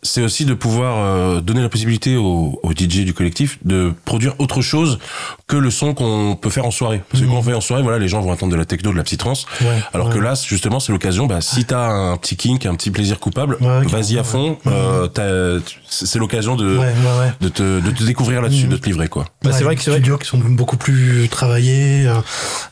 c'est 0.02 0.22
aussi 0.22 0.44
de 0.44 0.54
pouvoir 0.54 0.96
euh, 0.98 1.40
donner 1.40 1.62
la 1.62 1.68
possibilité 1.68 2.16
aux, 2.16 2.60
aux 2.62 2.72
DJ 2.72 3.04
du 3.04 3.14
collectif 3.14 3.58
de 3.64 3.92
produire 4.04 4.34
autre 4.38 4.60
chose 4.60 4.98
que 5.48 5.56
le 5.56 5.70
son 5.70 5.94
qu'on 5.94 6.36
peut 6.40 6.50
faire 6.50 6.66
en 6.66 6.70
soirée. 6.70 7.02
Parce 7.10 7.22
que 7.22 7.26
Mhm. 7.26 7.32
quand 7.32 7.38
on 7.38 7.42
fait 7.42 7.54
en 7.54 7.60
soirée, 7.60 7.82
voilà, 7.82 7.98
les 7.98 8.08
gens 8.08 8.20
vont 8.20 8.32
attendre 8.32 8.52
de 8.52 8.56
la 8.56 8.64
techno, 8.66 8.92
de 8.92 8.96
la 8.96 9.02
psytrance. 9.04 9.46
Ouais, 9.62 9.66
Alors 9.94 10.08
ouais. 10.08 10.14
que 10.14 10.18
là, 10.18 10.34
justement, 10.46 10.78
c'est 10.78 10.92
l'occasion, 10.92 11.26
bah, 11.26 11.40
si 11.40 11.64
t'as 11.64 11.88
un 11.88 12.16
petit 12.18 12.36
kink, 12.36 12.66
un 12.66 12.74
petit 12.74 12.90
plaisir 12.90 13.18
coupable, 13.18 13.56
Ouais, 13.60 13.86
vas-y 13.86 14.18
à 14.18 14.24
fond. 14.24 14.58
euh, 14.66 15.08
t'as- 15.08 15.64
c'est 15.88 16.18
l'occasion 16.18 16.54
de, 16.56 16.66
Ouais, 16.76 16.78
ouais, 16.78 16.84
ouais. 16.84 17.32
de, 17.40 17.48
te, 17.48 17.80
de 17.80 17.90
te 17.90 18.02
découvrir 18.04 18.42
là-dessus, 18.42 18.64
Mhm. 18.66 18.72
de 18.72 18.76
te 18.76 18.86
livrer, 18.86 19.08
quoi. 19.08 19.24
Bah, 19.42 19.50
c'est 19.52 19.58
Ouais, 19.60 19.64
vrai 19.64 19.76
que 19.76 19.82
c'est 19.82 19.90
vrai. 19.90 20.00
studios 20.00 20.18
qui 20.18 20.28
sont 20.28 20.36
beaucoup 20.38 20.76
plus 20.76 21.28
travaillés, 21.30 22.06
euh, 22.06 22.16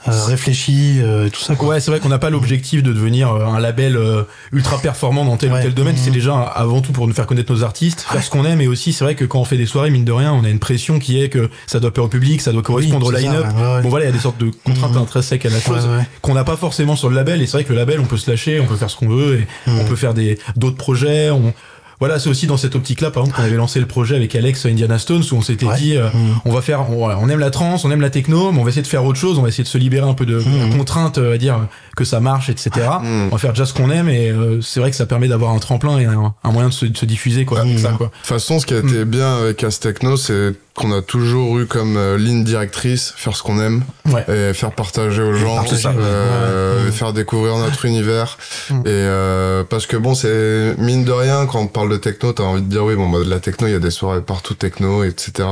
euh, 0.09 0.25
réfléchis, 0.27 0.99
euh, 1.01 1.31
tout 1.31 1.41
ça. 1.41 1.55
Quoi. 1.55 1.69
Ouais, 1.69 1.81
c'est 1.81 1.91
vrai 1.91 2.01
qu'on 2.01 2.09
n'a 2.11 2.19
pas 2.19 2.31
l'objectif 2.31 2.83
de 2.83 2.93
devenir 2.93 3.33
euh, 3.33 3.47
un 3.55 3.61
label 3.61 3.96
euh, 3.96 4.22
ultra 4.52 4.78
performant 4.78 5.24
dans 5.24 5.36
tel 5.36 5.52
Ouais. 5.52 5.61
ou 5.61 5.62
tel 5.62 5.74
domaine. 5.74 5.94
Mhm. 5.94 6.00
C'est 6.02 6.11
déjà 6.11 6.34
avant 6.40 6.80
tout 6.80 6.92
pour 6.92 7.07
nous 7.07 7.14
faire 7.14 7.26
connaître 7.26 7.52
nos 7.52 7.62
artistes, 7.64 8.00
faire 8.00 8.22
ce 8.22 8.30
qu'on 8.30 8.44
aime. 8.44 8.61
Et 8.61 8.66
aussi, 8.66 8.92
c'est 8.92 9.05
vrai 9.05 9.14
que 9.14 9.24
quand 9.24 9.40
on 9.40 9.44
fait 9.44 9.57
des 9.57 9.66
soirées, 9.66 9.90
mine 9.90 10.05
de 10.05 10.12
rien, 10.12 10.32
on 10.32 10.44
a 10.44 10.48
une 10.48 10.59
pression 10.59 10.98
qui 10.98 11.20
est 11.22 11.28
que 11.28 11.50
ça 11.66 11.80
doit 11.80 11.92
plaire 11.92 12.07
au 12.07 12.09
public, 12.09 12.40
ça 12.40 12.52
doit 12.52 12.62
correspondre 12.62 13.07
Oui, 13.09 13.14
au 13.14 13.18
line-up. 13.18 13.44
ouais. 13.46 13.82
Bon 13.82 13.88
voilà, 13.88 14.07
il 14.07 14.09
y 14.09 14.12
a 14.12 14.14
des 14.14 14.20
sortes 14.22 14.38
de 14.38 14.50
contraintes 14.64 14.92
Mhm. 14.92 14.98
intrinsèques 15.02 15.46
à 15.46 15.50
la 15.50 15.61
chose 15.61 15.88
qu'on 16.22 16.34
n'a 16.34 16.44
pas 16.44 16.57
forcément 16.57 16.96
sur 16.96 17.09
le 17.09 17.16
label. 17.16 17.40
Et 17.42 17.46
c'est 17.46 17.59
vrai 17.59 17.64
que 17.64 17.72
le 17.72 17.78
label, 17.78 18.00
on 18.00 18.05
peut 18.07 18.16
se 18.16 18.30
lâcher, 18.30 18.61
on 18.61 18.66
peut 18.66 18.76
faire 18.76 18.90
ce 18.90 18.96
qu'on 18.96 19.09
veut, 19.09 19.40
et 19.40 19.46
Mhm. 19.70 19.78
on 19.80 19.84
peut 19.84 19.96
faire 19.96 20.14
des 20.14 20.38
d'autres 20.57 20.76
projets. 20.76 21.30
On, 21.30 21.52
voilà, 22.01 22.18
c'est 22.18 22.28
aussi 22.28 22.47
dans 22.47 22.57
cette 22.57 22.74
optique-là, 22.74 23.11
par 23.11 23.22
exemple, 23.22 23.38
qu'on 23.38 23.45
avait 23.47 23.57
lancé 23.57 23.80
le 23.80 23.86
projet 23.86 24.16
avec 24.16 24.34
Alex 24.34 24.66
Indiana 24.66 24.99
Stones, 24.99 25.22
où 25.30 25.34
on 25.36 25.40
s'était 25.42 25.66
Ouais. 25.66 25.76
dit, 25.76 25.97
euh, 25.97 26.09
Mhm. 26.12 26.34
on 26.45 26.53
va 26.53 26.61
faire, 26.62 26.90
on, 26.90 26.97
voilà, 26.97 27.18
on 27.20 27.28
aime 27.28 27.38
la 27.38 27.51
trance, 27.51 27.84
on 27.84 27.90
aime 27.90 28.01
la 28.01 28.11
techno, 28.11 28.53
mais 28.53 28.59
on 28.59 28.62
va 28.64 28.68
essayer 28.70 28.82
de 28.82 28.86
faire 28.86 29.05
autre 29.05 29.18
chose, 29.18 29.38
on 29.38 29.42
va 29.42 29.49
essayer 29.49 29.64
de 29.64 29.68
se 29.68 29.78
libérer 29.78 30.09
un 30.09 30.14
peu 30.14 30.26
de 30.26 30.38
Mhm. 30.38 30.76
contraintes, 30.76 31.18
euh, 31.18 31.34
à 31.34 31.38
dire 31.38 31.66
que 31.97 32.05
ça 32.05 32.20
marche, 32.20 32.49
etc. 32.51 32.70
Mhm. 33.03 33.26
On 33.26 33.30
va 33.30 33.38
faire 33.38 33.53
déjà 33.53 33.66
ce 33.66 33.72
qu'on 33.74 33.90
aime, 33.90 34.09
et 34.09 34.30
euh, 34.30 34.61
c'est 34.61 34.80
vrai 34.80 34.90
que 34.90 34.97
ça 34.97 35.07
permet 35.07 35.28
d'avoir 35.28 35.53
un 35.53 35.59
tremplin 35.59 35.99
et 35.99 36.05
un, 36.07 36.34
un 36.42 36.53
moyen 36.53 36.68
de 36.68 36.74
se, 36.74 36.86
de 36.86 36.97
se 36.97 37.07
diffuser, 37.07 37.45
quoi. 37.45 37.64
Mhm. 37.64 37.78
Ça, 37.78 37.90
quoi. 37.92 38.07
De 38.07 38.12
toute 38.12 38.26
façon, 38.26 38.59
ce 38.59 38.66
qui 38.66 38.74
a 38.74 38.78
été 38.78 39.05
bien 39.05 39.36
avec 39.38 39.62
Astechno, 39.64 40.16
c'est 40.16 40.55
qu'on 40.77 40.93
a 40.93 41.03
toujours 41.03 41.59
eu 41.61 41.66
comme 41.66 41.97
euh, 41.97 42.18
ligne 42.18 42.43
directrice 42.43 43.14
faire 43.16 43.37
ce 43.37 43.43
qu'on 43.43 43.61
aime 43.61 43.85
Ouais. 44.11 44.25
et 44.51 44.53
faire 44.53 44.72
partager 44.72 45.22
aux 45.22 45.33
gens, 45.35 45.57
partager, 45.57 45.89
euh, 45.97 46.83
ouais. 46.83 46.89
et 46.89 46.93
faire 46.93 47.12
découvrir 47.14 47.57
notre 47.57 47.85
univers. 47.87 48.37
Mm. 48.68 48.75
Et 48.81 48.81
euh, 48.87 49.64
parce 49.64 49.87
que 49.87 49.97
bon, 49.97 50.14
c'est 50.14 50.75
mine 50.79 51.05
de 51.05 51.12
rien 51.12 51.47
quand 51.47 51.61
on 51.61 51.66
parle 51.68 51.89
de 51.91 51.97
techno, 51.97 52.33
t'as 52.35 52.43
envie 52.43 52.61
de 52.61 52.66
dire 52.68 52.85
oui, 52.85 52.97
bon, 52.97 53.09
bah, 53.09 53.20
de 53.20 53.31
la 53.31 53.41
techno, 53.41 53.66
il 53.66 53.70
y 53.72 53.77
a 53.77 53.79
des 53.79 53.91
soirées 53.91 54.20
partout 54.20 54.55
techno, 54.55 55.05
etc. 55.05 55.49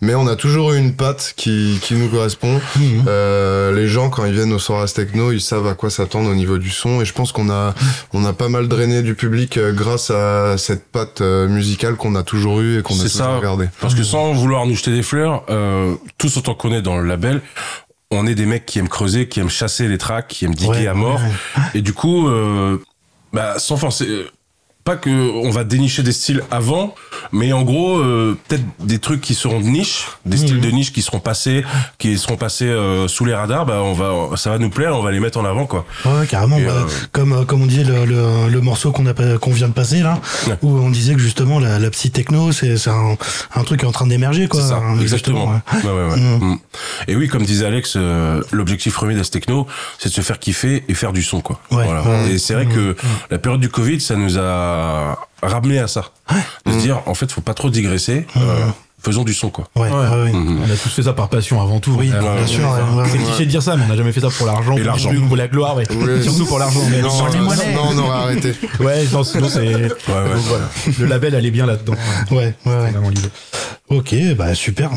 Mais 0.00 0.14
on 0.14 0.26
a 0.28 0.36
toujours 0.36 0.72
eu 0.72 0.78
une 0.78 0.94
patte 0.94 1.34
qui 1.36 1.78
qui 1.82 1.94
nous 1.94 2.08
correspond. 2.08 2.60
Mhm. 2.76 3.04
Euh, 3.06 3.74
les 3.74 3.86
gens 3.88 4.08
quand 4.08 4.24
ils 4.24 4.32
viennent 4.32 4.52
aux 4.52 4.58
soirées 4.58 4.88
techno, 4.88 5.30
ils 5.32 5.40
savent 5.42 5.66
à 5.66 5.74
quoi 5.74 5.90
s'attendre 5.90 6.30
au 6.30 6.34
niveau 6.34 6.56
du 6.58 6.70
son 6.70 7.00
et 7.02 7.04
je 7.04 7.12
pense 7.12 7.32
qu'on 7.32 7.50
a 7.50 7.74
on 8.14 8.24
a 8.24 8.32
pas 8.32 8.48
mal 8.48 8.66
drainé 8.68 9.02
du 9.02 9.14
public 9.14 9.56
euh, 9.58 9.72
grâce 9.72 10.10
à 10.10 10.56
cette 10.56 10.84
patte 10.90 11.20
musicale 11.20 11.96
qu'on 11.96 12.14
a 12.14 12.22
toujours 12.22 12.60
eue 12.60 12.78
et 12.78 12.82
qu'on 12.82 12.94
a 12.94 12.98
C'est 12.98 13.08
toujours 13.10 13.26
ça. 13.26 13.36
regardé. 13.36 13.66
Parce 13.80 13.94
que 13.94 14.02
sans 14.04 14.32
vouloir 14.32 14.59
nous 14.66 14.74
jeter 14.76 14.92
des 14.92 15.02
fleurs, 15.02 15.44
euh, 15.50 15.94
tous 16.18 16.36
autant 16.36 16.54
qu'on 16.54 16.72
est 16.72 16.82
dans 16.82 16.96
le 16.98 17.06
label, 17.06 17.40
on 18.10 18.26
est 18.26 18.34
des 18.34 18.46
mecs 18.46 18.66
qui 18.66 18.78
aiment 18.78 18.88
creuser, 18.88 19.28
qui 19.28 19.40
aiment 19.40 19.48
chasser 19.50 19.86
les 19.88 19.98
tracks, 19.98 20.26
qui 20.28 20.44
aiment 20.44 20.54
diguer 20.54 20.70
Ouais, 20.70 20.86
à 20.86 20.94
mort. 20.94 21.20
ouais. 21.20 21.62
Et 21.74 21.82
du 21.82 21.92
coup, 21.92 22.28
euh, 22.28 22.78
bah, 23.32 23.58
sans 23.58 23.76
forcer, 23.76 24.26
pas 24.90 24.96
que 24.96 25.10
on 25.46 25.50
va 25.50 25.62
dénicher 25.64 26.02
des 26.02 26.12
styles 26.12 26.42
avant, 26.50 26.94
mais 27.32 27.52
en 27.52 27.62
gros, 27.62 27.98
euh, 27.98 28.36
peut-être 28.48 28.64
des 28.80 28.98
trucs 28.98 29.20
qui 29.20 29.34
seront 29.34 29.60
de 29.60 29.66
niche, 29.66 30.06
des 30.26 30.36
styles 30.36 30.60
de 30.60 30.70
niche 30.70 30.92
qui 30.92 31.00
seront 31.02 31.20
passés, 31.20 31.64
qui 31.98 32.18
seront 32.18 32.36
passés 32.36 32.64
euh, 32.66 33.06
sous 33.06 33.24
les 33.24 33.34
radars. 33.34 33.66
Bah, 33.66 33.80
on 33.82 33.92
va, 33.92 34.36
ça 34.36 34.50
va 34.50 34.58
nous 34.58 34.70
plaire, 34.70 34.96
on 34.96 35.02
va 35.02 35.12
les 35.12 35.20
mettre 35.20 35.38
en 35.38 35.44
avant, 35.44 35.66
quoi. 35.66 35.84
Ouais, 36.04 36.26
carrément. 36.26 36.56
Bah, 36.58 36.62
euh, 36.72 36.84
Comme, 37.12 37.46
comme 37.46 37.62
on 37.62 37.66
disait, 37.66 37.84
le, 37.84 38.04
le, 38.04 38.48
le 38.48 38.60
morceau 38.60 38.90
qu'on 38.90 39.06
a 39.06 39.14
qu'on 39.38 39.52
vient 39.52 39.68
de 39.68 39.72
passer 39.74 40.00
là, 40.00 40.18
Ouais. 40.48 40.56
où 40.62 40.70
on 40.78 40.90
disait 40.90 41.14
que 41.14 41.20
justement 41.20 41.60
la, 41.60 41.78
la 41.78 41.90
psy 41.90 42.10
techno, 42.10 42.50
c'est 42.52 42.88
un, 42.88 43.16
un 43.54 43.62
truc 43.64 43.80
qui 43.80 43.84
est 43.86 43.88
en 43.88 43.92
train 43.92 44.06
d'émerger, 44.08 44.48
quoi. 44.48 44.60
Ça, 44.62 44.76
Hein, 44.82 44.98
exactement. 45.00 45.46
ouais. 45.46 46.16
Mhm. 46.16 46.38
Mm. 46.52 46.58
Et 47.08 47.16
oui, 47.16 47.28
comme 47.28 47.44
disait 47.44 47.66
Alex, 47.66 47.96
l'objectif 48.50 48.94
premier 48.94 49.14
d'As 49.14 49.30
Techno, 49.30 49.66
c'est 49.98 50.08
de 50.08 50.14
se 50.14 50.20
faire 50.22 50.38
kiffer 50.38 50.82
et 50.88 50.94
faire 50.94 51.12
du 51.12 51.22
son, 51.22 51.40
quoi. 51.40 51.60
Ouais, 51.70 51.84
voilà. 51.84 52.02
Et 52.28 52.38
c'est 52.38 52.54
vrai 52.54 52.64
Mhm. 52.66 52.72
que 52.74 52.96
la 53.30 53.38
période 53.38 53.60
du 53.60 53.68
Covid, 53.68 54.00
ça 54.00 54.16
nous 54.16 54.38
a 54.38 54.42
ramené 55.42 55.78
à 55.78 55.88
ça. 55.88 56.04
De 56.66 56.72
se 56.72 56.78
dire, 56.78 57.00
en 57.06 57.14
fait, 57.14 57.30
faut 57.30 57.40
pas 57.40 57.54
trop 57.54 57.70
digresser. 57.70 58.26
Euh, 58.36 58.66
faisons 59.02 59.24
du 59.24 59.32
son, 59.32 59.48
quoi. 59.50 59.66
Ouais, 59.76 59.88
ouais, 59.90 60.08
ouais. 60.24 60.32
Mhm. 60.32 60.60
On 60.68 60.70
a 60.70 60.76
tous 60.76 60.90
fait 60.90 61.02
ça 61.04 61.12
par 61.14 61.28
passion 61.28 61.60
avant 61.62 61.80
tout. 61.80 61.96
Oui, 61.98 62.10
bien 62.10 62.46
sûr. 62.46 62.60
ouais, 62.70 63.02
ouais, 63.02 63.08
C'est 63.10 63.18
cliché 63.18 63.46
de 63.46 63.50
dire 63.50 63.62
ça, 63.62 63.76
mais 63.76 63.84
on 63.86 63.88
n'a 63.88 63.96
jamais 63.96 64.12
fait 64.12 64.20
ça 64.20 64.28
pour 64.28 64.46
l'argent, 64.46 64.74
pour, 64.76 64.84
l'argent. 64.84 65.10
pour 65.26 65.36
la 65.36 65.48
gloire, 65.48 65.76
ouais. 65.76 65.84
Oui, 65.90 66.22
surtout 66.22 66.44
pour 66.46 66.58
l'argent. 66.58 66.80
mais- 66.90 67.00
Non, 67.00 67.26
les 67.32 67.38
monnaies. 67.40 67.74
non, 67.74 67.88
on 67.92 67.98
aurait 67.98 68.16
arrêté. 68.18 68.54
Ouais, 68.78 69.04
non, 69.12 69.24
sinon 69.24 69.48
c'est. 69.48 69.66
Ouais, 69.66 69.74
ouais. 69.74 69.88
Donc 69.88 70.44
voilà. 70.44 70.64
Le 70.98 71.06
label 71.06 71.34
allait 71.34 71.50
bien 71.50 71.66
là-dedans. 71.66 71.94
Ouais, 72.30 72.54
ouais, 72.66 72.92
Ouais. 73.90 73.96
Ok, 73.98 74.14
bah 74.36 74.54
super. 74.54 74.90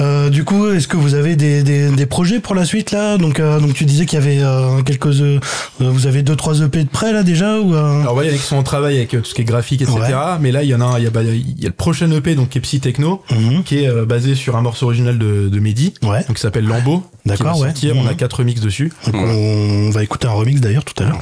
Euh, 0.00 0.28
du 0.30 0.44
coup, 0.44 0.68
est-ce 0.68 0.86
que 0.88 0.96
vous 0.96 1.14
avez 1.14 1.34
des, 1.36 1.62
des, 1.62 1.88
des 1.90 2.06
projets 2.06 2.40
pour 2.40 2.54
la 2.54 2.64
suite 2.64 2.90
là? 2.90 3.16
Donc, 3.18 3.40
euh, 3.40 3.58
donc 3.58 3.74
tu 3.74 3.84
disais 3.84 4.06
qu'il 4.06 4.18
y 4.18 4.22
avait 4.22 4.38
euh, 4.42 4.82
quelques, 4.82 5.06
euh, 5.20 5.40
vous 5.80 6.06
avez 6.06 6.22
deux 6.22 6.36
trois 6.36 6.60
EP 6.60 6.84
de 6.84 6.88
près 6.88 7.12
là 7.12 7.22
déjà 7.22 7.58
ou 7.58 7.74
euh, 7.74 8.00
Alors 8.02 8.14
voilà, 8.14 8.28
il 8.28 8.32
y 8.32 8.34
en 8.34 8.38
a 8.38 8.40
qui 8.40 8.46
sont 8.46 8.56
en 8.56 8.62
travail 8.62 8.96
avec 8.98 9.14
euh, 9.14 9.20
tout 9.20 9.26
ce 9.30 9.34
qui 9.34 9.42
est 9.42 9.44
graphique, 9.44 9.82
etc. 9.82 9.98
Ouais. 9.98 10.12
Mais 10.40 10.52
là, 10.52 10.62
il 10.62 10.68
y 10.68 10.74
en 10.74 10.80
a 10.80 10.84
un, 10.84 10.98
il 10.98 11.04
y 11.04 11.06
a, 11.06 11.10
bah, 11.10 11.22
il 11.22 11.58
y 11.60 11.64
a 11.64 11.68
le 11.68 11.74
prochain 11.74 12.10
EP, 12.10 12.34
donc 12.34 12.50
qui 12.50 12.58
est 12.58 12.60
Psy 12.60 12.80
Techno, 12.80 13.22
Mhm. 13.30 13.62
qui 13.64 13.78
est 13.84 13.88
euh, 13.88 14.04
basé 14.04 14.34
sur 14.34 14.56
un 14.56 14.62
morceau 14.62 14.86
original 14.86 15.18
de, 15.18 15.48
de 15.48 15.60
Mehdi, 15.60 15.94
Ouais. 16.02 16.24
donc 16.26 16.36
qui 16.36 16.42
s'appelle 16.42 16.66
Lambeau. 16.66 17.02
D'accord, 17.26 17.58
ouais. 17.60 17.72
On 17.94 18.02
Mhm. 18.02 18.08
a 18.08 18.14
quatre 18.14 18.34
remixes 18.40 18.60
dessus. 18.60 18.92
Donc, 19.06 19.14
on 19.16 19.90
va 19.90 20.02
écouter 20.02 20.26
un 20.26 20.32
remix 20.32 20.60
d'ailleurs 20.60 20.84
tout 20.84 21.02
à 21.02 21.06
l'heure. 21.06 21.20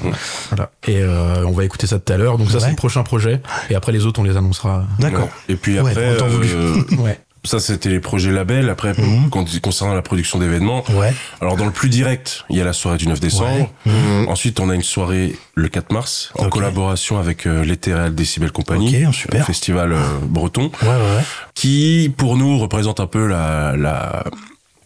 Voilà. 0.50 0.70
Et 0.88 0.96
euh, 1.00 1.44
on 1.46 1.52
va 1.52 1.64
écouter 1.64 1.86
ça 1.86 1.98
tout 2.00 2.12
à 2.12 2.16
l'heure. 2.16 2.38
Donc 2.38 2.48
ça, 2.50 2.54
Ouais. 2.56 2.60
c'est 2.64 2.70
le 2.70 2.76
prochain 2.76 3.04
projet. 3.04 3.40
Et 3.70 3.76
après, 3.76 3.92
les 3.92 4.04
autres, 4.06 4.18
on 4.20 4.24
les 4.24 4.36
annoncera. 4.36 4.84
D'accord. 4.98 5.28
Et 5.48 5.54
puis 5.54 5.78
Ouais, 5.80 5.90
après, 5.92 6.16
Ouais. 6.98 7.11
Ça 7.44 7.58
c'était 7.60 7.88
les 7.88 8.00
projets 8.00 8.30
labels. 8.30 8.68
Après, 8.70 8.92
Mhm. 8.96 9.28
con- 9.30 9.44
concernant 9.62 9.94
la 9.94 10.02
production 10.02 10.38
d'événements, 10.38 10.84
Ouais. 10.90 11.12
alors 11.40 11.56
dans 11.56 11.64
le 11.64 11.70
plus 11.72 11.88
direct, 11.88 12.44
il 12.50 12.56
y 12.56 12.60
a 12.60 12.64
la 12.64 12.72
soirée 12.72 12.98
du 12.98 13.08
9 13.08 13.20
décembre. 13.20 13.68
Ouais. 13.86 13.92
Mhm. 13.92 14.28
Ensuite, 14.28 14.60
on 14.60 14.68
a 14.70 14.74
une 14.74 14.82
soirée 14.82 15.36
le 15.54 15.68
4 15.68 15.92
mars 15.92 16.32
en 16.38 16.48
collaboration 16.48 17.18
avec 17.18 17.46
euh, 17.46 17.64
l'Ethereal 17.64 18.14
Decibel 18.14 18.52
Company, 18.52 19.06
Ok, 19.06 19.14
super. 19.14 19.40
un 19.40 19.44
festival 19.44 19.92
euh, 19.92 19.98
breton, 20.22 20.70
Ouais, 20.82 20.88
ouais, 20.88 20.94
ouais. 20.94 21.24
qui 21.54 22.12
pour 22.16 22.36
nous 22.36 22.58
représente 22.58 23.00
un 23.00 23.06
peu 23.06 23.26
la, 23.26 23.74
la 23.76 24.24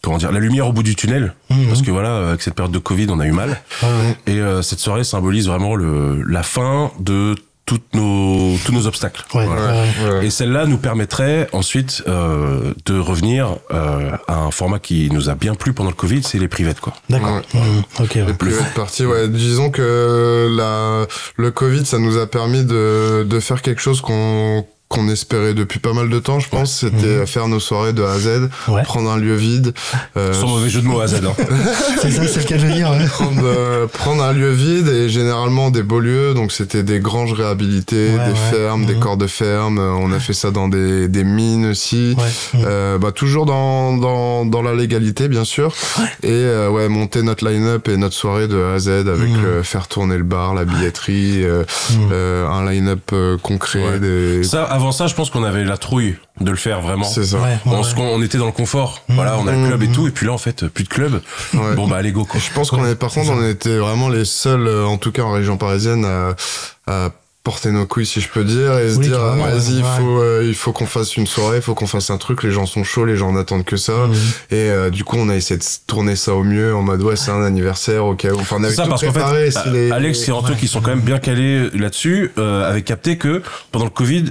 comment 0.03 0.19
dire 0.19 0.31
la 0.31 0.39
lumière 0.39 0.69
au 0.69 0.73
bout 0.73 0.85
du 0.85 0.95
tunnel, 0.95 1.35
Mhm. 1.51 1.67
parce 1.67 1.83
que 1.83 1.91
voilà, 1.91 2.29
avec 2.29 2.41
cette 2.43 2.55
période 2.55 2.73
de 2.73 2.79
Covid, 2.79 3.09
on 3.11 3.19
a 3.21 3.27
eu 3.27 3.33
mal. 3.33 3.61
Ouais, 3.83 3.89
ouais. 3.89 4.33
Et 4.35 4.39
euh, 4.41 4.63
cette 4.63 4.79
soirée 4.79 5.03
symbolise 5.05 5.49
vraiment 5.49 5.75
le, 5.75 6.23
la 6.23 6.43
fin 6.45 6.93
de 7.01 7.35
toutes 7.67 7.95
nos, 7.95 8.57
tous 8.65 8.73
nos 8.73 8.87
obstacles. 8.87 9.25
Ouais, 9.35 9.45
Voilà. 9.45 9.73
ouais. 9.73 10.09
Ouais. 10.21 10.27
Et 10.27 10.31
celle-là 10.31 10.67
nous 10.67 10.79
permettrait 10.79 11.49
ensuite 11.53 12.05
euh, 12.07 12.73
de 12.87 12.99
revenir 12.99 13.57
euh, 13.73 14.13
à 14.29 14.37
un 14.37 14.51
format 14.53 14.79
qui 14.79 15.11
nous 15.13 15.29
a 15.29 15.35
bien 15.35 15.55
plu 15.57 15.73
pendant 15.73 15.91
le 15.91 15.97
Covid, 15.97 16.23
c'est 16.23 16.39
les 16.39 16.47
privettes 16.49 16.79
quoi. 16.81 16.95
D'accord. 17.11 17.43
Ouais. 17.55 17.61
Mhm. 17.61 17.83
Ok. 18.01 18.13
ouais. 18.15 18.27
Et 18.31 18.35
puis 18.35 18.51
l'autre 18.51 18.73
partie, 18.75 19.05
ouais, 19.05 19.29
disons 19.29 19.71
que 19.71 20.49
la, 20.57 21.07
le 21.37 21.51
Covid, 21.51 21.85
ça 21.85 21.99
nous 21.99 22.19
a 22.19 22.27
permis 22.29 22.65
de, 22.65 23.27
de 23.29 23.41
faire 23.41 23.61
quelque 23.63 23.81
chose 23.83 24.01
qu'on 24.01 24.65
qu'on 24.89 25.09
espérait 25.09 25.53
depuis 25.55 25.81
pas 25.81 25.93
mal 25.93 26.09
de 26.09 26.19
temps, 26.21 26.39
je 26.39 26.49
pense, 26.49 26.73
c'était 26.81 27.27
faire 27.27 27.49
nos 27.49 27.59
soirées 27.59 27.93
de 27.93 28.05
A 28.05 28.13
à 28.13 28.19
Z, 28.21 28.49
Ouais. 28.69 28.83
prendre 28.85 29.11
un 29.11 29.17
lieu 29.17 29.35
vide, 29.35 29.73
euh, 30.17 30.33
Sans 30.33 30.47
mauvais 30.47 30.69
jeu 30.71 30.81
de 30.81 30.87
mots 30.87 31.01
à 31.01 31.09
Z. 31.09 31.17
Hein. 31.27 31.33
C'est 32.03 32.11
ça, 32.13 32.23
c'est 32.29 32.41
le 32.41 32.45
cas 32.47 32.57
de 32.57 32.63
le 32.69 32.73
dire. 32.73 32.91
ouais. 32.91 33.05
prendre, 33.09 33.41
euh, 33.45 33.87
prendre 33.89 34.23
un 34.23 34.33
lieu 34.33 34.51
vide 34.51 34.87
et 34.89 35.09
généralement 35.09 35.71
des 35.71 35.83
beaux 35.83 35.99
lieux, 35.99 36.35
donc 36.35 36.53
c'était 36.53 36.85
des 36.85 37.01
granges 37.01 37.33
réhabilitées, 37.33 38.11
Ouais, 38.11 38.27
des 38.27 38.31
ouais. 38.33 38.51
fermes, 38.53 38.85
des 38.87 38.95
Mhm. 38.95 39.01
corps 39.01 39.17
de 39.17 39.27
ferme, 39.27 39.79
euh, 39.79 39.91
on 39.93 40.13
a 40.13 40.21
fait 40.21 40.33
ça 40.35 40.53
dans 40.53 40.69
des, 40.69 41.09
des 41.09 41.25
mines 41.25 41.67
aussi. 41.67 42.15
Ouais. 42.17 42.25
Mhm. 42.61 42.65
Euh, 42.69 42.99
bah, 42.99 43.11
toujours 43.11 43.45
dans, 43.45 43.97
dans, 43.97 44.45
dans 44.47 44.63
la 44.63 44.73
légalité, 44.75 45.27
bien 45.27 45.45
sûr. 45.45 45.75
Et 46.23 46.31
euh, 46.31 46.69
ouais, 46.71 46.89
monter 46.89 47.23
notre 47.23 47.45
line-up 47.49 47.89
et 47.89 47.97
notre 47.97 48.15
soirée 48.15 48.47
de 48.47 48.63
A 48.63 48.75
à 48.75 48.79
Z 48.79 48.89
avec 48.89 49.31
Mhm. 49.31 49.45
euh, 49.45 49.63
faire 49.65 49.89
tourner 49.89 50.17
le 50.17 50.23
bar, 50.23 50.55
la 50.55 50.65
billetterie, 50.65 51.43
euh, 51.45 51.65
Mhm. 51.91 52.09
euh, 52.13 52.49
un 52.49 52.71
line-up 52.71 53.01
euh, 53.13 53.37
concret. 53.43 53.83
Ouais. 53.83 53.99
Des... 53.99 54.45
Ça, 54.45 54.76
avant 54.77 54.93
ça, 54.93 55.07
je 55.09 55.15
pense 55.15 55.31
qu'on 55.31 55.43
avait 55.45 55.65
la 55.65 55.77
trouille 55.77 56.17
de 56.41 56.51
le 56.51 56.57
faire 56.57 56.81
vraiment. 56.81 57.05
C'est 57.05 57.25
ça. 57.25 57.39
Ouais, 57.39 57.43
ouais, 57.45 57.59
On, 57.67 57.81
ouais. 57.83 57.89
on 57.99 58.23
était 58.23 58.39
dans 58.39 58.47
le 58.47 58.53
confort. 58.53 59.03
Voilà, 59.09 59.37
on 59.39 59.47
a 59.49 59.53
le 59.53 59.67
club 59.67 59.83
et 59.83 59.89
tout, 59.89 60.07
et 60.07 60.11
puis 60.11 60.27
là, 60.27 60.33
en 60.33 60.39
fait, 60.39 60.67
plus 60.69 60.85
de 60.85 60.89
club. 60.89 61.21
Ouais. 61.55 61.75
Bon, 61.75 61.89
bah, 61.89 61.97
allez, 61.97 62.13
go, 62.13 62.25
quoi. 62.25 62.39
Je 62.39 62.53
pense 62.55 62.71
qu'on 62.71 62.87
est, 62.87 62.95
par 62.95 63.11
contre, 63.11 63.31
on 63.31 63.49
était 63.49 63.77
vraiment 63.79 64.09
les 64.09 64.25
seuls, 64.25 64.67
euh, 64.67 64.85
en 64.87 64.99
tout 64.99 65.11
cas 65.13 65.23
en 65.23 65.33
région 65.33 65.57
parisienne, 65.57 66.05
à, 66.05 66.37
à 66.87 67.11
porter 67.43 67.71
nos 67.71 67.87
couilles, 67.87 68.07
si 68.07 68.21
je 68.21 68.29
peux 68.29 68.43
dire, 68.43 68.77
et 68.77 68.93
se 68.93 68.99
dire, 68.99 69.21
ah, 69.23 69.37
vas-y, 69.37 69.75
il 69.75 69.83
ouais. 69.85 69.89
faut, 69.99 70.21
euh, 70.21 70.43
il 70.45 70.55
faut 70.57 70.73
qu'on 70.73 70.85
fasse 70.87 71.17
une 71.17 71.29
soirée, 71.29 71.59
il 71.59 71.63
faut 71.63 71.77
qu'on 71.77 71.87
fasse 71.87 72.11
un 72.11 72.19
truc, 72.19 72.43
les 72.43 72.51
gens 72.51 72.67
sont 72.67 72.83
chauds, 72.83 73.05
les 73.05 73.17
gens 73.17 73.31
n'attendent 73.31 73.65
que 73.65 73.77
ça. 73.77 73.93
Mhm. 74.09 74.15
Et 74.51 74.55
euh, 74.69 74.91
du 74.91 75.05
coup, 75.05 75.17
on 75.17 75.29
a 75.29 75.37
essayé 75.37 75.57
de 75.57 75.65
tourner 75.87 76.17
ça 76.17 76.35
au 76.35 76.43
mieux, 76.43 76.75
en 76.75 76.83
mode, 76.83 77.03
ouais, 77.03 77.15
c'est 77.15 77.31
un 77.31 77.45
anniversaire, 77.45 78.05
au 78.05 78.17
cas 78.17 78.33
où. 78.33 78.41
Enfin, 78.41 78.57
on 78.59 78.65
avait 78.65 78.75
ça, 78.75 78.83
tout 78.83 78.89
parce 78.89 79.03
qu'en 79.05 79.13
préparé. 79.13 79.53
fait, 79.53 79.61
si 79.63 79.71
les- 79.71 79.93
Alex 79.93 80.29
et 80.29 80.33
Anto, 80.33 80.49
Ouais. 80.49 80.57
qui 80.59 80.67
sont 80.67 80.81
quand 80.81 80.91
même 80.91 81.03
bien 81.03 81.19
calés 81.21 81.71
là-dessus, 81.71 82.33
euh, 82.37 82.69
avaient 82.69 82.83
capté 82.83 83.17
que 83.17 83.43
pendant 83.71 83.85
le 83.85 83.93
Covid, 83.93 84.25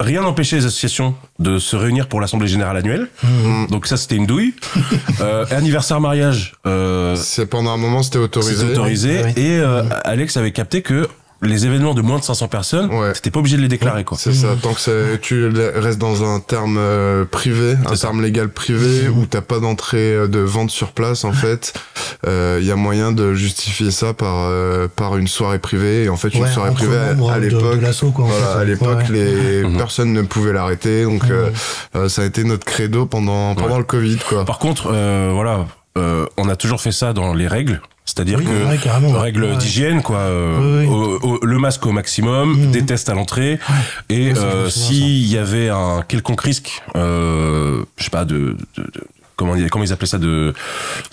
rien 0.00 0.22
n'empêchait 0.22 0.56
les 0.56 0.66
associations 0.66 1.14
de 1.38 1.58
se 1.58 1.76
réunir 1.76 2.08
pour 2.08 2.20
l'Assemblée 2.20 2.48
Générale 2.48 2.76
annuelle. 2.76 3.08
Mhm. 3.22 3.66
Donc 3.68 3.86
ça, 3.86 3.96
c'était 3.96 4.16
une 4.16 4.26
douille. 4.26 4.54
euh, 5.20 5.44
anniversaire, 5.50 6.00
mariage, 6.00 6.54
euh, 6.66 7.16
C'est 7.16 7.46
pendant 7.46 7.70
un 7.72 7.76
moment, 7.76 8.02
c'était 8.02 8.18
autorisé. 8.18 8.56
c'était 8.56 8.72
autorisé. 8.72 9.20
Et 9.36 9.58
euh, 9.58 9.84
Alex 10.04 10.36
avait 10.36 10.52
capté 10.52 10.82
que 10.82 11.08
les 11.42 11.66
événements 11.66 11.92
de 11.94 12.00
moins 12.00 12.18
de 12.18 12.24
500 12.24 12.48
personnes, 12.48 12.90
Ouais. 12.90 13.12
c'était 13.14 13.30
pas 13.30 13.40
obligé 13.40 13.56
de 13.56 13.62
les 13.62 13.68
déclarer, 13.68 14.04
quoi. 14.04 14.16
C'est 14.18 14.32
ça, 14.32 14.48
tant 14.62 14.72
que 14.72 14.80
c'est- 14.80 15.20
tu 15.20 15.46
restes 15.48 15.98
dans 15.98 16.24
un 16.24 16.40
terme 16.40 16.76
euh, 16.78 17.24
privé, 17.26 17.76
un 17.86 17.96
ça. 17.96 18.06
terme 18.08 18.22
légal 18.22 18.48
privé, 18.48 19.08
où 19.08 19.26
t'as 19.26 19.42
pas 19.42 19.58
d'entrée 19.60 20.14
euh, 20.14 20.26
de 20.28 20.38
vente 20.38 20.70
sur 20.70 20.92
place, 20.92 21.24
en 21.24 21.32
fait, 21.32 21.74
il 22.26 22.64
y 22.64 22.70
a 22.70 22.76
moyen 22.76 23.12
de 23.12 23.34
justifier 23.34 23.90
ça 23.90 24.14
par, 24.14 24.46
euh, 24.48 24.88
par 24.94 25.18
une 25.18 25.28
soirée 25.28 25.58
privée. 25.58 26.04
Et 26.04 26.08
en 26.08 26.16
fait, 26.16 26.28
une 26.34 26.44
Ouais, 26.44 26.50
soirée 26.50 26.70
privée, 26.72 26.96
à- 26.96 27.14
de- 27.14 27.40
l'époque, 27.44 27.80
voilà, 28.16 28.58
à 28.58 28.64
l'époque, 28.64 28.98
Ouais, 29.10 29.12
les 29.12 29.62
Mhm. 29.64 29.76
personnes 29.76 30.12
ne 30.14 30.22
pouvaient 30.22 30.52
l'arrêter. 30.54 31.04
Donc, 31.04 31.24
euh, 31.30 31.50
euh, 31.96 32.08
ça 32.08 32.22
a 32.22 32.24
été 32.24 32.44
notre 32.44 32.64
credo 32.64 33.04
pendant, 33.06 33.54
pendant 33.54 33.72
Ouais. 33.72 33.78
le 33.78 33.84
Covid, 33.84 34.18
quoi. 34.28 34.44
Par 34.46 34.58
contre, 34.58 34.88
euh, 34.92 35.30
voilà, 35.34 35.66
euh, 35.98 36.24
on 36.38 36.48
a 36.48 36.56
toujours 36.56 36.80
fait 36.80 36.92
ça 36.92 37.12
dans 37.12 37.34
les 37.34 37.48
règles. 37.48 37.82
C'est-à-dire 38.06 38.38
Oui, 38.38 38.44
que 38.44 38.50
ouais, 38.50 39.50
Ouais. 39.50 39.56
d'hygiène, 39.56 40.02
quoi. 40.02 40.18
euh, 40.18 40.84
Oui, 40.86 41.18
oui. 41.22 41.38
le 41.42 41.58
masque 41.58 41.86
au 41.86 41.92
maximum, 41.92 42.54
Mhm. 42.66 42.70
des 42.70 42.84
tests 42.84 43.08
à 43.08 43.14
l'entrée. 43.14 43.58
Et 44.10 44.32
euh, 44.36 44.68
s'il 44.68 45.26
y 45.26 45.38
avait 45.38 45.70
un 45.70 46.02
quelconque 46.06 46.42
risque, 46.42 46.82
euh, 46.96 47.82
je 47.96 48.04
sais 48.04 48.10
pas, 48.10 48.24
de, 48.26 48.56
de- 48.76 48.82
de- 48.82 48.90
comment, 49.36 49.56
ils- 49.56 49.70
comment 49.70 49.84
ils 49.84 49.92
appelaient 49.92 50.06
ça, 50.06 50.18
de, 50.18 50.52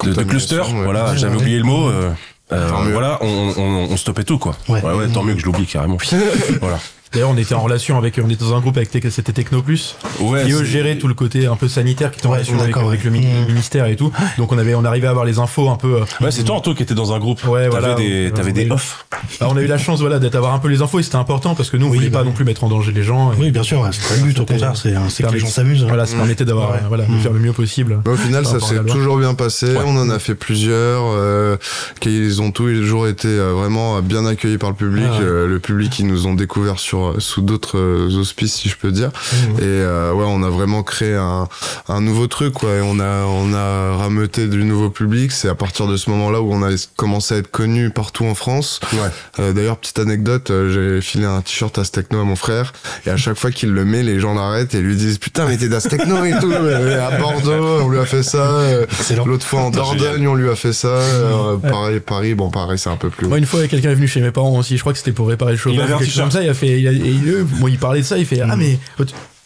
de, 0.04 0.24
cluster. 0.24 0.58
ouais. 0.60 0.84
Voilà, 0.84 1.12
Ouais, 1.12 1.18
j'avais 1.18 1.36
ouais. 1.36 1.42
oublié 1.42 1.58
le 1.60 1.64
mot. 1.64 1.88
euh, 1.88 2.12
euh, 2.52 2.84
mieux. 2.84 2.92
voilà, 2.92 3.18
on, 3.22 3.54
on, 3.58 3.88
on 3.92 3.98
stoppait 3.98 4.26
tout, 4.26 4.38
quoi. 4.38 4.58
Ouais. 4.68 4.82
Ouais, 4.84 4.94
ouais, 4.94 5.08
tant 5.08 5.24
mieux 5.24 5.36
que 5.36 5.40
je 5.40 5.46
l'oublie 5.46 5.66
carrément. 5.66 5.98
voilà. 6.60 6.78
D'ailleurs, 7.14 7.30
on 7.30 7.38
était 7.38 7.54
en 7.56 7.60
relation 7.62 7.98
avec, 7.98 8.20
on 8.24 8.30
était 8.30 8.46
dans 8.46 8.56
un 8.56 8.62
groupe 8.62 8.78
avec, 8.78 8.90
c'était 9.10 9.34
Techno 9.34 9.62
Plus, 9.62 9.98
Ouais, 10.22 10.46
qui 10.46 10.54
eux 10.54 10.64
géraient 10.64 10.98
tout 10.98 11.10
le 11.10 11.14
côté 11.14 11.46
un 11.46 11.58
peu 11.58 11.68
sanitaire 11.68 12.12
qui 12.12 12.20
était 12.20 12.28
en 12.28 12.32
relation 12.32 12.58
avec, 12.60 13.04
le 13.04 13.12
Mhm. 13.12 13.48
ministère 13.48 13.86
et 13.88 13.98
tout. 13.98 14.12
Donc 14.38 14.52
on 14.54 14.58
avait, 14.58 14.76
on 14.76 14.86
arrivait 14.86 15.08
à 15.08 15.10
avoir 15.10 15.26
les 15.26 15.38
infos 15.40 15.70
un 15.70 15.76
peu. 15.76 15.96
euh, 15.98 16.06
Ouais, 16.24 16.32
c'est 16.32 16.44
toi, 16.44 16.56
Anto, 16.56 16.74
qui 16.74 16.84
était 16.84 16.94
dans 16.94 17.12
un 17.14 17.20
groupe. 17.20 17.44
Ouais, 17.46 17.64
t'avais 17.70 17.70
voilà. 17.70 17.94
des, 17.96 18.32
t'avais 18.34 18.54
des 18.54 18.72
off. 18.72 19.06
bah, 19.42 19.48
on 19.50 19.58
a 19.58 19.62
eu 19.62 19.68
la 19.68 19.78
chance, 19.78 20.00
voilà, 20.00 20.20
d'être 20.20 20.36
avoir 20.36 20.54
un 20.54 20.60
peu 20.60 20.70
les 20.70 20.82
infos 20.82 21.00
et 21.00 21.04
c'était 21.04 21.18
important 21.18 21.54
parce 21.54 21.70
que 21.70 21.76
nous, 21.78 21.88
on 21.88 21.90
Oui, 21.90 21.98
voulait 21.98 22.10
bah 22.10 22.20
pas 22.20 22.24
oui. 22.24 22.30
non 22.30 22.34
plus 22.34 22.46
mettre 22.46 22.64
en 22.64 22.70
danger 22.70 22.94
les 22.94 23.04
gens. 23.04 23.34
Et- 23.34 23.36
Oui, 23.38 23.52
bien 23.52 23.64
sûr, 23.64 23.82
ouais, 23.82 23.90
c'est 23.92 24.08
pas 24.08 24.16
le 24.16 24.22
but, 24.32 24.40
au 24.40 24.46
contraire, 24.46 24.78
c'est 24.78 24.94
c'est 25.10 25.24
que 25.24 25.34
les 25.34 25.40
gens 25.40 25.48
s'amusent. 25.48 25.84
Voilà, 25.84 26.06
ça 26.06 26.16
permettait 26.16 26.46
d'avoir, 26.46 26.76
voilà, 26.88 27.06
de 27.06 27.12
Mhm. 27.12 27.20
faire 27.20 27.34
le 27.34 27.40
mieux 27.40 27.52
possible. 27.54 28.00
Mais 28.06 28.12
au 28.12 28.16
final, 28.16 28.46
ça 28.46 28.60
s'est 28.62 28.84
toujours 28.86 29.18
bien 29.18 29.34
passé. 29.34 29.76
On 29.86 29.98
en 29.98 30.10
a 30.10 30.20
fait 30.20 30.36
plusieurs. 30.36 31.04
Euh, 31.08 31.58
qui 32.00 32.30
ont 32.40 32.52
toujours 32.52 33.08
été 33.08 33.28
euh, 33.28 33.52
vraiment 33.54 34.02
bien 34.02 34.26
accueillis 34.26 34.58
par 34.58 34.70
le 34.70 34.76
public. 34.76 35.06
Ah 35.12 35.20
le 35.22 35.60
public, 35.60 36.00
ils 36.00 36.08
nous 36.08 36.26
ont 36.28 36.34
découvert 36.34 36.80
sur 36.80 37.01
sous 37.20 37.42
d'autres 37.42 37.78
euh, 37.78 38.20
auspices, 38.20 38.54
si 38.56 38.70
je 38.70 38.78
peux 38.78 38.92
dire. 38.92 39.10
Mhm. 39.50 39.56
Et 39.60 39.62
euh, 39.64 40.14
ouais, 40.14 40.26
on 40.28 40.44
a 40.44 40.50
vraiment 40.50 40.84
créé 40.84 41.16
un, 41.16 41.48
un 41.88 42.02
nouveau 42.02 42.28
truc. 42.28 42.54
Quoi. 42.54 42.76
Et 42.76 42.82
on 42.82 43.00
a 43.00 43.26
on 43.26 43.54
a 43.54 43.96
rameuté 43.98 44.48
du 44.48 44.64
nouveau 44.64 44.90
public. 44.90 45.32
C'est 45.32 45.50
à 45.50 45.56
partir 45.56 45.88
de 45.88 45.98
ce 45.98 46.10
moment-là 46.10 46.42
où 46.42 46.54
on 46.54 46.64
a 46.64 46.70
commencé 46.96 47.36
à 47.36 47.38
être 47.38 47.52
connu 47.52 47.90
partout 47.90 48.26
en 48.26 48.36
France. 48.36 48.80
Ouais. 48.94 49.00
Euh, 49.40 49.54
D'ailleurs, 49.54 49.78
petite 49.78 50.00
anecdote, 50.00 50.50
euh, 50.52 50.96
j'ai 50.98 51.02
filé 51.02 51.26
un 51.26 51.42
t-shirt 51.42 51.78
Aztechno 51.78 52.22
à 52.22 52.24
mon 52.24 52.36
frère, 52.36 52.74
et 53.06 53.10
à 53.10 53.18
chaque 53.18 53.38
fois 53.38 53.52
qu'il 53.52 53.72
le 53.72 53.86
met, 53.86 54.04
les 54.04 54.20
gens 54.20 54.34
l'arrêtent 54.34 54.74
et 54.76 54.82
lui 54.82 54.96
disent 54.96 55.18
Putain, 55.18 55.46
mais 55.48 55.58
t'es 55.58 55.68
d'Aztechno 55.70 56.24
et 56.26 56.34
tout. 56.40 56.52
Et 56.62 56.94
à 56.96 57.18
Bordeaux, 57.18 57.82
on 57.84 57.90
lui 57.90 58.00
a 58.00 58.06
fait 58.06 58.24
ça. 58.24 58.38
euh. 58.50 58.86
L'autre 59.26 59.46
fois 59.46 59.62
en 59.62 59.70
Dordogne, 59.72 60.28
on 60.28 60.36
lui 60.36 60.50
a 60.50 60.56
fait 60.56 60.74
ça. 60.74 60.88
euh, 60.88 61.58
pareil, 61.58 62.00
Paris, 62.00 62.34
bon, 62.36 62.50
pareil, 62.50 62.78
c'est 62.78 62.90
un 62.90 62.96
peu 62.96 63.10
plus. 63.10 63.28
Moi, 63.28 63.38
une 63.38 63.46
fois, 63.46 63.66
quelqu'un 63.68 63.92
est 63.92 63.96
venu 63.96 64.08
chez 64.08 64.22
mes 64.22 64.32
parents 64.32 64.58
aussi. 64.58 64.76
Je 64.76 64.82
crois 64.82 64.94
que 64.94 65.00
c'était 65.00 65.12
pour 65.12 65.28
réparer 65.28 65.52
le 65.54 65.58
chauffage. 65.58 65.76
Il 65.78 65.82
avait 65.82 65.94
un 65.94 65.98
t-shirt. 65.98 66.20
comme 66.22 66.32
ça. 66.32 66.44
Il 66.44 66.50
a 66.50 66.54
fait, 66.54 66.80
il 66.80 66.88
a, 66.88 66.91
et 66.94 67.10
il, 67.10 67.46
moi, 67.60 67.70
il 67.70 67.78
parlait 67.78 68.02
de 68.02 68.06
ça. 68.06 68.18
Il 68.18 68.26
fait, 68.26 68.42
ah, 68.42 68.56
mais, 68.56 68.78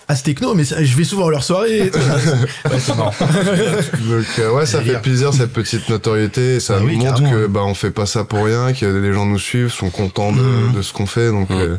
ah, 0.07 0.15
c'est 0.15 0.23
techno, 0.23 0.53
mais 0.53 0.63
ça, 0.65 0.83
je 0.83 0.95
vais 0.95 1.03
souvent 1.03 1.27
à 1.27 1.31
leur 1.31 1.43
soirée. 1.43 1.87
et 1.87 1.91
tout. 1.91 1.97
ouais, 1.97 2.79
c'est 2.79 2.95
marrant. 2.95 3.13
Donc, 3.19 4.25
euh, 4.39 4.51
ouais, 4.51 4.65
ça 4.65 4.81
fait 4.81 5.01
plaisir 5.01 5.33
cette 5.33 5.51
petite 5.53 5.89
notoriété. 5.89 6.55
Et 6.55 6.59
ça 6.59 6.75
Ah 6.79 6.83
oui, 6.83 6.97
montre 6.97 7.15
carrément, 7.21 7.31
que 7.31 7.47
bah, 7.47 7.61
on 7.63 7.73
fait 7.73 7.91
pas 7.91 8.05
ça 8.05 8.23
pour 8.23 8.45
rien, 8.45 8.71
que 8.73 8.85
les 8.85 9.13
gens 9.13 9.25
nous 9.25 9.39
suivent, 9.39 9.71
sont 9.71 9.89
contents 9.89 10.31
de, 10.31 10.75
de 10.77 10.81
ce 10.81 10.93
qu'on 10.93 11.05
fait. 11.07 11.29
Donc, 11.29 11.49
Mhm. 11.49 11.57
euh, 11.59 11.77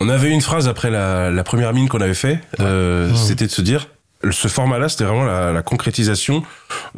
On 0.00 0.08
avait 0.08 0.30
une 0.30 0.40
phrase 0.40 0.66
après 0.68 0.90
la, 0.90 1.30
la 1.30 1.44
première 1.44 1.72
mine 1.74 1.88
qu'on 1.88 2.00
avait 2.00 2.14
fait, 2.14 2.40
euh, 2.60 3.14
c'était 3.14 3.46
de 3.46 3.50
se 3.52 3.60
dire 3.62 3.88
ce 4.30 4.48
format-là, 4.48 4.88
c'était 4.88 5.04
vraiment 5.04 5.24
la, 5.24 5.52
la 5.52 5.62
concrétisation 5.62 6.42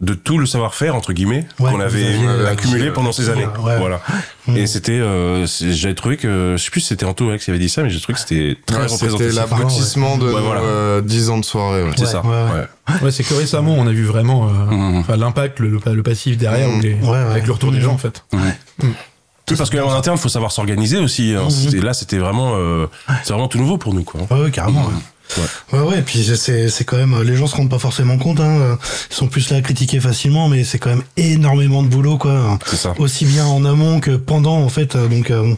de 0.01 0.15
tout 0.15 0.39
le 0.39 0.47
savoir-faire 0.47 0.95
entre 0.95 1.13
guillemets 1.13 1.47
Ouais, 1.59 1.71
qu'on 1.71 1.79
avait 1.81 2.17
euh, 2.19 2.51
accumulé 2.51 2.91
pendant 2.91 3.13
ces 3.13 3.29
années. 3.29 3.45
ouais. 3.63 3.77
Voilà. 3.79 4.01
Mm. 4.47 4.57
Et 4.57 4.67
c'était, 4.67 4.93
euh, 4.99 5.47
j'avais 5.47 5.95
trouvé 5.95 6.17
que, 6.17 6.55
je 6.57 6.63
sais 6.65 6.71
plus 6.71 6.81
si 6.81 6.87
c'était 6.89 7.05
Anto 7.05 7.29
Alex 7.29 7.45
qui 7.45 7.51
avait 7.51 7.59
dit 7.61 7.69
ça, 7.69 7.83
mais 7.83 7.91
j'ai 7.91 8.01
trouvé 8.01 8.15
que 8.15 8.21
c'était 8.21 8.57
très 8.65 8.79
Ouais, 8.79 8.89
C'était 8.89 9.09
représentatif. 9.11 9.37
l'aboutissement 9.51 10.17
de 10.17 10.27
voilà. 10.29 10.61
euh, 10.63 11.01
10 11.03 11.29
ans 11.29 11.37
de 11.39 11.45
soirée. 11.45 11.83
ouais. 11.83 11.91
C'est 11.97 12.05
Ouais, 12.05 12.11
ça. 12.11 12.23
ouais, 12.23 12.29
ouais. 12.31 12.51
ouais. 12.95 13.01
Ouais, 13.03 13.11
c'est 13.11 13.23
que 13.23 13.35
récemment, 13.35 13.75
on 13.79 13.87
a 13.87 13.93
vu 13.93 14.05
vraiment 14.07 14.49
euh, 14.49 15.01
enfin, 15.01 15.17
l'impact, 15.17 15.61
le, 15.61 15.79
passif 16.03 16.39
derrière, 16.39 16.71
ou 16.71 16.81
les- 16.81 16.95
Ouais, 16.95 17.09
ouais. 17.11 17.17
avec 17.19 17.47
le 17.47 17.53
retour 17.53 17.71
des 17.71 17.81
gens, 17.83 17.93
en 17.93 17.99
fait. 17.99 18.25
Oui, 18.33 19.57
parce 19.59 19.69
qu'en 19.69 19.93
interne, 19.93 20.17
faut 20.17 20.29
savoir 20.31 20.53
s'organiser 20.53 20.97
aussi. 20.99 21.35
hein. 21.37 21.51
C'était- 21.51 21.81
Là, 21.81 21.93
c'était 21.93 22.19
vraiment, 22.19 22.53
euh, 22.55 22.87
c'est 23.25 23.33
vraiment 23.35 23.49
tout 23.49 23.59
nouveau 23.59 23.77
pour 23.79 23.93
nous, 23.93 24.05
quoi. 24.05 24.21
Ouais, 24.31 24.51
carrément. 24.51 24.91
Ouais. 25.37 25.79
Ouais, 25.79 25.89
ouais, 25.89 25.99
et 25.99 26.03
puis 26.03 26.25
c'est, 26.37 26.69
c'est 26.69 26.85
quand 26.85 26.97
même, 26.97 27.23
les 27.23 27.37
gens 27.37 27.47
se 27.47 27.57
rendent 27.57 27.71
pas 27.71 27.79
forcément 27.79 28.19
compte, 28.19 28.41
hein. 28.41 28.79
Ils 29.11 29.15
sont 29.15 29.29
plus 29.29 29.51
là 29.51 29.59
à 29.59 29.61
critiquer 29.61 30.01
facilement, 30.01 30.49
mais 30.49 30.65
c'est 30.65 30.79
quand 30.79 30.91
même 30.91 31.03
énormément 31.17 31.83
de 31.83 31.89
boulot, 31.89 32.19
quoi. 32.19 32.59
C'est 32.67 32.77
ça. 32.77 32.95
Aussi 32.99 33.25
bien 33.25 33.47
en 33.47 33.65
amont 33.65 34.01
que 34.01 34.17
pendant, 34.17 34.59
en 34.59 34.69
fait. 34.69 34.97
Donc, 34.97 35.31
euh, 35.31 35.55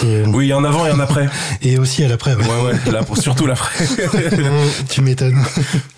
c'est, 0.00 0.24
Oui, 0.26 0.46
il 0.46 0.48
y 0.48 0.52
a 0.52 0.56
un 0.56 0.64
avant 0.64 0.86
et 0.86 0.90
un 0.90 1.00
après. 1.00 1.28
et 1.62 1.78
aussi 1.78 2.04
à 2.04 2.08
l'après, 2.08 2.34
ouais. 2.34 2.44
Ouais, 2.44 2.72
ouais. 2.72 2.92
Là, 2.92 3.00
surtout 3.20 3.46
l'après. 3.46 3.86
tu 4.88 5.00
m'étonnes. 5.02 5.42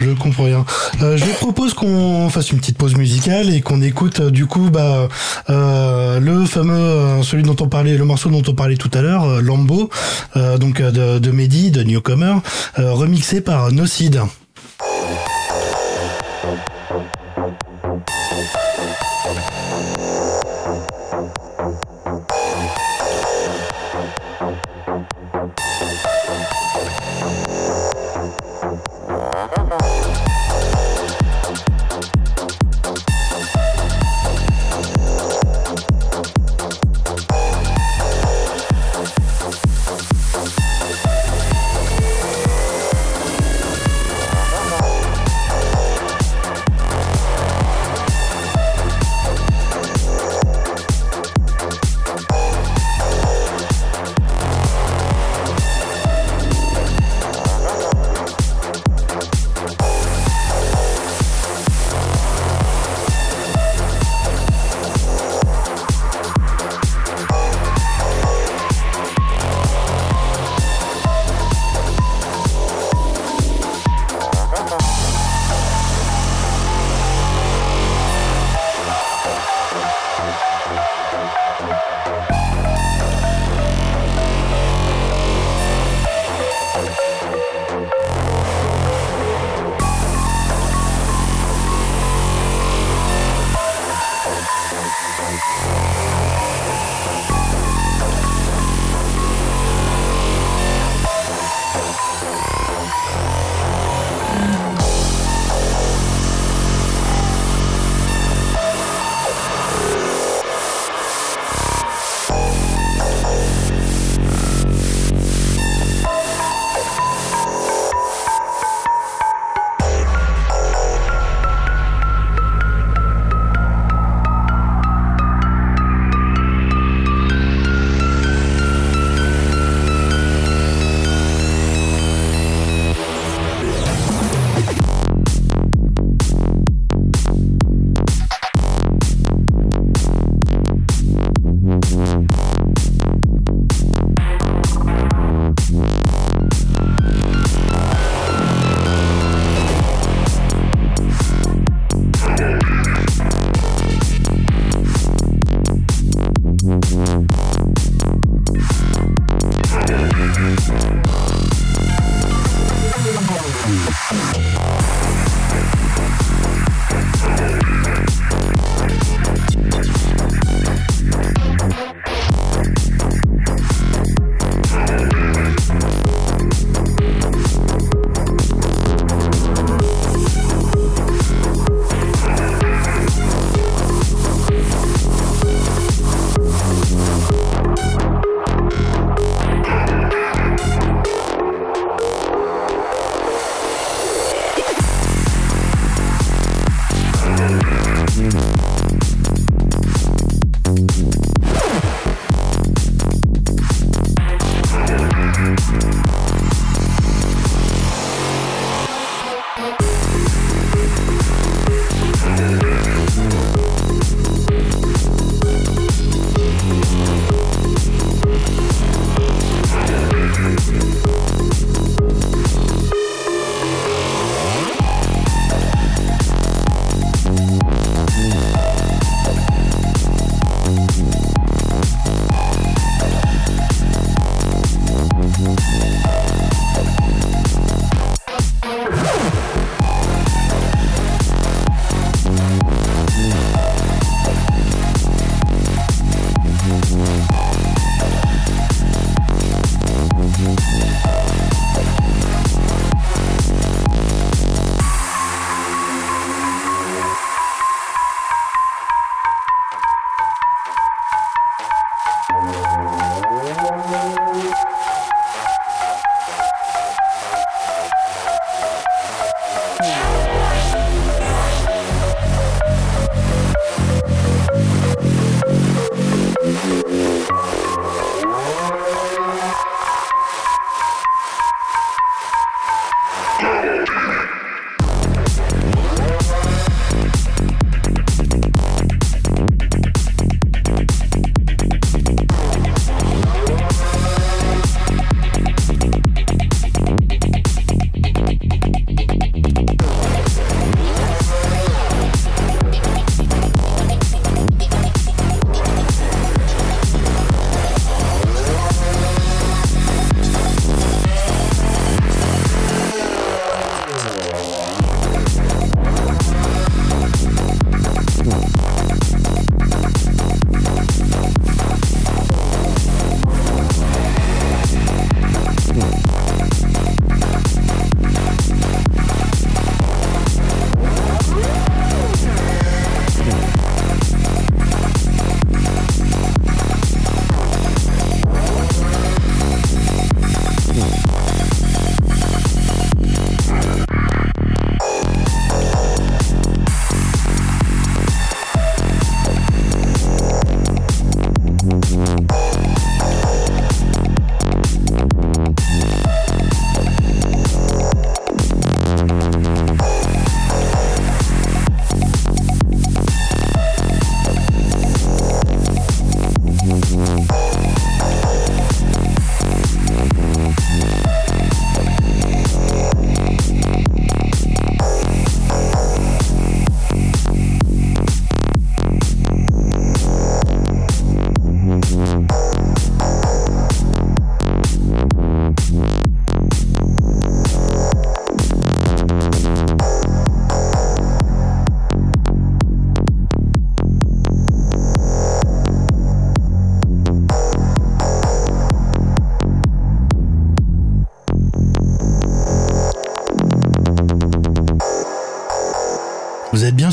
Je 0.00 0.10
comprends 0.10 0.44
rien. 0.44 0.64
Euh, 1.02 1.16
je 1.16 1.24
propose 1.36 1.74
qu'on 1.74 2.28
fasse 2.30 2.50
une 2.50 2.58
petite 2.58 2.78
pause 2.78 2.96
musicale 2.96 3.52
et 3.52 3.60
qu'on 3.60 3.82
écoute 3.82 4.20
euh, 4.20 4.30
du 4.30 4.46
coup 4.46 4.70
bah, 4.70 5.08
euh, 5.50 6.20
le 6.20 6.44
fameux, 6.44 6.74
euh, 6.74 7.22
celui 7.22 7.42
dont 7.42 7.56
on 7.60 7.68
parlait, 7.68 7.96
le 7.96 8.04
morceau 8.04 8.30
dont 8.30 8.42
on 8.46 8.54
parlait 8.54 8.76
tout 8.76 8.90
à 8.94 9.02
l'heure, 9.02 9.42
Lambo, 9.42 9.90
donc 10.60 10.80
de, 10.82 11.18
de 11.18 11.30
Mehdi, 11.30 11.70
de 11.70 11.82
Newcomer, 11.82 12.36
remixé 12.76 13.40
par 13.40 13.72
Nocid. 13.72 14.20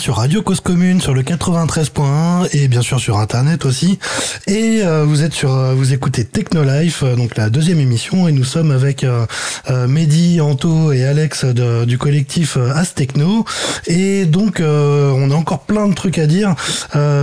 Sur 0.06 0.18
Radio 0.18 0.44
Cause 0.44 0.62
Commune 0.62 1.02
sur 1.02 1.16
le 1.16 1.24
93.1 1.24 2.04
et 2.54 2.68
bien 2.68 2.82
sûr 2.82 3.00
sur 3.00 3.20
internet 3.20 3.66
aussi. 3.66 4.00
Et 4.48 4.82
euh, 4.84 5.04
vous 5.06 5.24
êtes 5.24 5.34
sur, 5.34 5.54
euh, 5.54 5.74
vous 5.74 5.94
écoutez 5.94 6.24
Techno 6.26 6.64
Life, 6.64 7.04
euh, 7.04 7.16
donc 7.16 7.38
la 7.38 7.50
deuxième 7.50 7.80
émission, 7.80 8.28
et 8.28 8.32
nous 8.32 8.44
sommes 8.44 8.72
avec 8.72 9.06
Mehdi, 9.70 10.42
Anto 10.42 10.92
et 10.92 11.06
Alex 11.06 11.46
du 11.46 11.98
collectif 11.98 12.58
euh, 12.58 12.72
As 12.74 12.94
Techno. 12.94 13.46
Et 13.88 14.26
donc 14.26 14.62
on 14.62 15.32
a 15.32 15.36
encore 15.36 15.62
plein 15.62 15.88
de 15.88 15.94
trucs 15.94 16.18
à 16.18 16.28
dire. 16.28 16.56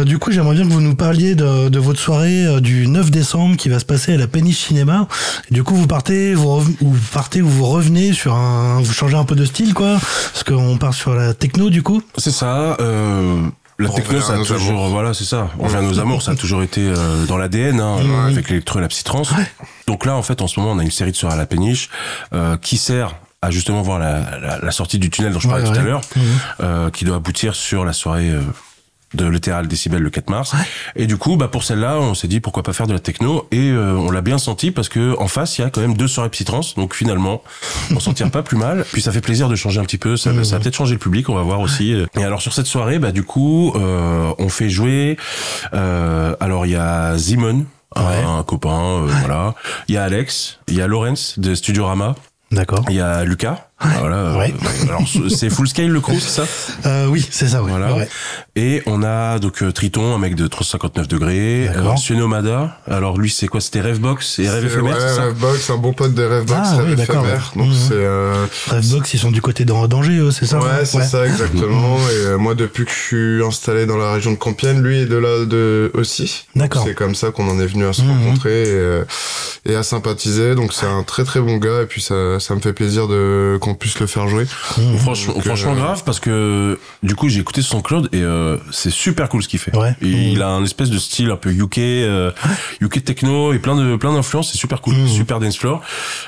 Du 0.05 0.19
coup, 0.19 0.31
j'aimerais 0.31 0.55
bien 0.55 0.65
que 0.65 0.73
vous 0.73 0.81
nous 0.81 0.95
parliez 0.95 1.35
de, 1.35 1.69
de 1.69 1.79
votre 1.79 2.01
soirée 2.01 2.61
du 2.61 2.87
9 2.87 3.11
décembre 3.11 3.57
qui 3.57 3.69
va 3.69 3.79
se 3.79 3.85
passer 3.85 4.15
à 4.15 4.17
la 4.17 4.27
Péniche 4.27 4.67
Cinéma. 4.67 5.09
Du 5.51 5.63
coup, 5.63 5.75
vous 5.75 5.87
partez, 5.87 6.35
vous, 6.35 6.61
vous 6.61 6.97
partez 7.13 7.43
ou 7.43 7.49
vous 7.49 7.67
revenez 7.67 8.13
sur 8.13 8.35
un, 8.35 8.81
vous 8.81 8.93
changez 8.93 9.17
un 9.17 9.25
peu 9.25 9.35
de 9.35 9.45
style, 9.45 9.75
quoi, 9.75 9.99
parce 10.33 10.45
qu'on 10.45 10.77
part 10.77 10.95
sur 10.95 11.15
la 11.15 11.35
techno 11.35 11.71
du 11.71 11.83
coup. 11.83 12.03
C'est 12.19 12.31
ça. 12.31 12.77
Euh, 12.81 13.41
la 13.83 13.91
techno, 13.91 14.21
ça 14.21 14.35
a 14.35 14.37
toujours, 14.39 14.59
amours. 14.71 14.89
voilà, 14.89 15.15
c'est 15.15 15.25
ça. 15.25 15.49
On 15.59 15.65
revient 15.65 15.77
à 15.77 15.83
nos 15.83 15.99
amours, 16.01 16.23
ça 16.23 16.33
a 16.33 16.35
toujours 16.35 16.63
été 16.63 16.81
euh, 16.81 17.25
dans 17.27 17.37
l'ADN, 17.37 17.81
hein, 17.81 17.97
avec 18.29 18.49
l'électro 18.49 18.79
et 18.79 18.83
la 18.83 18.89
psytrance. 18.89 19.33
Donc 19.87 20.05
là, 20.07 20.17
en 20.17 20.23
fait, 20.23 20.41
en 20.43 20.47
ce 20.47 20.59
moment, 20.61 20.73
on 20.73 20.79
a 20.79 20.83
une 20.83 20.91
série 20.91 21.13
de 21.13 21.17
soirées 21.17 21.35
à 21.35 21.39
la 21.39 21.47
péniche 21.47 21.91
euh, 22.33 22.57
qui 22.57 22.77
sert 22.77 23.15
à 23.43 23.51
justement 23.51 23.83
voir 23.83 23.99
la, 23.99 24.39
la, 24.39 24.59
la 24.59 24.71
sortie 24.71 24.99
du 24.99 25.11
tunnel 25.11 25.33
dont 25.33 25.41
je 25.41 25.49
parlais 25.49 25.65
Ouais, 25.69 25.75
tout 25.75 25.81
à 25.81 25.83
l'heure, 25.83 26.01
euh, 26.61 26.91
qui 26.91 27.05
doit 27.05 27.17
aboutir 27.17 27.55
sur 27.57 27.85
la 27.85 27.93
soirée 27.93 28.31
euh, 28.31 28.41
de 29.15 29.27
l'Ethereal 29.27 29.69
Décibel 29.69 30.03
le 30.03 30.11
4 30.11 30.31
mars. 30.31 30.55
Et 30.97 31.07
du 31.07 31.17
coup, 31.17 31.37
bah 31.37 31.49
pour 31.49 31.65
celle-là, 31.65 31.99
on 31.99 32.15
s'est 32.15 32.29
dit 32.29 32.41
pourquoi 32.41 32.63
pas 32.63 32.73
faire 32.73 32.87
de 32.87 32.93
la 32.93 32.99
techno 32.99 33.47
et 33.51 33.71
euh, 33.71 33.95
on 33.95 34.11
l'a 34.11 34.21
bien 34.23 34.39
senti 34.39 34.71
parce 34.71 34.89
que 34.89 35.17
en 35.19 35.29
face, 35.29 35.59
il 35.59 35.63
y 35.63 35.65
a 35.65 35.71
quand 35.71 35.81
même 35.81 35.97
deux 35.97 36.09
soirées 36.09 36.31
psytrance. 36.31 36.75
Donc 36.75 36.95
finalement, 36.95 37.43
on 37.95 38.01
s'en 38.01 38.15
tire 38.15 38.31
pas 38.31 38.43
plus 38.43 38.57
mal. 38.57 38.85
Puis 38.93 39.03
ça 39.03 39.13
fait 39.13 39.21
plaisir 39.21 39.49
de 39.49 39.57
changer 39.57 39.81
un 39.81 39.85
petit 39.85 39.99
peu. 39.99 40.17
Ça, 40.17 40.33
ça 40.45 40.57
va 40.57 40.61
peut-être 40.63 40.77
changer 40.77 40.95
le 40.95 40.99
public. 41.01 41.29
On 41.29 41.35
va 41.35 41.43
voir 41.43 41.61
aussi. 41.61 41.95
Et 42.17 42.25
alors 42.25 42.43
sur 42.43 42.53
cette 42.53 42.67
soirée, 42.67 42.99
bah 42.99 43.13
du 43.13 43.23
coup, 43.23 43.73
euh, 43.77 44.33
on 44.39 44.49
fait 44.49 44.69
jouer. 44.71 45.17
euh, 45.75 46.35
alors 46.41 46.67
il 46.67 46.73
y 46.73 46.77
a 46.77 47.17
Zimon. 47.17 47.67
Un, 47.95 48.39
un 48.39 48.43
copain, 48.43 49.03
euh, 49.03 49.07
voilà. 49.21 49.55
Il 49.89 49.95
y 49.95 49.99
a 49.99 50.05
Alex, 50.05 50.61
il 50.69 50.77
y 50.77 50.81
a 50.81 50.87
Lorenz 50.87 51.35
de 51.39 51.55
Studio 51.55 51.85
Rama, 51.85 52.15
D'accord. 52.51 52.87
il 52.89 52.97
y 52.97 53.01
a 53.03 53.23
Lucas, 53.25 53.69
voilà. 54.01 54.17
euh, 54.17 54.39
Ouais. 54.39 54.55
alors 54.89 55.03
c'est 55.29 55.51
full 55.51 55.69
scale 55.69 55.89
le 55.89 56.01
crew, 56.01 56.15
c'est 56.19 56.43
ça? 56.43 56.45
Euh, 56.87 57.07
oui, 57.07 57.27
c'est 57.31 57.49
ça, 57.49 57.63
ouais. 57.63 57.71
voilà. 57.71 57.95
Ouais. 57.95 58.09
Et 58.57 58.83
on 58.87 59.03
a 59.03 59.39
donc 59.39 59.63
euh, 59.63 59.73
Triton, 59.73 60.15
un 60.15 60.19
mec 60.19 60.35
de 60.35 60.47
359 60.47 61.09
degrés. 61.09 61.67
D'accord. 61.73 61.93
Euh, 61.95 61.97
Suenomada. 61.97 62.79
Alors 62.91 63.19
lui, 63.19 63.31
c'est 63.31 63.49
quoi? 63.49 63.61
C'était 63.61 63.81
Revebox 63.81 64.39
et 64.39 64.49
Rêve 64.49 64.61
C'est- 64.61 64.67
éphémère, 64.67 64.95
ouais, 64.95 65.01
c'est 65.01 65.15
ça? 65.17 65.25
Revebox, 65.25 65.71
un 65.71 65.77
bon 65.77 65.93
pote 65.93 66.15
des 66.15 66.25
Revebox, 66.27 66.53
Ah, 66.63 66.77
Rêve 66.77 66.87
oui, 66.91 66.95
d'accord, 66.97 67.25
éphémère. 67.25 67.53
ouais. 67.57 67.65
Donc 67.65 67.73
c'est. 67.75 67.95
euh, 67.95 68.47
Revebox, 68.69 69.15
ils 69.15 69.19
sont 69.19 69.31
du 69.31 69.41
côté 69.41 69.65
d'An- 69.65 69.89
d'Angers, 69.89 70.19
eux, 70.19 70.31
c'est 70.31 70.47
ça? 70.47 70.59
Ouais, 70.59 70.85
c'est 70.85 71.03
ça, 71.03 71.27
exactement. 71.27 71.97
Et 71.99 72.27
euh, 72.27 72.39
moi, 72.39 72.55
depuis 72.55 72.85
que 72.85 72.91
je 72.91 72.97
suis 72.97 73.45
installé 73.45 73.87
dans 73.87 73.97
la 73.97 74.13
région 74.13 74.31
de 74.33 74.37
Compiègne, 74.37 74.81
lui 74.81 74.99
est 75.01 75.07
de 75.07 75.17
là 75.17 75.45
de 75.47 75.91
aussi. 75.95 76.45
D'accord. 76.57 76.85
C'est 76.87 76.95
comme 76.95 77.15
ça 77.15 77.31
qu'on 77.31 77.49
en 77.49 77.59
est 77.61 77.67
venu 77.67 77.87
à 77.87 77.93
se 77.93 78.03
Mhm. 78.03 78.11
rencontrer 78.11 78.63
et, 78.63 78.67
euh, 78.69 79.05
et 79.67 79.75
à 79.75 79.83
sympathiser. 79.83 80.55
Donc 80.55 80.73
c'est 80.73 80.87
un 80.87 81.03
très 81.03 81.25
très 81.25 81.41
bon 81.41 81.57
gars 81.57 81.83
et 81.83 81.87
puis 81.87 82.01
ça, 82.03 82.39
ça 82.41 82.55
me 82.55 82.61
fait 82.61 82.73
plaisir 82.73 83.09
de 83.09 83.59
qu'on 83.61 83.72
puisse 83.75 83.99
le 84.01 84.07
faire 84.07 84.29
jouer. 84.29 84.45
Mmh. 84.77 84.97
Franchement, 84.99 85.35
Donc, 85.35 85.45
franchement 85.45 85.73
euh, 85.73 85.77
grave 85.77 86.03
parce 86.05 86.21
que 86.21 86.79
du 87.03 87.15
coup 87.15 87.29
j'ai 87.29 87.41
écouté 87.41 87.63
son 87.63 87.81
Claude 87.83 88.09
et 88.13 88.21
euh, 88.23 88.57
c'est 88.71 88.91
super 88.91 89.29
cool 89.29 89.43
ce 89.43 89.49
qu'il 89.49 89.59
fait. 89.59 89.75
Ouais. 89.77 89.95
Et. 90.03 90.33
Il 90.33 90.43
a 90.43 90.49
un 90.49 90.65
espèce 90.65 90.91
de 90.91 90.99
style 90.99 91.31
un 91.31 91.37
peu 91.37 91.51
UK, 91.51 91.79
euh, 91.79 92.31
UK 92.81 93.05
techno 93.05 93.53
et 93.53 93.59
plein 93.59 93.77
de 93.77 93.97
plein 93.97 94.13
d'influences. 94.13 94.51
C'est 94.53 94.59
super 94.59 94.81
cool, 94.81 94.95
Mhm. 94.97 95.09
super 95.09 95.41
dance 95.41 95.57
floor. 95.57 95.83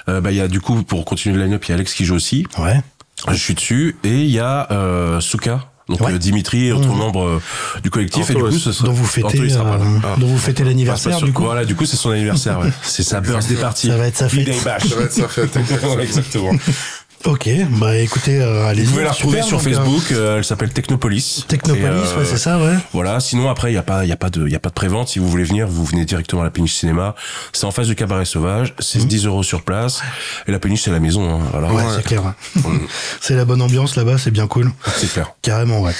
Euh, 0.09 0.21
bah 0.21 0.31
il 0.33 0.37
y 0.37 0.41
a 0.41 0.49
du 0.49 0.61
coup 0.61 0.83
pour 0.83 1.05
continuer 1.05 1.37
le 1.37 1.45
line-up, 1.45 1.65
il 1.65 1.69
y 1.69 1.73
a 1.73 1.75
Alex 1.77 1.95
qui 1.95 2.05
joue 2.05 2.15
aussi. 2.15 2.47
Ouais. 2.59 2.81
Je 3.29 3.35
suis 3.37 3.55
dessus 3.55 3.97
et 4.05 4.09
il 4.23 4.31
y 4.31 4.39
a 4.41 4.69
euh, 4.73 5.21
Souka. 5.21 5.61
Donc 5.87 6.01
Ouais. 6.01 6.13
euh, 6.15 6.19
Dimitri, 6.19 6.73
autre 6.73 6.89
Mhm. 6.89 6.97
membre 6.97 7.25
euh, 7.25 7.43
du 7.83 7.91
collectif, 7.91 8.31
et 8.31 8.35
du 8.35 8.41
Anto 8.41 8.51
coup, 8.53 8.59
ce 8.59 8.73
sera- 8.73 8.87
Dont 8.89 8.95
vous 8.95 9.05
Anto, 9.05 9.29
fêtez, 9.29 9.53
euh, 9.53 9.59
Ah. 10.03 10.17
dont 10.19 10.27
vous 10.27 10.39
fêtez 10.39 10.65
l'anniversaire, 10.65 11.21
pas 11.21 11.27
du 11.27 11.33
coup. 11.35 11.43
Voilà, 11.43 11.67
du 11.67 11.75
coup, 11.75 11.85
c'est 11.85 11.99
son 11.99 12.11
anniversaire, 12.11 12.59
ouais. 12.61 12.71
C'est 12.83 13.03
sa 13.03 13.21
birthday 13.21 13.55
party. 13.57 13.89
Ça 13.89 13.97
va 13.99 14.07
être 14.07 14.17
sa 14.17 14.29
fête. 14.31 14.55
Ça 14.55 14.71
va 14.71 15.05
être 15.05 15.13
sa 15.13 15.29
fête. 15.29 15.57
exactement. 16.01 16.53
Ok, 17.27 17.49
bah 17.81 17.97
écoutez, 17.97 18.39
euh, 18.43 18.67
allez 18.67 18.83
Vous 18.83 18.93
pouvez 18.93 19.05
la 19.05 19.13
retrouver 19.13 19.41
sur 19.41 19.63
Facebook, 19.63 20.13
euh, 20.13 20.37
elle 20.37 20.45
s'appelle 20.45 20.71
Technopolis. 20.71 21.47
Technopolis, 21.49 21.87
euh, 21.87 22.19
ouais, 22.19 22.27
c'est 22.27 22.37
ça, 22.37 22.59
ouais. 22.59 22.75
Voilà, 22.93 23.19
sinon 23.19 23.49
après 23.49 23.73
il 23.73 23.75
y 23.75 23.79
a 23.79 23.83
pas 23.83 24.05
y 24.05 24.13
a 24.13 24.17
pas 24.17 24.29
de 24.29 24.47
y 24.47 24.55
a 24.55 24.59
pas 24.59 24.69
de 24.69 24.75
prévente 24.75 25.09
si 25.09 25.21
vous 25.21 25.29
voulez 25.29 25.45
venir, 25.45 25.67
vous 25.67 25.87
venez 25.87 26.05
directement 26.05 26.43
à 26.43 26.45
la 26.45 26.51
Péniche 26.51 26.75
Cinéma. 26.75 27.15
C'est 27.55 27.65
en 27.65 27.71
face 27.71 27.87
du 27.87 27.95
cabaret 27.95 28.27
sauvage, 28.27 28.75
c'est 28.79 29.07
10 29.07 29.25
euros 29.25 29.43
sur 29.43 29.63
place 29.63 30.03
et 30.47 30.53
la 30.53 30.59
Péniche 30.59 30.83
c'est 30.83 30.91
la 30.91 31.01
maison 31.01 31.37
hein, 31.37 31.41
voilà. 31.51 31.73
Ouais, 31.73 31.83
c'est 31.97 32.05
clair. 32.05 32.23
ouais. 32.57 32.63
c'est 33.23 33.35
la 33.35 33.47
bonne 33.47 33.63
ambiance 33.63 33.97
là-bas, 33.97 34.19
c'est 34.19 34.31
bien 34.31 34.47
cool. 34.47 34.71
C'est 34.95 35.11
clair. 35.11 35.33
Carrément, 35.41 35.81
ouais. 35.81 35.95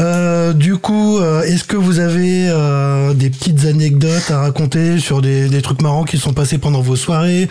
Euh, 0.00 0.52
du 0.52 0.76
coup, 0.76 1.18
euh, 1.18 1.42
est-ce 1.42 1.64
que 1.64 1.76
vous 1.76 1.98
avez 1.98 2.48
euh, 2.48 3.14
des 3.14 3.30
petites 3.30 3.64
anecdotes 3.64 4.30
à 4.30 4.40
raconter 4.40 4.98
sur 4.98 5.22
des, 5.22 5.48
des 5.48 5.62
trucs 5.62 5.80
marrants 5.82 6.04
qui 6.04 6.18
sont 6.18 6.34
passés 6.34 6.58
pendant 6.58 6.82
vos 6.82 6.94
soirées? 6.94 7.48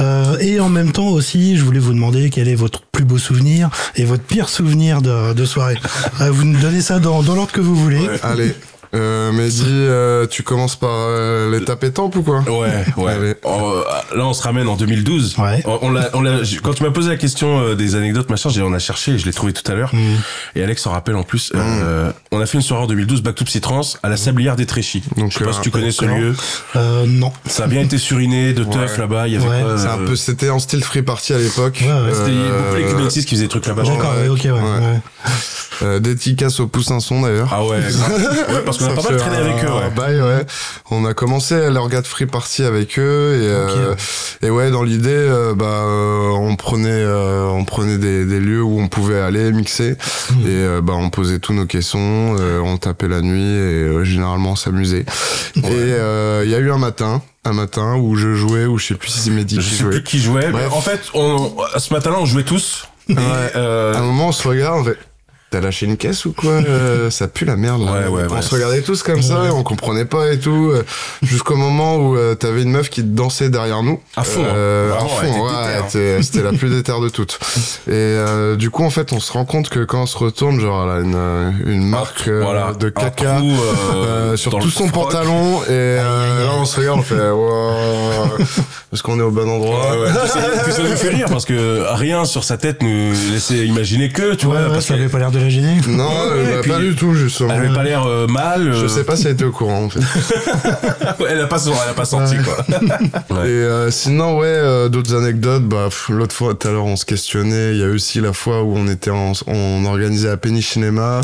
Euh, 0.00 0.36
Et 0.38 0.60
en 0.60 0.68
même 0.68 0.92
temps 0.92 1.08
aussi, 1.08 1.56
je 1.56 1.64
voulais 1.64 1.80
vous 1.80 1.94
demander 1.94 2.30
quel 2.30 2.46
est 2.48 2.57
votre 2.58 2.82
plus 2.82 3.04
beau 3.04 3.18
souvenir 3.18 3.70
et 3.96 4.04
votre 4.04 4.22
pire 4.22 4.48
souvenir 4.48 5.00
de, 5.00 5.44
soirée. 5.44 5.78
Euh, 6.20 6.30
vous 6.30 6.44
nous 6.44 6.60
donnez 6.60 6.82
ça 6.82 6.98
dans, 6.98 7.22
dans 7.22 7.34
l'ordre 7.34 7.52
que 7.52 7.60
vous 7.60 7.74
voulez. 7.74 8.06
Allez. 8.22 8.54
Euh, 8.94 9.32
Mehdi, 9.32 9.64
euh, 9.68 10.26
tu 10.26 10.42
commences 10.42 10.76
par 10.76 10.90
euh, 10.92 11.50
l'étape 11.50 11.84
étampe 11.84 12.16
ou 12.16 12.22
quoi 12.22 12.40
Ouais, 12.40 12.84
ouais. 12.96 13.12
Allez. 13.12 13.34
Oh, 13.44 13.82
là, 14.16 14.24
on 14.26 14.32
se 14.32 14.42
ramène 14.42 14.66
en 14.68 14.76
2012. 14.76 15.36
Ouais. 15.38 15.62
On, 15.66 15.78
on 15.82 15.90
l'a, 15.90 16.08
on 16.14 16.22
l'a- 16.22 16.40
quand 16.62 16.72
tu 16.74 16.82
m'as 16.82 16.90
posé 16.90 17.10
la 17.10 17.16
question 17.16 17.60
euh, 17.60 17.74
des 17.74 17.94
anecdotes, 17.96 18.30
machin, 18.30 18.48
j'ai, 18.48 18.62
on 18.62 18.72
a 18.72 18.78
cherché 18.78 19.12
et 19.12 19.18
je 19.18 19.26
l'ai 19.26 19.32
trouvé 19.32 19.52
tout 19.52 19.70
à 19.70 19.74
l'heure. 19.74 19.94
Mm. 19.94 19.98
Et 20.56 20.62
Alex 20.62 20.82
s'en 20.82 20.92
rappelle 20.92 21.16
en 21.16 21.22
plus. 21.22 21.52
euh, 21.54 22.10
on 22.32 22.40
a 22.40 22.46
fait 22.46 22.56
une 22.58 22.62
soirée 22.62 22.84
en 22.84 22.86
2012, 22.86 23.22
Back 23.22 23.34
to 23.34 23.44
Psytrance, 23.44 23.98
à 24.02 24.08
la 24.08 24.16
Sablière 24.16 24.56
des 24.56 24.66
Tréchis. 24.66 25.02
Donc, 25.16 25.32
je 25.32 25.38
sais 25.38 25.44
pas 25.44 25.50
euh, 25.50 25.52
si 25.54 25.60
tu 25.60 25.70
connais 25.70 25.90
ce 25.90 26.04
lieu. 26.06 26.34
Euh, 26.76 27.04
non. 27.06 27.32
Ça 27.46 27.64
a 27.64 27.66
bien 27.66 27.82
été 27.82 27.98
suriné, 27.98 28.52
de 28.54 28.64
teuf 28.64 28.92
Ouais. 28.92 28.98
là-bas. 28.98 29.28
Il 29.28 29.34
y 29.34 29.36
avait 29.36 29.48
Ouais. 29.48 29.62
quoi, 29.62 29.78
C'est 29.78 29.86
un 29.88 29.98
peu, 29.98 30.16
c'était 30.16 30.50
en 30.50 30.58
style 30.58 30.82
free 30.82 31.02
party 31.02 31.34
à 31.34 31.38
l'époque. 31.38 31.78
Ouais, 31.82 31.88
ouais, 31.92 32.14
C'était 32.14 32.30
beaucoup 32.92 33.04
les 33.04 33.08
qui 33.08 33.22
faisaient 33.34 33.42
des 33.42 33.48
trucs 33.48 33.66
là-bas. 33.66 33.82
D'accord, 33.82 34.14
ok, 34.30 34.40
ouais. 34.44 34.50
ouais. 34.50 34.60
ouais. 34.60 35.00
euh, 35.82 36.00
dédicace 36.00 36.60
au 36.60 36.66
poussin 36.68 37.00
son 37.00 37.22
d'ailleurs. 37.22 37.48
Ah 37.52 37.64
ouais, 37.64 37.76
ouais 38.50 38.62
parce 38.64 38.77
qu'on 38.78 38.86
a 38.86 38.96
Ça 38.96 39.02
pas 39.02 39.36
avec 39.36 39.64
eux, 39.64 39.68
ouais. 39.68 39.90
bail, 39.94 40.20
ouais. 40.20 40.46
On 40.90 41.04
a 41.04 41.14
commencé 41.14 41.54
à 41.54 41.70
leur 41.70 41.88
de 41.88 42.06
free 42.06 42.26
party 42.26 42.62
avec 42.64 42.98
eux 42.98 43.40
et, 43.42 43.46
euh, 43.48 43.94
et 44.42 44.50
ouais, 44.50 44.70
dans 44.70 44.82
l'idée, 44.82 45.08
euh, 45.10 45.54
bah, 45.54 45.64
euh, 45.66 46.28
on 46.30 46.56
prenait, 46.56 46.88
euh, 46.90 47.46
on 47.46 47.64
prenait 47.64 47.98
des, 47.98 48.24
des 48.24 48.40
lieux 48.40 48.62
où 48.62 48.80
on 48.80 48.88
pouvait 48.88 49.20
aller 49.20 49.50
mixer 49.52 49.96
Mmh. 50.30 50.40
et 50.42 50.46
euh, 50.48 50.80
bah, 50.82 50.92
on 50.96 51.08
posait 51.10 51.38
tous 51.38 51.52
nos 51.54 51.64
caissons, 51.64 52.36
euh, 52.38 52.60
on 52.60 52.76
tapait 52.76 53.08
la 53.08 53.20
nuit 53.22 53.40
et 53.42 53.84
euh, 53.84 54.04
généralement 54.04 54.50
on 54.52 54.56
s'amusait. 54.56 55.06
Et 55.56 55.62
euh, 55.64 56.42
il 56.44 56.50
y 56.50 56.54
a 56.54 56.58
eu 56.58 56.70
un 56.70 56.76
matin, 56.78 57.22
un 57.44 57.52
matin 57.54 57.96
où 57.96 58.14
je 58.16 58.34
jouais, 58.34 58.66
où 58.66 58.78
je 58.78 58.86
sais 58.88 58.94
plus 58.94 59.08
si 59.10 59.20
c'est 59.20 59.30
Mehdi 59.30 59.56
Je 59.56 59.60
qui 59.60 59.70
sais 59.70 59.76
jouait. 59.82 59.90
plus 59.92 60.02
qui 60.02 60.18
jouait. 60.20 60.50
mais 60.52 60.66
en 60.66 60.80
fait, 60.82 61.00
on, 61.14 61.52
ce 61.78 61.92
matin-là, 61.94 62.16
on 62.20 62.26
jouait 62.26 62.42
tous. 62.44 62.86
Ouais. 63.08 63.16
euh, 63.56 63.94
À 63.94 63.98
un 63.98 64.02
moment, 64.02 64.28
on 64.28 64.32
se 64.32 64.46
regarde, 64.46 64.80
on 64.80 64.84
fait. 64.84 64.98
T'as 65.50 65.60
lâché 65.60 65.86
une 65.86 65.96
caisse 65.96 66.26
ou 66.26 66.32
quoi 66.32 66.52
Euh, 66.52 67.08
Ça 67.10 67.26
pue 67.26 67.46
la 67.46 67.56
merde. 67.56 67.82
Là. 67.82 67.92
Ouais, 67.92 68.06
ouais, 68.08 68.22
on 68.28 68.34
ouais. 68.34 68.42
se 68.42 68.54
regardait 68.54 68.82
tous 68.82 69.02
comme 69.02 69.22
ça, 69.22 69.46
et 69.46 69.50
on 69.50 69.62
comprenait 69.62 70.04
pas 70.04 70.30
et 70.30 70.38
tout. 70.38 70.70
euh, 70.74 70.82
Jusqu'au 71.22 71.56
moment 71.56 71.96
où 71.96 72.16
euh, 72.18 72.34
t'avais 72.34 72.62
une 72.62 72.70
meuf 72.70 72.90
qui 72.90 73.02
dansait 73.02 73.48
derrière 73.48 73.82
nous. 73.82 73.98
À 74.16 74.24
fond, 74.24 74.42
hein. 74.44 74.52
Euh, 74.54 74.92
à 74.94 74.98
fond, 75.06 75.44
ouais, 75.46 75.50
hein. 75.78 76.18
C'était 76.20 76.42
la 76.42 76.52
plus 76.52 76.68
déterre 76.68 77.00
de 77.00 77.08
toutes. 77.08 77.38
Et 77.88 77.92
euh, 77.92 78.56
du 78.56 78.68
coup, 78.68 78.84
en 78.84 78.90
fait, 78.90 79.12
on 79.14 79.20
se 79.20 79.32
rend 79.32 79.46
compte 79.46 79.70
que 79.70 79.84
quand 79.84 80.02
on 80.02 80.06
se 80.06 80.18
retourne, 80.18 80.60
genre, 80.60 80.86
a 80.86 80.98
une, 81.00 81.16
une 81.66 81.86
marque 81.88 82.28
voilà, 82.28 82.72
de 82.78 82.90
caca. 82.90 83.38
euh, 83.38 83.56
euh, 83.94 84.36
sur 84.36 84.58
tout 84.58 84.68
son 84.68 84.86
froc. 84.88 85.04
pantalon 85.12 85.62
et 85.62 85.68
euh, 85.70 86.44
là 86.44 86.50
on 86.58 86.64
se 86.64 86.78
regarde 86.80 86.98
on 86.98 87.02
fait 87.02 87.30
wow, 87.30 88.36
est-ce 88.92 89.02
qu'on 89.02 89.18
est 89.18 89.22
au 89.22 89.30
bon 89.30 89.48
endroit. 89.48 89.92
Puis 90.04 90.28
ça- 90.28 90.40
puis 90.64 90.72
ça 90.72 90.82
nous 90.82 90.96
fait 90.96 91.08
rire 91.08 91.26
parce 91.30 91.44
que 91.44 91.84
rien 91.94 92.24
sur 92.24 92.44
sa 92.44 92.56
tête 92.58 92.82
nous 92.82 93.12
laissait 93.32 93.66
imaginer 93.66 94.10
que, 94.10 94.34
tu 94.34 94.46
vois, 94.46 94.68
parce 94.70 94.86
ça 94.86 94.94
avait 94.94 95.08
pas 95.08 95.18
l'air 95.18 95.30
de 95.30 95.37
la 95.38 95.48
gêner. 95.48 95.76
non 95.88 96.08
Ouais, 96.08 96.14
euh, 96.32 96.44
bah, 96.54 96.58
puis- 96.62 96.70
pas 96.70 96.78
du 96.78 96.94
tout 96.94 97.14
justement 97.14 97.50
avait 97.50 97.68
pas 97.72 97.82
l'air 97.84 98.04
euh, 98.06 98.26
mal. 98.26 98.72
je 98.72 98.84
euh, 98.84 98.88
sais 98.88 99.04
pas 99.04 99.16
si 99.16 99.26
elle 99.26 99.32
était 99.34 99.44
au 99.44 99.52
courant 99.52 99.84
en 99.84 99.90
fait 99.90 100.00
elle 101.28 101.40
a 101.40 101.46
pas, 101.46 101.58
elle 101.66 101.90
a 101.90 101.94
pas 101.94 102.04
senti, 102.04 102.36
quoi. 102.38 102.56
Et 102.70 103.32
Ouais. 103.32 103.38
euh, 103.46 103.90
sinon, 103.90 104.38
ouais, 104.38 104.46
euh, 104.46 104.88
d'autres 104.88 105.14
anecdotes. 105.14 105.64
Bah, 105.64 105.88
l'autre 106.08 106.34
fois, 106.34 106.54
tout 106.54 106.68
à 106.68 106.70
l'heure, 106.72 106.84
on 106.84 106.96
se 106.96 107.04
questionnait. 107.04 107.72
Il 107.72 107.78
y 107.78 107.84
a 107.84 107.88
aussi 107.88 108.20
la 108.20 108.32
fois 108.32 108.62
où 108.62 108.76
on 108.76 108.86
était 108.88 109.10
en, 109.10 109.32
on 109.46 109.84
organisait 109.84 110.30
à 110.30 110.36
Penny 110.36 110.62
Cinéma 110.62 111.20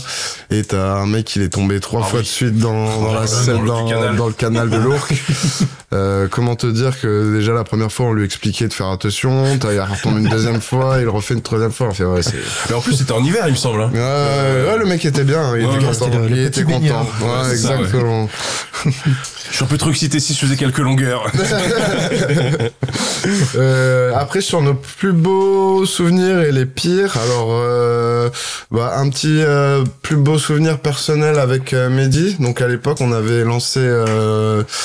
et 0.50 0.62
t'as 0.64 0.94
un 0.96 1.06
mec, 1.06 1.34
il 1.36 1.42
est 1.42 1.48
tombé 1.50 1.80
trois 1.80 2.02
Ah 2.04 2.08
fois 2.08 2.18
oui. 2.20 2.24
de 2.24 2.28
suite 2.28 2.58
dans, 2.58 2.72
dans 2.72 3.00
dans 3.06 3.14
la 3.14 3.20
le- 3.22 3.26
scène, 3.26 3.56
dans 3.56 3.62
le 3.62 3.66
dans, 3.68 3.88
canal. 3.88 4.16
dans 4.16 4.26
le 4.26 4.32
canal 4.32 4.70
de 4.70 4.76
l'Ourcq. 4.76 5.14
euh, 5.92 6.28
comment 6.30 6.56
te 6.56 6.66
dire 6.66 7.00
que 7.00 7.34
déjà 7.36 7.52
la 7.52 7.64
première 7.64 7.90
fois, 7.92 8.06
on 8.06 8.12
lui 8.12 8.24
expliquait 8.24 8.68
de 8.68 8.72
faire 8.74 8.88
attention. 8.88 9.44
T'as, 9.58 9.72
il 9.72 9.80
retombe 9.80 10.18
une 10.18 10.28
deuxième 10.28 10.60
fois, 10.60 10.98
il 11.00 11.08
refait 11.08 11.34
une 11.34 11.42
troisième 11.42 11.72
fois. 11.72 11.88
Ouais, 11.88 12.20
Mais 12.68 12.74
en 12.74 12.80
plus, 12.80 12.94
c'était 12.94 13.12
en 13.12 13.22
hiver, 13.24 13.44
il 13.46 13.52
me 13.52 13.56
semble. 13.56 13.82
hein. 13.82 13.90
Ouais, 13.92 14.00
ouais, 14.04 14.78
le 14.78 14.84
mec 14.86 15.04
était 15.04 15.24
bien, 15.24 15.56
il 15.56 15.66
Ouais, 15.66 15.74
était 15.76 15.84
content. 15.84 16.08
le- 16.18 16.30
il 16.30 16.38
était. 16.46 16.62
Ouais, 16.64 17.56
ça. 17.56 17.76
Je 19.50 19.56
suis 19.56 19.64
un 19.64 19.68
peu 19.68 19.78
trop 19.78 19.90
excité 19.90 20.18
si 20.20 20.34
je 20.34 20.38
faisais 20.40 20.56
quelques 20.56 20.78
longueurs. 20.78 21.30
Euh, 23.56 24.12
après 24.14 24.40
sur 24.42 24.60
nos 24.60 24.74
plus 24.74 25.12
beaux 25.12 25.86
souvenirs 25.86 26.40
et 26.42 26.52
les 26.52 26.66
pires, 26.66 27.16
alors 27.16 27.48
euh, 27.52 28.28
bah, 28.70 28.94
un 28.98 29.08
petit 29.08 29.40
euh, 29.40 29.82
plus 30.02 30.16
beau 30.16 30.36
souvenir 30.38 30.78
personnel 30.80 31.38
avec 31.38 31.72
Mehdi. 31.72 32.36
Donc 32.40 32.60
à 32.60 32.68
l'époque 32.68 32.98
on 33.00 33.12
avait 33.12 33.44
lancé 33.44 33.80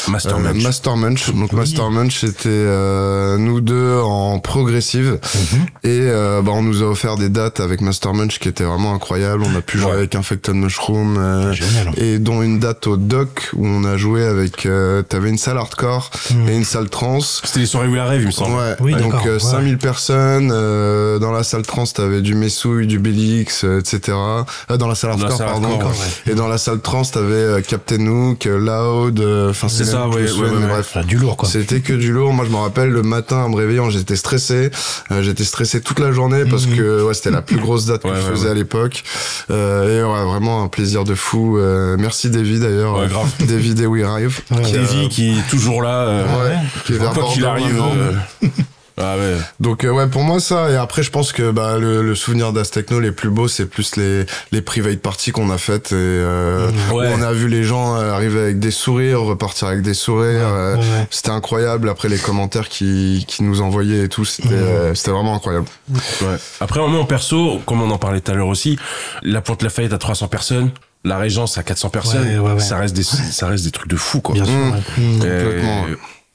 Master 0.08 0.40
Munch. 0.40 0.64
Master 0.64 0.96
Munch. 0.96 1.30
Donc 1.34 1.52
Oui. 1.52 1.60
Master 1.60 1.90
Munch 1.92 2.20
c'était 2.22 3.38
nous 3.38 3.60
deux 3.60 3.98
en 4.02 4.40
progressive 4.40 5.20
Mhm. 5.36 5.66
et 5.84 6.02
bah, 6.44 6.52
on 6.54 6.62
nous 6.62 6.82
a 6.82 6.86
offert 6.86 7.18
des 7.18 7.30
dates 7.30 7.60
avec 7.60 7.82
Master 7.82 8.14
Munch 8.14 8.40
qui 8.40 8.48
étaient 8.48 8.64
vraiment 8.64 8.94
incroyables. 8.94 9.09
On 9.12 9.56
a 9.58 9.62
pu 9.62 9.78
jouer 9.80 9.88
Ouais. 9.92 9.98
avec 9.98 10.14
Infected 10.16 10.54
Mushroom 10.56 11.18
euh, 11.18 11.52
Génial. 11.54 11.94
et 11.98 12.20
dont 12.20 12.42
une 12.44 12.60
date 12.60 12.86
au 12.88 12.96
Doc 12.98 13.50
où 13.56 13.66
on 13.66 13.84
a 13.86 13.98
joué 13.98 14.24
avec 14.24 14.66
euh, 14.66 15.02
t'avais 15.02 15.30
une 15.30 15.38
salle 15.38 15.58
hardcore 15.58 16.12
Mhm. 16.32 16.50
et 16.50 16.56
une 16.56 16.64
salle 16.64 16.90
trans. 16.90 17.20
C'était 17.22 17.62
les 17.62 17.66
soirées 17.66 17.88
où 17.88 17.96
il 17.96 18.00
rêve, 18.00 18.22
il 18.22 18.28
me 18.28 18.32
semble. 18.32 18.56
Ouais, 18.56 18.76
Oui, 18.80 18.92
donc 18.94 19.12
d'accord, 19.14 19.28
euh, 19.28 19.34
ouais. 19.34 19.40
5000 19.40 19.78
personnes 19.78 20.52
euh, 20.54 21.18
dans 21.20 21.32
la 21.32 21.44
salle 21.44 21.64
trans, 21.64 21.86
t'avais 21.86 22.22
du 22.22 22.36
Messouille, 22.36 22.86
du 22.88 23.00
Bélix, 23.00 23.64
euh, 23.64 23.80
etc. 23.80 24.16
Euh, 24.70 24.78
dans 24.78 24.88
la 24.88 24.96
salle 24.96 25.12
Dans 25.12 25.18
la 25.18 25.24
hardcore, 25.24 25.38
salle 25.38 25.48
pardon. 25.48 25.70
hardcore, 25.72 25.92
ouais. 25.92 26.32
Et 26.32 26.36
dans 26.36 26.48
la 26.48 26.58
salle 26.58 26.80
trans, 26.82 27.04
t'avais 27.04 27.34
euh, 27.34 27.62
Captain 27.62 28.06
Hook, 28.06 28.46
euh, 28.46 28.58
Loud, 28.60 29.20
euh, 29.20 29.50
enfin 29.50 29.70
C'est 29.70 29.86
ça, 29.86 30.08
ouais, 30.08 30.26
bref. 30.68 30.88
Enfin, 30.96 31.04
du 31.04 31.18
lourd, 31.18 31.36
quoi. 31.38 31.50
C'était 31.50 31.82
que 31.82 31.94
du 31.94 32.12
lourd. 32.12 32.32
Moi, 32.34 32.46
je 32.46 32.52
me 32.52 32.58
rappelle 32.58 32.90
le 32.90 33.02
matin 33.04 33.38
en 33.38 33.50
me 33.50 33.56
réveillant, 33.56 33.90
j'étais 33.90 34.16
stressé. 34.16 34.70
Euh, 35.12 35.22
j'étais 35.24 35.44
stressé 35.44 35.82
toute 35.82 36.00
la 36.00 36.12
journée 36.12 36.44
parce 36.50 36.68
Mhm. 36.68 36.78
que 36.78 37.04
ouais, 37.04 37.14
c'était 37.14 37.32
la 37.32 37.42
plus 37.42 37.58
grosse 37.58 37.86
date 37.86 38.04
que 38.04 38.08
Ouais, 38.10 38.14
je 38.22 38.26
ouais, 38.26 38.32
faisais 38.32 38.46
ouais. 38.46 38.52
à 38.52 38.54
l'époque. 38.54 38.99
Euh, 39.50 40.00
et 40.00 40.04
ouais, 40.04 40.26
vraiment 40.32 40.64
un 40.64 40.68
plaisir 40.68 41.04
de 41.04 41.16
fou. 41.16 41.58
Euh, 41.58 41.96
merci 42.00 42.30
Davy 42.30 42.60
d'ailleurs. 42.60 42.98
Ouais, 43.00 43.08
grave. 43.08 43.30
Davy 43.48 43.74
et 43.74 43.86
We 43.88 44.04
Arrive. 44.04 44.42
Davy 44.52 45.10
qui 45.10 45.38
est 45.40 45.50
toujours 45.50 45.82
là. 45.82 46.02
euh, 46.02 46.24
Ouais, 46.50 46.56
qui 46.86 46.94
est 46.94 46.98
vers 46.98 47.14
arrive. 47.46 47.84
Ah 49.02 49.16
ouais. 49.18 49.38
Donc 49.60 49.84
euh, 49.86 49.90
ouais 49.92 50.08
pour 50.08 50.24
moi 50.24 50.40
ça 50.40 50.70
et 50.70 50.76
après 50.76 51.04
je 51.04 51.10
pense 51.12 51.32
que 51.32 51.52
bah 51.52 51.78
le, 51.78 52.02
le 52.02 52.16
souvenir 52.16 52.52
d'Astechno 52.54 53.00
les 53.00 53.12
plus 53.14 53.30
beaux 53.30 53.48
c'est 53.48 53.66
plus 53.66 53.96
les 53.96 54.26
les 54.52 54.62
private 54.62 55.00
parties 55.00 55.32
qu'on 55.32 55.50
a 55.52 55.58
faites 55.58 55.92
et 55.92 55.96
euh, 55.96 56.70
Ouais. 56.92 57.08
où 57.08 57.12
on 57.18 57.22
a 57.22 57.32
vu 57.32 57.48
les 57.48 57.64
gens 57.64 57.96
euh, 57.96 58.12
arriver 58.12 58.40
avec 58.42 58.60
des 58.60 58.72
sourires 58.72 59.22
repartir 59.22 59.70
avec 59.70 59.82
des 59.84 59.94
sourires 59.94 60.48
euh, 60.48 60.76
Ouais, 60.76 60.82
ouais. 60.82 61.08
c'était 61.12 61.30
incroyable 61.30 61.88
après 61.90 62.10
les 62.10 62.18
commentaires 62.18 62.68
qui 62.70 63.24
qui 63.28 63.44
nous 63.44 63.62
envoyaient 63.62 64.04
et 64.06 64.10
tout 64.10 64.26
c'était 64.26 64.50
Ouais. 64.50 64.56
euh, 64.56 64.96
c'était 64.96 65.12
vraiment 65.12 65.36
incroyable 65.36 65.68
Ouais. 65.90 66.36
Après, 66.60 66.80
moi, 66.88 67.00
en 67.00 67.06
perso, 67.06 67.62
comme 67.66 67.82
on 67.82 67.90
en 67.92 67.98
parlait 67.98 68.20
tout 68.20 68.32
à 68.32 68.36
l'heure 68.36 68.48
aussi, 68.48 68.78
la 69.24 69.42
Pointe 69.42 69.64
Lafayette 69.64 69.94
à 69.94 69.98
300 69.98 70.28
personnes, 70.28 70.72
la 71.04 71.18
Régence 71.18 71.58
à 71.58 71.64
400 71.64 71.90
personnes, 71.90 72.28
Ouais, 72.28 72.38
ouais, 72.38 72.52
ouais. 72.54 72.60
ça 72.60 72.78
reste 72.78 72.96
des, 72.96 73.04
ça 73.04 73.48
reste 73.48 73.64
des 73.64 73.72
trucs 73.72 73.90
de 73.90 73.96
fou, 73.96 74.20
quoi. 74.22 74.36
Bien 74.36 74.46
sûr. 74.46 74.54
Mmh. 74.54 75.02
Mmh. 75.02 75.20
Complètement. 75.20 75.86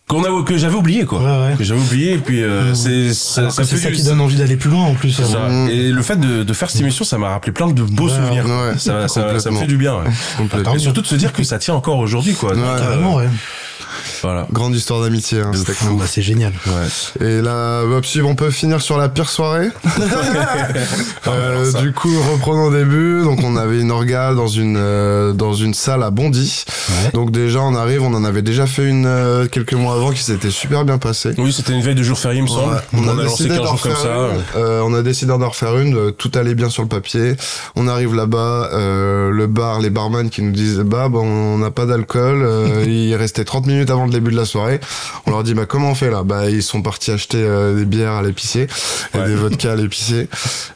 Qu'on 0.08 0.22
a, 0.22 0.42
que 0.44 0.56
j'avais 0.58 0.74
oublié, 0.74 1.04
quoi. 1.04 1.20
Ouais, 1.20 1.48
ouais. 1.50 1.56
Que 1.56 1.64
j'avais 1.64 1.80
oublié, 1.80 2.12
et 2.12 2.18
puis, 2.18 2.42
euh, 2.42 2.74
c'est, 2.74 3.14
ça, 3.14 3.48
ça 3.50 3.64
ça 3.64 3.90
qui 3.90 4.02
donne 4.02 4.20
envie 4.20 4.36
d'aller 4.36 4.56
plus 4.56 4.68
loin 4.70 4.82
en 4.84 4.94
plus. 4.94 5.12
ça. 5.12 5.48
Mmh. 5.48 5.68
Et 5.70 5.90
le 5.90 6.02
fait 6.02 6.16
de, 6.16 6.42
de 6.42 6.52
faire 6.52 6.70
cette 6.70 6.82
émission, 6.82 7.04
ça 7.04 7.16
m'a 7.16 7.30
rappelé 7.30 7.52
plein 7.52 7.68
de 7.68 7.82
beaux 7.82 8.08
souvenirs. 8.08 8.44
ouais, 8.46 8.78
ça, 8.78 9.08
ça, 9.08 9.38
ça 9.38 9.50
me 9.50 9.56
fait 9.58 9.66
du 9.66 9.76
bien. 9.78 10.00
Et 10.74 10.78
surtout 10.78 11.00
de 11.00 11.06
se 11.06 11.14
dire 11.14 11.32
que 11.32 11.42
ça 11.42 11.58
tient 11.58 11.74
encore 11.74 11.98
aujourd'hui, 11.98 12.34
quoi. 12.34 12.54
Ouais, 12.54 12.60
Carrément, 12.78 13.16
ouais. 13.16 13.28
Voilà. 14.22 14.46
grande 14.52 14.74
histoire 14.74 15.00
d'amitié 15.02 15.40
hein. 15.40 15.50
Bah, 15.98 16.04
c'est 16.06 16.22
génial. 16.22 16.52
Ouais. 16.66 17.26
Et 17.26 17.40
là, 17.42 17.84
bah, 17.86 18.00
si 18.02 18.20
on 18.22 18.34
peut 18.34 18.50
finir 18.50 18.80
sur 18.82 18.96
la 18.98 19.08
pire 19.08 19.28
soirée. 19.28 19.68
Euh, 21.26 21.56
Alors 21.60 21.66
ça. 21.72 21.80
du 21.80 21.92
coup, 21.92 22.10
reprenons 22.32 22.64
au 22.64 22.72
début. 22.72 23.22
Donc, 23.22 23.40
on 23.42 23.56
avait 23.56 23.80
une 23.80 23.90
orga 23.90 24.34
dans 24.34 24.46
une 24.46 24.76
euh, 24.76 25.32
dans 25.32 25.54
une 25.54 25.74
salle 25.74 26.02
à 26.02 26.10
Bondy. 26.10 26.64
Ouais. 26.88 27.10
Donc 27.12 27.30
déjà, 27.30 27.60
on 27.60 27.74
arrive, 27.74 28.02
on 28.02 28.12
en 28.14 28.24
avait 28.24 28.42
déjà 28.42 28.66
fait 28.66 28.84
une 28.84 29.06
euh, 29.06 29.46
quelques 29.46 29.72
mois 29.74 29.94
avant 29.94 30.10
qui 30.10 30.22
s'était 30.22 30.50
super 30.50 30.84
bien 30.84 30.98
passée. 30.98 31.32
Oui, 31.38 31.52
c'était 31.52 31.72
une 31.72 31.80
veille 31.82 31.94
de 31.94 32.02
jour 32.02 32.18
férié, 32.18 32.38
il 32.40 32.42
me 32.42 32.48
semble. 32.48 32.74
Ouais, 32.74 32.80
on, 32.92 33.08
a, 33.18 33.22
décidé 33.22 33.50
15 33.50 33.58
d'en 33.58 33.72
refaire 33.72 33.96
une. 33.96 34.42
Euh, 34.56 34.82
on 34.84 34.94
a 34.94 35.02
décidé 35.02 35.32
d'en 35.38 35.48
refaire 35.48 35.78
une. 35.78 35.96
euh, 35.96 36.10
Tout 36.10 36.30
allait 36.34 36.54
bien 36.54 36.68
sur 36.68 36.82
le 36.82 36.88
papier. 36.88 37.36
On 37.76 37.88
arrive 37.88 38.14
là-bas, 38.14 38.70
euh, 38.72 39.30
le 39.30 39.46
bar, 39.46 39.80
les 39.80 39.90
barman 39.90 40.28
qui 40.30 40.42
nous 40.42 40.52
disent 40.52 40.78
bah 40.80 41.08
bon, 41.08 41.24
on 41.24 41.58
n'a 41.58 41.70
pas 41.70 41.86
d'alcool. 41.86 42.42
euh, 42.42 42.84
il 42.86 43.14
restait 43.14 43.44
30 43.44 43.66
minutes 43.66 43.83
avant 43.90 44.04
le 44.06 44.10
début 44.10 44.30
de 44.30 44.36
la 44.36 44.44
soirée. 44.44 44.80
On 45.26 45.30
leur 45.30 45.42
dit 45.42 45.54
bah 45.54 45.66
comment 45.66 45.90
on 45.90 45.94
fait 45.94 46.10
là? 46.10 46.22
Bah 46.22 46.50
ils 46.50 46.62
sont 46.62 46.82
partis 46.82 47.10
acheter 47.10 47.38
euh, 47.42 47.76
des 47.76 47.84
bières 47.84 48.12
à 48.12 48.22
l'épicier 48.22 48.66
et 49.14 49.18
Ouais. 49.18 49.26
des 49.26 49.34
vodkas 49.34 49.72
à 49.72 49.76
l'épicier. 49.76 50.28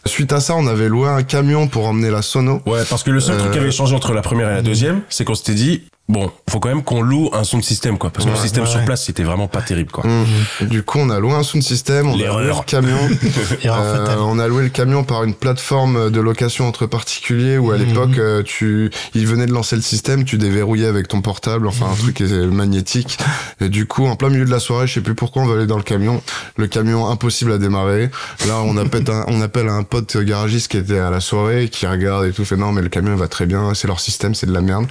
Suite 0.07 0.33
à 0.33 0.41
ça, 0.41 0.55
on 0.57 0.67
avait 0.67 0.89
loué 0.89 1.09
un 1.09 1.23
camion 1.23 1.67
pour 1.69 1.87
emmener 1.87 2.11
la 2.11 2.23
sono. 2.23 2.63
Ouais, 2.67 2.83
parce 2.89 3.03
que 3.03 3.11
le 3.11 3.21
seul 3.21 3.37
truc 3.37 3.51
Euh, 3.51 3.53
qui 3.53 3.59
avait 3.59 3.71
changé 3.71 3.95
entre 3.95 4.13
la 4.13 4.23
première 4.23 4.51
et 4.51 4.55
la 4.55 4.63
deuxième, 4.63 5.01
c'est 5.09 5.25
qu'on 5.25 5.35
s'était 5.35 5.55
dit, 5.55 5.83
bon, 6.09 6.31
faut 6.49 6.61
quand 6.61 6.69
même 6.69 6.83
qu'on 6.83 7.03
loue 7.03 7.31
un 7.33 7.45
son 7.45 7.59
de 7.59 7.65
système, 7.65 7.99
quoi. 7.99 8.11
Parce 8.11 8.25
que 8.25 8.31
le 8.31 8.37
système 8.37 8.65
ouais, 8.65 8.71
sur 8.71 8.81
ouais. 8.81 8.85
place, 8.87 9.05
c'était 9.05 9.23
vraiment 9.23 9.49
pas 9.49 9.63
terrible, 9.63 9.91
quoi. 9.91 10.05
Mmh. 10.07 10.67
Du 10.67 10.83
coup, 10.83 10.99
on 10.99 11.11
a 11.11 11.19
loué 11.21 11.33
un 11.35 11.43
sound 11.43 11.63
system, 11.63 12.09
on 12.09 12.15
a 12.15 12.27
loué 12.27 12.45
le 12.47 12.65
camion. 12.67 12.97
Euh, 13.65 14.17
on 14.21 14.39
a 14.39 14.49
loué 14.49 14.63
le 14.63 14.69
camion 14.69 15.05
par 15.05 15.25
une 15.25 15.35
plateforme 15.35 16.11
de 16.11 16.21
location 16.21 16.67
entre 16.69 16.87
particuliers 16.87 17.59
où 17.59 17.71
à 17.71 17.77
Mhm. 17.79 17.85
l'époque 17.85 18.19
euh, 18.19 18.43
tu 18.43 18.91
il 19.15 19.27
venait 19.27 19.47
de 19.47 19.53
lancer 19.53 19.77
le 19.77 19.83
système, 19.83 20.25
tu 20.25 20.39
déverrouillais 20.39 20.87
avec 20.87 21.09
ton 21.09 21.21
portable, 21.21 21.67
enfin 21.67 21.87
un 21.93 21.95
truc 21.95 22.21
euh, 22.21 22.51
magnétique. 22.51 23.19
Et 23.61 23.69
du 23.69 23.87
coup, 23.87 24.07
en 24.07 24.17
plein 24.17 24.31
milieu 24.31 24.45
de 24.45 24.51
la 24.51 24.61
soirée, 24.61 24.87
je 24.87 24.95
sais 24.95 25.01
plus 25.01 25.15
pourquoi 25.15 25.43
on 25.43 25.47
va 25.47 25.55
aller 25.55 25.67
dans 25.67 25.77
le 25.77 25.83
camion. 25.83 26.23
Le 26.57 26.67
camion 26.67 27.09
impossible 27.09 27.53
à 27.53 27.59
démarrer. 27.59 28.11
Là, 28.47 28.61
on 28.65 28.77
appelle 28.77 29.05
un, 29.11 29.25
on 29.29 29.41
appelle 29.41 29.69
un 29.69 29.83
pote 29.83 30.17
garagiste 30.17 30.69
qui 30.71 30.77
était 30.79 30.99
à 30.99 31.11
la 31.11 31.21
soirée, 31.21 31.69
qui 31.69 31.87
regarde 31.87 32.25
et 32.27 32.33
tout, 32.33 32.45
fait 32.45 32.57
non 32.57 32.73
mais 32.73 32.83
le 32.83 32.89
camion 32.89 33.15
va 33.17 33.29
très 33.29 33.47
bien, 33.47 33.75
c'est 33.75 33.87
leur 33.89 34.01
système, 34.01 34.35
c'est 34.35 34.47
de 34.47 34.53
la 34.53 34.61
merde. 34.63 34.87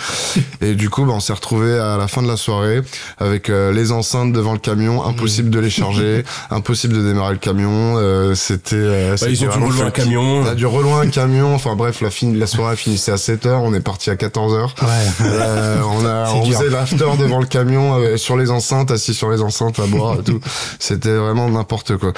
et 0.61 0.75
du 0.75 0.89
coup, 0.89 1.05
bah, 1.07 1.13
on 1.15 1.19
s'est 1.19 1.33
retrouvé 1.33 1.77
à 1.77 1.97
la 1.97 2.07
fin 2.07 2.21
de 2.21 2.27
la 2.27 2.37
soirée 2.37 2.81
avec 3.17 3.49
euh, 3.49 3.71
les 3.71 3.91
enceintes 3.91 4.33
devant 4.33 4.53
le 4.53 4.59
camion, 4.59 5.03
impossible 5.05 5.49
de 5.49 5.59
les 5.59 5.69
charger, 5.69 6.23
impossible 6.51 6.93
de 6.93 7.01
démarrer 7.03 7.33
le 7.33 7.39
camion. 7.39 7.95
euh, 7.97 8.35
c'était 8.35 8.75
euh, 8.75 9.15
Bah, 9.19 9.27
ils 9.29 9.43
ont 9.43 9.47
dû 9.49 9.63
relouer 9.63 9.81
un 9.83 9.91
camion. 9.91 10.21
On 10.21 10.45
a 10.45 10.55
dû 10.55 10.65
reloin 10.65 11.01
un 11.01 11.07
camion. 11.07 11.55
Enfin 11.55 11.75
bref, 11.75 12.01
la, 12.01 12.11
fin, 12.11 12.31
la 12.33 12.47
soirée 12.47 12.75
finissait 12.75 13.11
à 13.11 13.15
7h, 13.15 13.49
on 13.63 13.73
est 13.73 13.79
parti 13.79 14.09
à 14.09 14.15
14h. 14.15 14.63
Ouais. 14.81 14.87
Euh, 15.21 15.81
on 15.89 16.05
a, 16.05 16.31
on 16.35 16.45
faisait 16.45 16.69
l'after 16.69 17.05
devant 17.19 17.39
le 17.39 17.45
camion, 17.45 17.95
euh, 17.95 18.17
sur 18.17 18.37
les 18.37 18.51
enceintes, 18.51 18.91
assis 18.91 19.13
sur 19.13 19.29
les 19.29 19.41
enceintes 19.41 19.79
à 19.79 19.85
boire 19.85 20.15
et 20.19 20.23
tout. 20.23 20.39
C'était 20.79 21.15
vraiment 21.15 21.49
n'importe 21.49 21.97
quoi. 21.97 22.13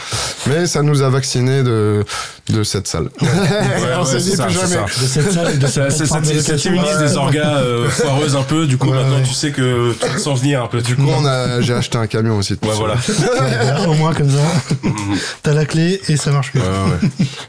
Mais 0.47 0.65
ça 0.67 0.81
nous 0.81 1.01
a 1.01 1.09
vacciné 1.09 1.63
de, 1.63 2.03
de 2.49 2.63
cette 2.63 2.87
salle. 2.87 3.09
on 3.21 3.25
ouais, 3.25 4.05
s'est 4.05 4.19
c'est 4.19 4.29
dit 4.31 4.35
ça, 4.35 4.45
plus 4.45 4.53
jamais. 4.55 4.75
De 4.75 5.07
cette 5.07 5.31
salle 5.31 5.57
de 5.59 6.39
cette 6.41 6.57
t'immunise 6.57 6.83
Ouais. 6.97 7.07
des 7.07 7.15
orgas 7.17 7.57
euh, 7.57 7.89
foireuses 7.89 8.35
un 8.35 8.43
peu, 8.43 8.65
du 8.65 8.77
coup 8.77 8.87
Ouais, 8.89 8.95
maintenant 8.97 9.17
ouais. 9.17 9.23
tu 9.23 9.33
sais 9.33 9.51
que 9.51 9.93
tout 9.93 10.17
sans 10.19 10.33
venir 10.35 10.63
un 10.63 10.67
peu. 10.67 10.81
Du 10.81 10.95
coup, 10.95 11.03
on 11.17 11.25
a, 11.25 11.61
j'ai 11.61 11.73
acheté 11.73 11.97
un 11.97 12.07
camion 12.07 12.37
aussi. 12.37 12.53
Ouais, 12.53 12.69
voilà. 12.75 12.95
Au 13.87 13.93
moins 13.93 14.13
comme 14.13 14.29
ça, 14.29 14.37
t'as 15.43 15.53
la 15.53 15.65
clé 15.65 16.01
et 16.09 16.17
ça 16.17 16.31
marche 16.31 16.53
mieux. 16.53 16.61
Ouais, 16.61 16.67
ouais. 16.67 17.25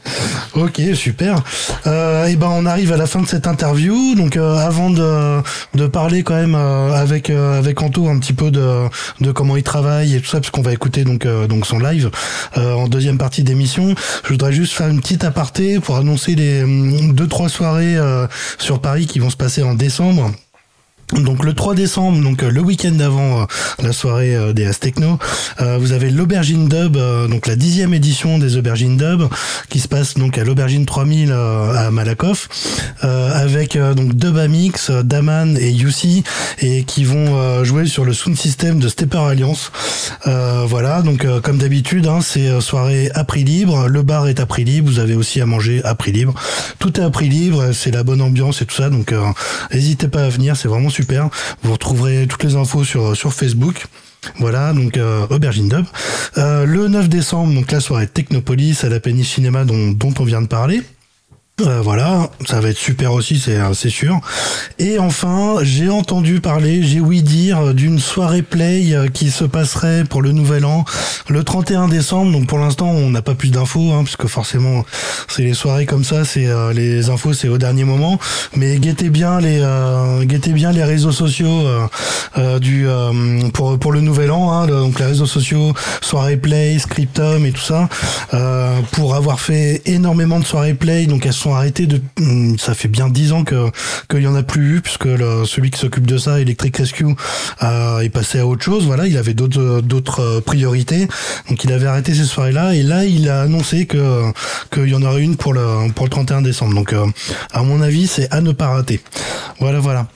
Ok, 0.53 0.81
super. 0.95 1.41
Euh, 1.87 2.25
et 2.25 2.35
ben 2.35 2.49
on 2.51 2.65
arrive 2.65 2.91
à 2.91 2.97
la 2.97 3.05
fin 3.07 3.21
de 3.21 3.27
cette 3.27 3.47
interview. 3.47 4.15
Donc 4.15 4.35
euh, 4.35 4.57
avant 4.57 4.89
de, 4.89 5.41
de 5.75 5.87
parler 5.87 6.23
quand 6.23 6.35
même 6.35 6.55
euh, 6.55 6.93
avec 6.93 7.29
euh, 7.29 7.57
avec 7.57 7.81
Anto 7.81 8.09
un 8.09 8.19
petit 8.19 8.33
peu 8.33 8.51
de, 8.51 8.85
de 9.21 9.31
comment 9.31 9.55
il 9.55 9.63
travaille 9.63 10.15
et 10.15 10.19
tout 10.19 10.27
ça, 10.27 10.39
parce 10.41 10.51
qu'on 10.51 10.61
va 10.61 10.73
écouter 10.73 11.03
donc 11.05 11.25
euh, 11.25 11.47
donc 11.47 11.65
son 11.65 11.79
live 11.79 12.11
euh, 12.57 12.73
en 12.73 12.87
deuxième 12.87 13.17
partie 13.17 13.43
d'émission. 13.43 13.95
Je 14.25 14.29
voudrais 14.29 14.51
juste 14.51 14.73
faire 14.73 14.87
une 14.91 15.01
petite 15.01 15.23
aparté 15.23 15.79
pour 15.79 15.95
annoncer 15.95 16.35
les 16.35 16.63
hum, 16.63 17.13
deux 17.13 17.27
trois 17.27 17.49
soirées 17.49 17.97
euh, 17.97 18.27
sur 18.57 18.79
Paris 18.81 19.07
qui 19.07 19.19
vont 19.19 19.29
se 19.29 19.37
passer 19.37 19.63
en 19.63 19.73
décembre. 19.73 20.31
Donc 21.13 21.43
le 21.43 21.53
3 21.53 21.75
décembre, 21.75 22.21
donc 22.21 22.41
euh, 22.41 22.49
le 22.49 22.61
week-end 22.61 22.97
avant 22.99 23.41
euh, 23.41 23.45
la 23.83 23.91
soirée 23.91 24.35
euh, 24.35 24.53
des 24.53 24.65
Astechno, 24.65 25.19
euh, 25.59 25.77
vous 25.77 25.91
avez 25.91 26.09
l'Aubergine 26.09 26.69
Dub, 26.69 26.97
donc 27.29 27.47
la 27.47 27.55
dixième 27.55 27.93
édition 27.93 28.37
des 28.37 28.55
Aubergines 28.57 28.95
Dub, 28.97 29.23
qui 29.69 29.79
se 29.79 29.87
passe 29.87 30.13
donc 30.13 30.37
à 30.37 30.43
l'Aubergine 30.43 30.85
3000 30.85 31.31
euh, 31.31 31.87
à 31.87 31.91
Malakoff, 31.91 32.47
avec 33.01 33.77
donc 33.77 34.15
Dub 34.15 34.37
Amix, 34.37 34.89
euh, 34.89 35.03
Daman 35.03 35.57
et 35.57 35.69
Yussi, 35.71 36.23
et 36.59 36.83
qui 36.83 37.03
vont 37.03 37.63
jouer 37.63 37.87
sur 37.87 38.05
le 38.05 38.13
sound 38.13 38.37
system 38.37 38.79
de 38.79 38.87
Stepper 38.87 39.17
Alliance. 39.19 39.71
Voilà, 40.25 41.01
donc 41.01 41.25
comme 41.41 41.57
d'habitude, 41.57 42.07
hein, 42.07 42.19
c'est 42.21 42.61
soirée 42.61 43.09
à 43.13 43.23
prix 43.23 43.43
libre, 43.43 43.87
le 43.87 44.01
bar 44.03 44.27
est 44.27 44.39
à 44.39 44.45
prix 44.45 44.63
libre, 44.63 44.89
vous 44.89 44.99
avez 44.99 45.15
aussi 45.15 45.41
à 45.41 45.45
manger 45.45 45.81
à 45.83 45.95
prix 45.95 46.11
libre. 46.11 46.33
Tout 46.79 46.99
est 46.99 47.03
à 47.03 47.09
prix 47.09 47.29
libre, 47.29 47.71
c'est 47.73 47.91
la 47.91 48.03
bonne 48.03 48.21
ambiance 48.21 48.61
et 48.61 48.65
tout 48.65 48.75
ça, 48.75 48.89
donc 48.89 49.13
n'hésitez 49.73 50.07
pas 50.07 50.23
à 50.23 50.29
venir, 50.29 50.55
c'est 50.55 50.67
vraiment 50.67 50.89
super. 50.89 51.00
Vous 51.63 51.71
retrouverez 51.73 52.27
toutes 52.27 52.43
les 52.43 52.55
infos 52.55 52.83
sur, 52.83 53.15
sur 53.15 53.33
Facebook. 53.33 53.85
Voilà, 54.37 54.73
donc 54.73 54.97
euh, 54.97 55.25
Aubergine 55.29 55.67
Dub. 55.67 55.85
Euh, 56.37 56.65
le 56.65 56.87
9 56.87 57.09
décembre, 57.09 57.53
donc 57.53 57.71
la 57.71 57.79
soirée 57.79 58.07
Technopolis 58.07 58.83
à 58.83 58.89
la 58.89 58.99
Péniche 58.99 59.33
Cinéma 59.33 59.65
dont, 59.65 59.91
dont 59.91 60.13
on 60.19 60.23
vient 60.23 60.41
de 60.41 60.47
parler. 60.47 60.81
Euh, 61.67 61.81
voilà, 61.81 62.29
ça 62.45 62.59
va 62.59 62.69
être 62.69 62.77
super 62.77 63.13
aussi, 63.13 63.39
c'est 63.39 63.55
euh, 63.55 63.73
c'est 63.73 63.89
sûr. 63.89 64.19
Et 64.79 64.99
enfin, 64.99 65.57
j'ai 65.61 65.89
entendu 65.89 66.39
parler, 66.39 66.81
j'ai 66.83 66.99
ouï 66.99 67.21
dire 67.21 67.73
d'une 67.73 67.99
soirée 67.99 68.41
play 68.41 68.93
euh, 68.93 69.07
qui 69.07 69.29
se 69.29 69.43
passerait 69.43 70.03
pour 70.05 70.21
le 70.21 70.31
Nouvel 70.31 70.65
An 70.65 70.85
le 71.27 71.43
31 71.43 71.87
décembre. 71.87 72.31
Donc 72.31 72.47
pour 72.47 72.57
l'instant, 72.57 72.87
on 72.89 73.09
n'a 73.09 73.21
pas 73.21 73.35
plus 73.35 73.49
d'infos, 73.49 73.91
hein, 73.91 74.03
puisque 74.03 74.27
forcément, 74.27 74.85
c'est 75.27 75.43
les 75.43 75.53
soirées 75.53 75.85
comme 75.85 76.03
ça, 76.03 76.25
c'est 76.25 76.47
euh, 76.47 76.73
les 76.73 77.09
infos, 77.09 77.33
c'est 77.33 77.47
au 77.47 77.57
dernier 77.57 77.83
moment. 77.83 78.19
Mais 78.55 78.77
guettez 78.79 79.09
bien 79.09 79.39
les, 79.39 79.61
guettez 80.25 80.51
bien 80.51 80.71
les 80.71 80.83
réseaux 80.83 81.11
sociaux 81.11 81.67
du 82.59 82.87
pour 83.53 83.77
pour 83.79 83.91
le 83.91 84.01
Nouvel 84.01 84.31
An. 84.31 84.51
Hein, 84.51 84.67
donc 84.67 84.99
les 84.99 85.05
réseaux 85.05 85.25
sociaux, 85.25 85.73
soirée 86.01 86.37
play, 86.37 86.79
Scriptum 86.79 87.45
et 87.45 87.51
tout 87.51 87.61
ça, 87.61 87.87
pour 88.91 89.15
avoir 89.15 89.39
fait 89.39 89.81
énormément 89.85 90.39
de 90.39 90.45
soirées 90.45 90.73
play. 90.73 91.05
Donc 91.05 91.25
elles 91.25 91.33
sont 91.33 91.50
arrêtées 91.55 91.87
de, 91.87 92.01
hum, 92.19 92.57
ça 92.57 92.73
fait 92.73 92.87
bien 92.87 93.09
dix 93.09 93.31
ans 93.31 93.43
que 93.43 93.69
qu'il 94.09 94.21
y 94.21 94.27
en 94.27 94.35
a 94.35 94.43
plus 94.43 94.77
eu, 94.77 94.81
puisque 94.81 95.07
celui 95.45 95.71
qui 95.71 95.79
s'occupe 95.79 96.05
de 96.05 96.17
ça, 96.17 96.39
Electric 96.39 96.77
Rescue, 96.77 97.05
euh, 97.63 97.99
est 97.99 98.09
passé 98.09 98.39
à 98.39 98.47
autre 98.47 98.63
chose. 98.63 98.85
Voilà, 98.85 99.07
il 99.07 99.17
avait 99.17 99.33
d'autres 99.33 99.81
d'autres 99.81 100.21
euh, 100.21 100.41
priorités. 100.41 101.07
Donc 101.49 101.63
il 101.63 101.71
avait 101.71 101.87
arrêté 101.87 102.13
ces 102.13 102.25
soirées-là 102.25 102.75
et 102.75 102.83
là 102.83 103.05
il 103.05 103.29
a 103.29 103.41
annoncé 103.41 103.85
que 103.85 104.23
qu'il 104.73 104.87
y 104.87 104.95
en 104.95 105.03
aurait 105.03 105.21
une 105.21 105.37
pour 105.37 105.53
le 105.53 105.91
pour 105.93 106.05
le 106.05 106.09
31 106.09 106.41
décembre. 106.41 106.75
Donc 106.75 106.93
euh, 106.93 107.05
à 107.51 107.63
mon 107.63 107.81
avis 107.81 108.07
c'est 108.07 108.31
à 108.31 108.41
ne 108.41 108.51
pas 108.51 108.69
rater. 108.69 109.01
Voilà 109.59 109.79
voilà. 109.79 110.07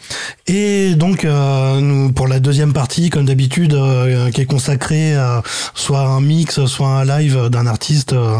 Et 0.48 0.95
donc 0.95 1.26
euh, 1.26 2.10
pour 2.10 2.28
la 2.28 2.40
deuxième 2.40 2.74
partie 2.74 3.10
comme 3.10 3.26
d'habitude 3.26 3.74
euh, 3.74 4.30
qui 4.32 4.41
est 4.41 4.45
consacrée 4.45 5.16
à 5.16 5.41
soit 5.74 6.02
un 6.02 6.22
mix 6.22 6.66
soit 6.66 6.88
un 6.88 7.06
live 7.06 7.49
d'un 7.49 7.68
artiste 7.68 8.14
euh, 8.14 8.38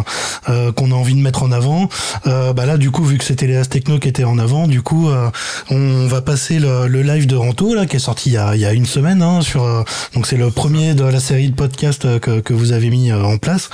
euh, 0.50 0.72
qu'on 0.72 0.92
a 0.92 0.96
envie 0.96 1.16
de 1.16 1.20
mettre 1.20 1.44
en 1.44 1.52
avant. 1.52 1.90
Euh, 2.28 2.54
bah 2.54 2.66
là 2.66 2.75
du 2.78 2.92
coup 2.92 3.04
vu 3.04 3.18
que 3.18 3.24
c'était 3.24 3.48
les 3.48 3.58
As 3.58 3.70
Techno 3.70 4.00
qui 4.00 4.08
étaient 4.08 4.24
en 4.24 4.38
avant, 4.38 4.68
du 4.68 4.82
coup 4.82 5.10
euh, 5.10 5.30
on 5.70 6.08
va 6.08 6.22
passer 6.22 6.60
le, 6.60 6.88
live 6.88 7.28
de 7.28 7.36
Ranto 7.36 7.74
là 7.74 7.86
qui 7.86 7.96
est 7.96 8.00
sorti 8.00 8.30
il 8.30 8.60
y 8.60 8.66
a, 8.66 8.74
une 8.74 8.86
semaine 8.86 9.22
hein, 9.22 9.42
sur 9.42 9.64
euh, 9.64 9.84
donc 10.14 10.28
c'est 10.28 10.38
le 10.38 10.50
premier 10.50 10.94
de 10.94 11.04
la 11.04 11.20
série 11.20 11.50
de 11.50 11.56
podcasts 11.56 12.06
euh, 12.06 12.20
que, 12.20 12.54
vous 12.54 12.72
avez 12.72 12.90
mis 12.90 13.12
en 13.12 13.38
place. 13.38 13.70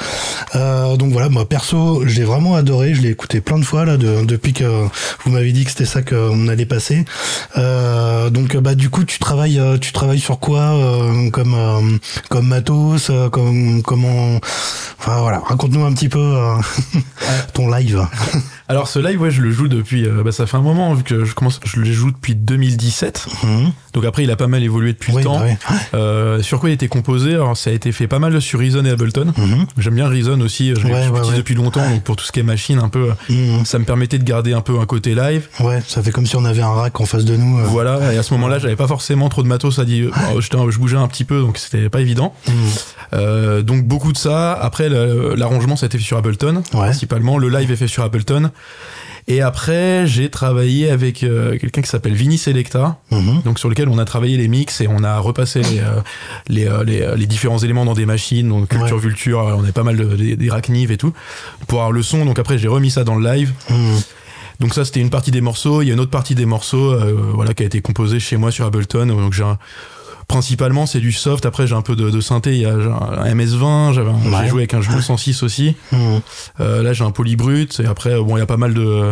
Donc 0.53 1.11
voilà, 1.11 1.29
moi 1.29 1.47
perso, 1.47 2.03
j'ai 2.07 2.23
vraiment 2.23 2.55
adoré, 2.55 2.93
je 2.93 3.01
l'ai 3.01 3.09
écouté 3.09 3.41
plein 3.41 3.59
de 3.59 3.63
fois 3.63 3.85
là 3.85 3.97
de- 3.97 4.25
depuis 4.25 4.53
que 4.53 4.63
vous 5.23 5.31
m'avez 5.31 5.51
dit 5.51 5.63
que 5.63 5.71
c'était 5.71 5.85
ça 5.85 6.01
qu'on 6.01 6.47
allait 6.47 6.65
passer. 6.65 7.05
Donc 7.55 8.57
bah 8.57 8.75
du 8.75 8.89
coup 8.89 9.03
tu 9.03 9.19
travailles 9.19 9.61
tu 9.79 9.91
travailles 9.91 10.19
sur 10.19 10.39
quoi 10.39 10.75
comme 11.31 11.99
comme 12.29 12.47
matos, 12.47 13.11
comme 13.31 13.83
comment 13.83 14.39
enfin 14.99 15.19
voilà, 15.19 15.39
raconte-nous 15.39 15.85
un 15.85 15.93
petit 15.93 16.09
peu 16.09 16.37
ton 17.53 17.69
live. 17.69 18.05
Alors 18.71 18.87
ce 18.87 18.99
live, 18.99 19.21
ouais, 19.21 19.31
je 19.31 19.41
le 19.41 19.51
joue 19.51 19.67
depuis, 19.67 20.05
euh, 20.05 20.23
bah, 20.23 20.31
ça 20.31 20.45
fait 20.47 20.57
un 20.57 20.61
moment 20.61 20.93
vu 20.93 21.03
que 21.03 21.25
je 21.25 21.33
commence, 21.35 21.59
je 21.63 21.79
le 21.79 21.91
joue 21.91 22.11
depuis 22.11 22.35
2017. 22.35 23.27
Mhm. 23.43 23.71
Donc 23.93 24.05
après, 24.05 24.23
il 24.23 24.31
a 24.31 24.35
pas 24.35 24.47
mal 24.47 24.63
évolué 24.63 24.93
depuis 24.93 25.11
Oui, 25.11 25.17
le 25.19 25.23
temps. 25.25 25.39
bah 25.39 25.45
oui. 25.47 25.75
Euh, 25.93 26.41
sur 26.41 26.59
quoi 26.59 26.69
il 26.69 26.73
était 26.73 26.87
composé? 26.87 27.33
Alors 27.33 27.57
ça 27.57 27.69
a 27.69 27.73
été 27.73 27.91
fait 27.91 28.07
pas 28.07 28.19
mal 28.19 28.41
sur 28.41 28.59
Reason 28.59 28.83
et 28.85 28.89
Ableton. 28.89 29.33
Mhm. 29.37 29.65
J'aime 29.77 29.95
bien 29.95 30.07
Reason 30.07 30.39
aussi, 30.41 30.69
je 30.75 30.87
Ouais, 30.87 31.03
l'utilise 31.05 31.29
ouais. 31.31 31.37
depuis 31.37 31.55
longtemps, 31.55 31.87
donc 31.89 32.01
pour 32.03 32.15
tout 32.15 32.23
ce 32.25 32.31
qui 32.31 32.39
est 32.39 32.43
machine, 32.43 32.79
un 32.79 32.89
peu, 32.89 33.09
Mhm. 33.29 33.65
ça 33.65 33.77
me 33.79 33.83
permettait 33.85 34.17
de 34.17 34.23
garder 34.23 34.53
un 34.53 34.61
peu 34.61 34.79
un 34.79 34.85
côté 34.85 35.13
live. 35.15 35.47
Ouais, 35.59 35.81
ça 35.87 36.01
fait 36.01 36.11
comme 36.11 36.25
si 36.25 36.35
on 36.37 36.45
avait 36.45 36.61
un 36.61 36.69
rack 36.73 36.99
en 37.01 37.05
face 37.05 37.25
de 37.25 37.35
nous. 37.35 37.59
euh. 37.59 37.63
Voilà, 37.65 38.13
et 38.13 38.17
à 38.17 38.23
ce 38.23 38.33
moment-là, 38.35 38.59
j'avais 38.59 38.75
pas 38.77 38.87
forcément 38.87 39.27
trop 39.29 39.43
de 39.43 39.47
matos 39.47 39.79
alors, 39.79 40.41
j'étais 40.41 40.55
un- 40.57 40.69
Je 40.71 40.77
bougeais 40.79 40.95
un 40.97 41.07
petit 41.07 41.25
peu, 41.25 41.41
donc 41.41 41.57
c'était 41.57 41.89
pas 41.89 41.99
évident. 42.01 42.33
Euh, 43.13 43.61
donc 43.61 43.85
beaucoup 43.85 44.13
de 44.13 44.17
ça. 44.17 44.53
Après, 44.53 44.89
l'arrangement, 44.89 45.75
ça 45.75 45.85
a 45.85 45.87
été 45.87 45.97
fait 45.97 46.03
sur 46.03 46.17
Ableton, 46.17 46.61
principalement. 46.71 47.37
Le 47.37 47.49
live 47.49 47.71
est 47.71 47.75
fait 47.75 47.87
sur 47.87 48.03
Ableton. 48.03 48.51
Et 49.27 49.41
après, 49.41 50.07
j'ai 50.07 50.29
travaillé 50.29 50.89
avec 50.89 51.23
euh, 51.23 51.57
quelqu'un 51.57 51.81
qui 51.83 51.89
s'appelle 51.89 52.13
Vinny 52.15 52.37
Selecta, 52.39 52.97
Mhm. 53.11 53.43
donc 53.45 53.59
sur 53.59 53.69
lequel 53.69 53.87
on 53.87 53.99
a 53.99 54.03
travaillé 54.05 54.35
les 54.35 54.47
mix 54.47 54.81
et 54.81 54.87
on 54.87 55.03
a 55.03 55.19
repassé 55.19 55.61
les, 55.61 55.79
euh, 55.79 56.01
les, 56.49 56.67
euh, 56.67 56.83
les, 56.83 57.15
les 57.15 57.27
différents 57.27 57.59
éléments 57.59 57.85
dans 57.85 57.93
des 57.93 58.07
machines, 58.07 58.49
donc 58.49 58.69
culture, 58.69 58.95
Ouais. 58.97 59.01
vulture, 59.01 59.39
on 59.57 59.63
a 59.63 59.71
pas 59.71 59.83
mal 59.83 59.95
de, 59.95 60.05
des, 60.15 60.35
et 60.91 60.97
tout, 60.97 61.13
pour 61.67 61.79
avoir 61.79 61.91
le 61.91 62.01
son. 62.01 62.25
Donc 62.25 62.39
après, 62.39 62.57
j'ai 62.57 62.67
remis 62.67 62.89
ça 62.89 63.03
dans 63.03 63.15
le 63.15 63.23
live. 63.31 63.53
Mhm. 63.69 64.01
Donc 64.59 64.73
ça, 64.73 64.85
c'était 64.85 64.99
une 64.99 65.09
partie 65.11 65.31
des 65.31 65.41
morceaux. 65.41 65.81
Il 65.81 65.87
y 65.87 65.91
a 65.91 65.93
une 65.93 65.99
autre 65.99 66.11
partie 66.11 66.35
des 66.35 66.45
morceaux, 66.45 66.95
voilà, 67.33 67.53
qui 67.53 67.63
a 67.63 67.65
été 67.67 67.81
composée 67.81 68.19
chez 68.19 68.37
moi 68.37 68.51
sur 68.51 68.65
Ableton. 68.65 69.05
Donc 69.07 69.33
j'ai 69.33 69.43
un- 69.43 69.57
principalement 70.31 70.85
c'est 70.85 70.99
du 70.99 71.11
soft. 71.11 71.45
Après 71.45 71.67
j'ai 71.67 71.75
un 71.75 71.81
peu 71.81 71.95
de, 71.95 72.09
de 72.09 72.21
synthé. 72.21 72.55
Il 72.55 72.61
y 72.61 72.65
a 72.65 72.73
un 72.73 73.33
MS20. 73.35 73.93
J'avais, 73.93 74.09
Ouais. 74.09 74.15
j'ai 74.43 74.47
joué 74.49 74.61
avec 74.61 74.73
un 74.73 74.81
Jules 74.81 75.01
106 75.03 75.43
aussi. 75.43 75.75
Mhm. 75.91 76.21
Euh, 76.59 76.83
là 76.83 76.93
j'ai 76.93 77.03
un 77.03 77.11
polybrut. 77.11 77.79
Et 77.79 77.85
après 77.85 78.15
bon, 78.19 78.37
il 78.37 78.39
y 78.39 78.43
a 78.43 78.45
pas 78.45 78.57
mal 78.57 78.73
de 78.73 79.11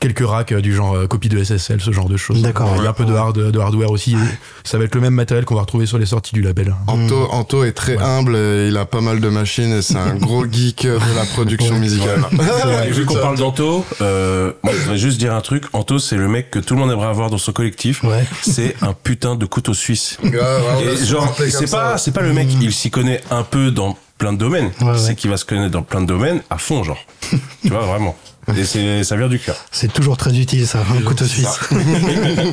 quelques 0.00 0.26
racks 0.26 0.52
euh, 0.52 0.60
du 0.60 0.74
genre 0.74 0.96
euh, 0.96 1.06
copie 1.06 1.28
de 1.28 1.42
SSL, 1.42 1.80
ce 1.80 1.92
genre 1.92 2.08
de 2.08 2.16
choses. 2.16 2.42
D'accord, 2.42 2.72
Il 2.78 2.82
y 2.82 2.86
a 2.86 2.90
un 2.90 2.94
peu 2.94 3.04
de, 3.04 3.14
hard, 3.14 3.38
de 3.38 3.58
hardware 3.58 3.90
aussi. 3.90 4.16
Ça 4.64 4.78
va 4.78 4.84
être 4.84 4.94
le 4.94 5.00
même 5.00 5.14
matériel 5.14 5.44
qu'on 5.44 5.54
va 5.54 5.60
retrouver 5.60 5.86
sur 5.86 5.98
les 5.98 6.06
sorties 6.06 6.34
du 6.34 6.42
label. 6.42 6.74
Anto, 6.86 7.28
Anto 7.30 7.64
est 7.64 7.72
très 7.72 7.96
humble, 7.98 8.36
et 8.36 8.68
il 8.68 8.76
a 8.76 8.86
pas 8.86 9.00
mal 9.00 9.20
de 9.20 9.28
machines 9.28 9.72
et 9.72 9.82
c'est 9.82 9.96
un 9.96 10.14
gros 10.16 10.44
geek 10.50 10.84
de 10.86 11.16
la 11.16 11.24
production 11.26 11.78
musicale. 11.78 12.24
Et 12.86 12.90
vu 12.90 13.04
qu'on 13.04 13.14
parle 13.14 13.38
d'Anto, 13.38 13.84
euh, 14.00 14.52
moi, 14.62 14.72
je 14.74 14.78
voudrais 14.80 14.98
juste 14.98 15.18
dire 15.18 15.34
un 15.34 15.40
truc. 15.40 15.64
Anto, 15.72 15.98
c'est 15.98 16.16
le 16.16 16.28
mec 16.28 16.50
que 16.50 16.58
tout 16.58 16.74
le 16.74 16.80
monde 16.80 16.90
aimerait 16.90 17.08
avoir 17.08 17.30
dans 17.30 17.38
son 17.38 17.52
collectif. 17.52 18.02
Ouais. 18.02 18.24
C'est 18.42 18.74
un 18.82 18.94
putain 18.94 19.36
de 19.36 19.44
couteau 19.44 19.74
suisse. 19.74 20.18
On 20.24 20.28
Et 20.28 21.04
genre, 21.04 21.34
c'est 21.36 21.70
pas, 21.70 21.98
c'est 21.98 22.12
pas 22.12 22.22
le 22.22 22.32
mec, 22.32 22.48
il 22.60 22.72
s'y 22.72 22.90
connaît 22.90 23.20
un 23.30 23.42
peu 23.42 23.70
dans 23.70 23.96
plein 24.18 24.32
de 24.32 24.38
domaines. 24.38 24.70
Ouais, 24.80 24.88
ouais. 24.88 24.98
c'est 24.98 25.14
qu'il 25.14 25.30
va 25.30 25.36
se 25.36 25.44
connaître 25.44 25.70
dans 25.70 25.82
plein 25.82 26.00
de 26.00 26.06
domaines 26.06 26.42
à 26.50 26.58
fond, 26.58 26.84
genre. 26.84 26.98
tu 27.62 27.68
vois, 27.68 27.80
vraiment. 27.80 28.16
Et 28.56 28.64
c'est, 28.64 29.04
ça 29.04 29.16
vient 29.16 29.28
du 29.28 29.38
cœur. 29.38 29.56
C'est 29.70 29.92
toujours 29.92 30.16
très 30.16 30.36
utile 30.38 30.66
ça, 30.66 30.82
un 30.96 31.02
couteau 31.02 31.24
suisse. 31.24 31.58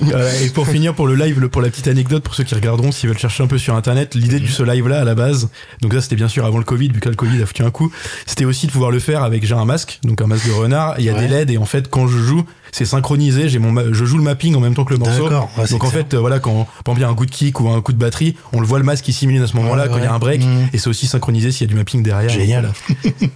Voilà, 0.02 0.34
et 0.42 0.50
pour 0.50 0.68
finir, 0.68 0.94
pour 0.94 1.08
le 1.08 1.16
live, 1.16 1.40
le- 1.40 1.50
pour 1.50 1.62
la 1.62 1.70
petite 1.70 1.88
anecdote, 1.88 2.24
pour 2.24 2.36
ceux 2.36 2.44
qui 2.44 2.56
regarderont, 2.56 2.92
s'ils 2.92 3.10
veulent 3.10 3.18
chercher 3.18 3.44
un 3.44 3.48
peu 3.48 3.58
sur 3.58 3.76
internet, 3.76 4.16
l'idée 4.16 4.40
de 4.40 4.48
ce 4.48 4.64
live-là, 4.64 5.02
à 5.02 5.04
la 5.04 5.16
base, 5.16 5.50
donc 5.82 5.94
ça 5.94 6.02
c'était 6.02 6.16
bien 6.16 6.28
sûr 6.28 6.46
avant 6.46 6.58
le 6.58 6.64
Covid, 6.64 6.90
vu 6.90 7.00
que 7.00 7.06
là, 7.06 7.12
le 7.12 7.16
Covid 7.16 7.42
a 7.42 7.46
foutu 7.46 7.64
un 7.64 7.72
coup, 7.72 7.92
c'était 8.26 8.46
aussi 8.46 8.68
de 8.68 8.72
pouvoir 8.72 8.92
le 8.92 9.00
faire 9.00 9.24
avec, 9.24 9.46
j'ai 9.46 9.56
un 9.56 9.66
masque, 9.66 10.00
donc 10.04 10.22
un 10.22 10.28
masque 10.28 10.48
de 10.48 10.54
renard, 10.54 10.96
il 11.00 11.06
y 11.06 11.10
a 11.10 11.14
Ouais. 11.14 11.22
des 11.22 11.28
LED, 11.28 11.52
et 11.52 11.58
en 11.58 11.66
fait, 11.66 11.90
quand 11.90 12.08
je 12.08 12.18
joue, 12.20 12.46
c'est 12.78 12.86
synchronisé, 12.86 13.50
j'ai 13.50 13.58
mon, 13.58 13.92
je 13.92 14.06
joue 14.06 14.18
le 14.18 14.24
mapping 14.24 14.54
en 14.56 14.60
même 14.60 14.76
temps 14.76 14.86
que 14.86 14.94
le 14.94 15.00
morceau. 15.00 15.24
D'accord, 15.24 15.50
ouais, 15.58 15.64
c'est 15.66 15.72
donc 15.72 15.84
en 15.84 15.90
fait, 15.90 16.14
euh, 16.14 16.20
voilà, 16.20 16.40
quand, 16.40 16.66
par 16.86 16.94
exemple, 16.94 17.00
il 17.00 17.02
y 17.02 17.06
a 17.06 17.10
un 17.10 17.16
coup 17.16 17.26
de 17.26 17.32
kick 17.32 17.60
ou 17.60 17.70
un 17.70 17.82
coup 17.82 17.92
de 17.92 17.98
batterie, 17.98 18.36
on 18.54 18.60
le 18.60 18.68
voit 18.68 18.78
le 18.78 18.86
masque 18.86 19.04
qui 19.06 19.14
simule 19.14 19.42
à 19.42 19.48
ce 19.48 19.56
moment-là, 19.56 19.84
Ouais, 19.84 19.90
quand 19.90 19.98
il 19.98 20.04
y 20.04 20.08
a 20.08 20.14
un 20.14 20.20
break, 20.20 20.44
Mhm. 20.44 20.70
et 20.74 20.78
c'est 20.78 20.88
aussi 20.90 21.08
synchronisé 21.08 21.52
s'il 21.52 21.66
y 21.66 21.70
a 21.70 21.74
du 21.74 21.76
mapping 21.76 22.04
derrière. 22.04 22.30
Génial. 22.30 22.72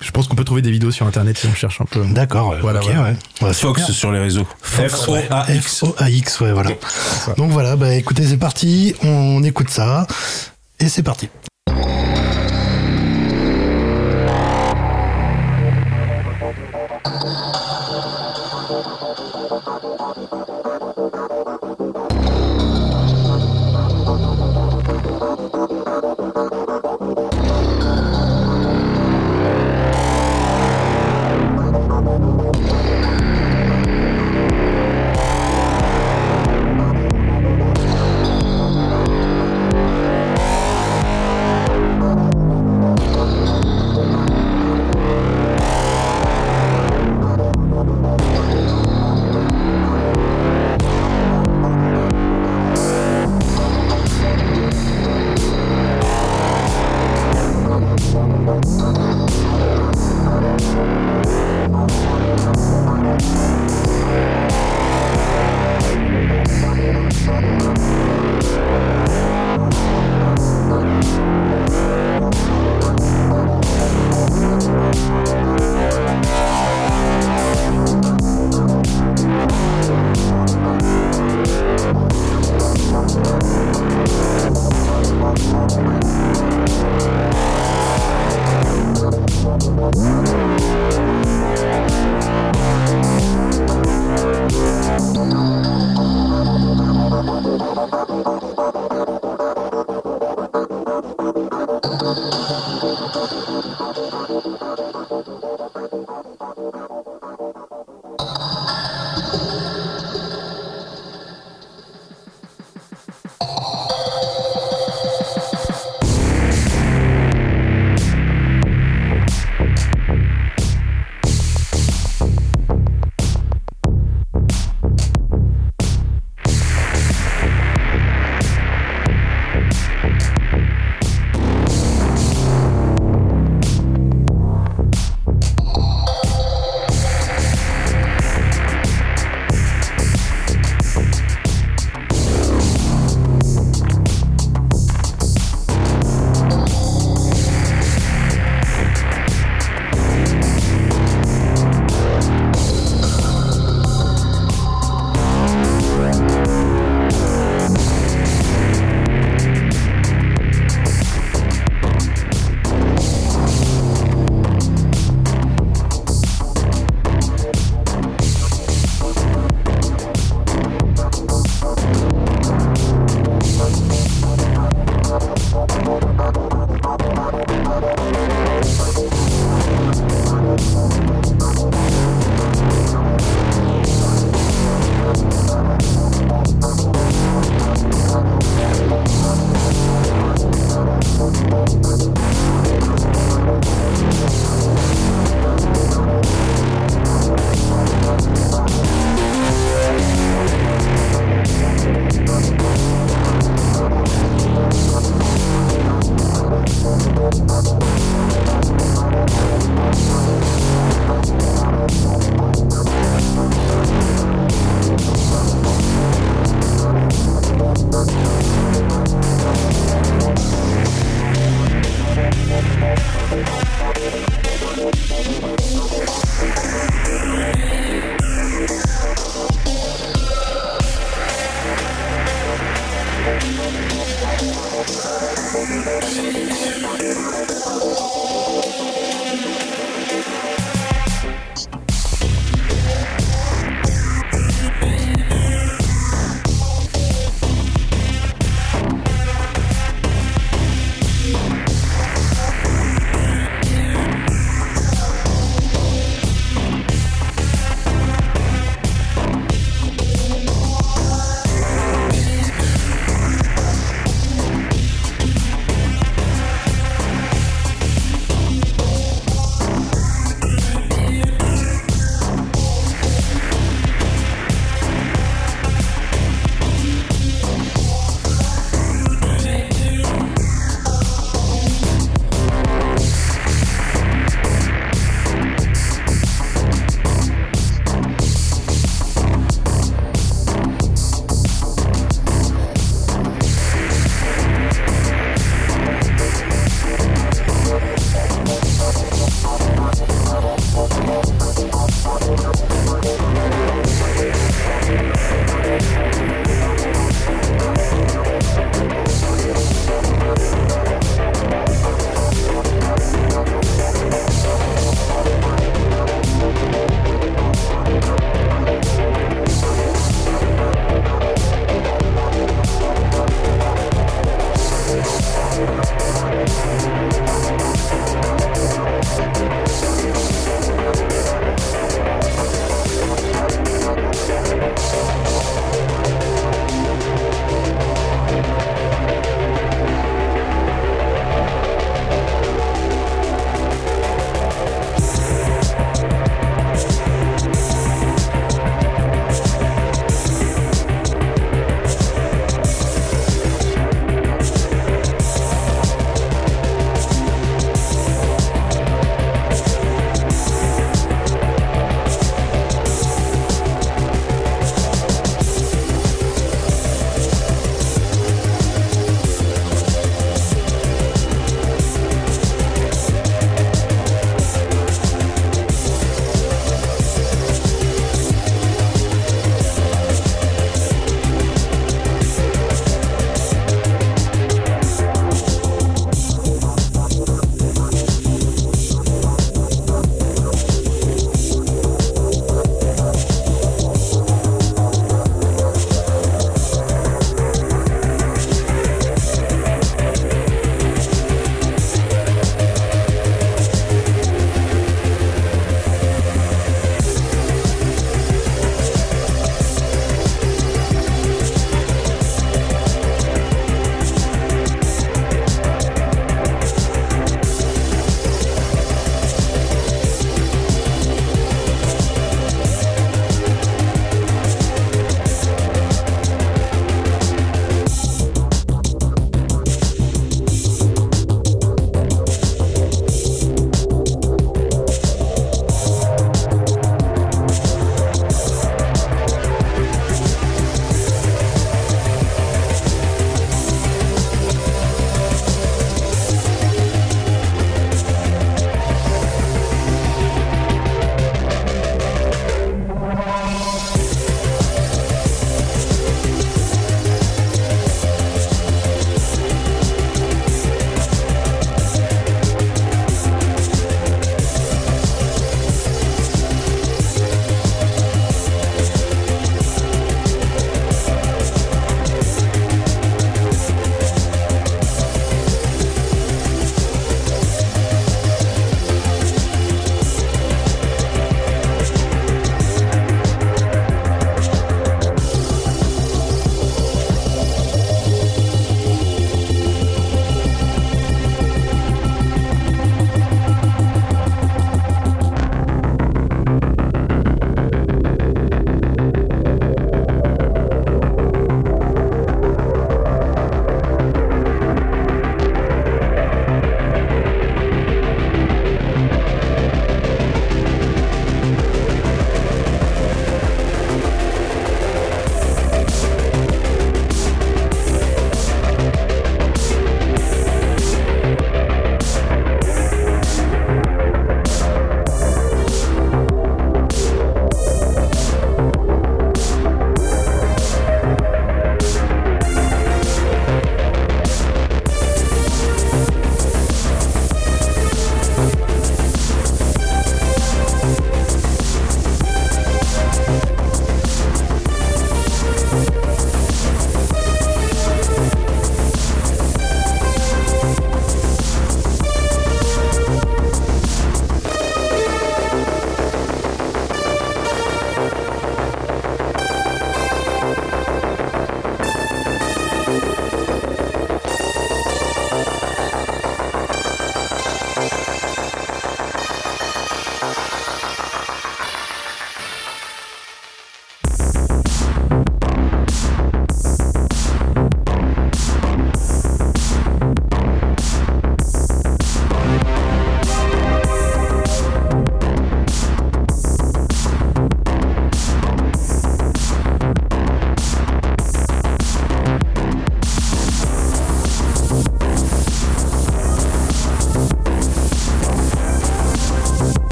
Je 0.00 0.10
pense 0.12 0.28
qu'on 0.28 0.36
peut 0.36 0.44
trouver 0.44 0.62
des 0.62 0.70
vidéos 0.70 0.92
sur 0.92 1.06
internet 1.06 1.36
si 1.36 1.46
on 1.48 1.54
cherche 1.54 1.80
un 1.80 1.84
peu. 1.84 2.04
D'accord, 2.06 2.50
ouais, 2.50 2.58
Voilà, 2.60 2.80
Fox 3.52 3.90
sur 3.90 4.12
les 4.12 4.20
réseaux. 4.20 4.46
Fox, 4.62 5.08
ouais. 5.08 5.22
F-O-A-X. 5.22 5.78
F-O-A-X, 5.80 6.40
ouais, 6.40 6.52
voilà. 6.52 6.70
Donc 7.36 7.50
voilà, 7.50 7.74
bah 7.76 7.92
écoutez, 7.94 8.24
c'est 8.26 8.36
parti, 8.36 8.94
on 9.02 9.42
écoute 9.42 9.70
ça, 9.70 10.06
et 10.78 10.88
c'est 10.88 11.02
parti. 11.02 11.28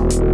Thank 0.00 0.29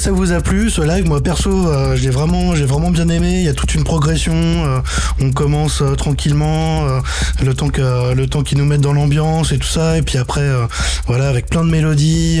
ça 0.00 0.12
vous 0.12 0.32
a 0.32 0.40
plu. 0.40 0.70
Ce 0.70 0.80
live, 0.80 1.06
moi 1.06 1.22
perso, 1.22 1.50
euh, 1.50 1.94
j'ai 1.94 2.08
vraiment, 2.08 2.54
j'ai 2.54 2.64
vraiment 2.64 2.90
bien 2.90 3.08
aimé. 3.10 3.40
Il 3.40 3.44
y 3.44 3.48
a 3.48 3.52
toute 3.52 3.74
une 3.74 3.84
progression. 3.84 4.32
euh, 4.34 4.78
on 5.20 5.30
commence 5.32 5.82
euh, 5.82 5.94
tranquillement, 5.94 6.86
euh, 6.86 7.00
le 7.44 7.54
temps 7.54 7.68
que, 7.68 8.42
qu'ils 8.42 8.58
nous 8.58 8.64
mettent 8.64 8.80
dans 8.80 8.92
l'ambiance 8.92 9.52
et 9.52 9.58
tout 9.58 9.66
ça. 9.66 9.98
Et 9.98 10.02
puis 10.02 10.18
après, 10.18 10.40
euh, 10.40 10.66
voilà, 11.06 11.28
avec 11.28 11.46
plein 11.46 11.64
de 11.64 11.70
mélodies, 11.70 12.40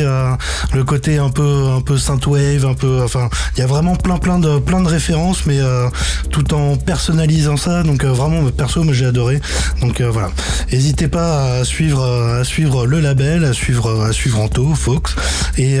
le 0.74 0.84
côté 0.84 1.18
un 1.18 1.30
peu, 1.30 1.68
un 1.76 1.80
peu 1.80 1.98
synthwave, 1.98 2.64
un 2.64 2.74
peu, 2.74 3.02
enfin, 3.02 3.28
il 3.56 3.60
y 3.60 3.62
a 3.62 3.66
vraiment 3.66 3.96
plein, 3.96 4.18
plein 4.18 4.38
de, 4.38 4.88
références, 4.88 5.46
mais 5.46 5.58
tout 6.30 6.54
en 6.54 6.76
personnalisant 6.76 7.56
ça. 7.56 7.82
Donc 7.82 8.04
vraiment, 8.04 8.42
perso, 8.50 8.82
moi 8.82 8.94
j'ai 8.94 9.06
adoré. 9.06 9.40
Donc 9.80 10.00
voilà, 10.00 10.30
n'hésitez 10.72 11.08
pas 11.08 11.58
à 11.58 11.64
suivre, 11.64 12.44
le 12.86 13.00
label, 13.00 13.44
à 13.44 13.52
suivre, 13.52 14.04
à 14.04 14.12
suivre 14.12 14.40
Anto, 14.40 14.74
Fox 14.74 15.14
et, 15.58 15.78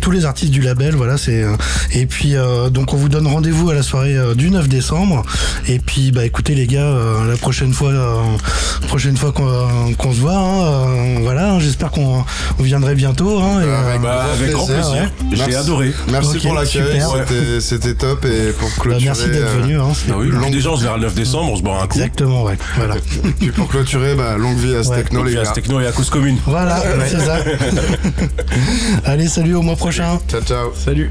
tous 0.00 0.10
les 0.10 0.24
artistes 0.24 0.52
du 0.52 0.60
label. 0.60 0.94
Voilà, 0.94 1.16
c'est 1.16 1.44
et 1.92 2.06
puis 2.06 2.34
donc 2.70 2.92
on 2.92 2.96
vous 2.96 3.08
donne 3.08 3.26
rendez-vous 3.26 3.70
à 3.70 3.74
la 3.74 3.82
soirée 3.82 4.16
du 4.34 4.50
9 4.50 4.68
décembre. 4.68 5.22
Et 5.68 5.78
puis 5.78 6.12
bah 6.12 6.24
écoutez 6.36 6.54
les 6.54 6.66
gars, 6.66 6.82
euh, 6.82 7.30
la 7.30 7.36
prochaine 7.38 7.72
fois, 7.72 7.88
euh, 7.92 8.16
prochaine 8.88 9.16
fois 9.16 9.32
qu'on 9.32 9.94
qu'on 9.96 10.12
se 10.12 10.18
voit, 10.20 10.36
hein, 10.36 10.64
euh, 10.64 11.16
voilà, 11.22 11.52
hein, 11.52 11.60
j'espère 11.60 11.90
qu'on 11.90 12.22
on 12.58 12.62
viendrait 12.62 12.94
bientôt. 12.94 13.38
Hein, 13.40 13.62
et, 13.62 13.64
euh, 13.64 13.88
Avec, 13.88 14.02
Bah, 14.02 14.26
avec 14.34 14.50
grand 14.52 14.66
plaisir, 14.66 14.84
plaisir. 14.84 15.10
J'ai 15.30 15.36
Merci. 15.38 15.54
adoré. 15.54 15.92
Merci 16.12 16.38
pour 16.40 16.52
l'accueil, 16.54 16.82
super. 17.00 17.08
c'était- 17.26 17.60
c'était 17.62 17.94
top 17.94 18.26
et 18.26 18.52
pour 18.52 18.68
bah, 18.68 18.74
clôturer. 18.80 19.04
merci 19.06 19.28
d'être 19.28 19.46
euh, 19.56 19.60
venu. 19.62 19.80
Hein, 19.80 19.88
c'est- 19.94 20.12
Ah 20.12 20.16
oui, 20.18 20.26
Longue- 20.28 20.50
déjà 20.52 20.70
on 20.72 20.76
se 20.76 20.82
verra 20.82 20.96
le 20.98 21.04
9 21.04 21.14
décembre, 21.14 21.52
on 21.52 21.56
se 21.56 21.62
boira 21.62 21.84
un 21.84 21.86
coup. 21.86 21.96
Exactement, 21.98 22.42
ouais. 22.42 22.58
Voilà. 22.76 22.96
Puis 23.38 23.50
pour 23.52 23.68
clôturer, 23.68 24.14
bah, 24.14 24.36
longue 24.36 24.58
vie 24.58 24.74
à 24.74 24.80
Ouais. 24.80 24.84
Stecno 24.84 25.20
Donc, 25.20 25.28
les 25.30 25.38
à 25.38 25.44
gars. 25.44 25.52
Techno 25.52 25.80
et 25.80 25.86
à 25.86 25.92
cause 25.92 26.10
commune. 26.10 26.36
Voilà, 26.46 26.82
c'est 27.08 27.18
ça. 27.20 27.38
Allez, 29.06 29.28
salut, 29.28 29.54
au 29.54 29.62
mois 29.62 29.76
prochain. 29.76 30.18
Ciao 30.28 30.42
ciao. 30.42 30.72
Salut. 30.84 31.10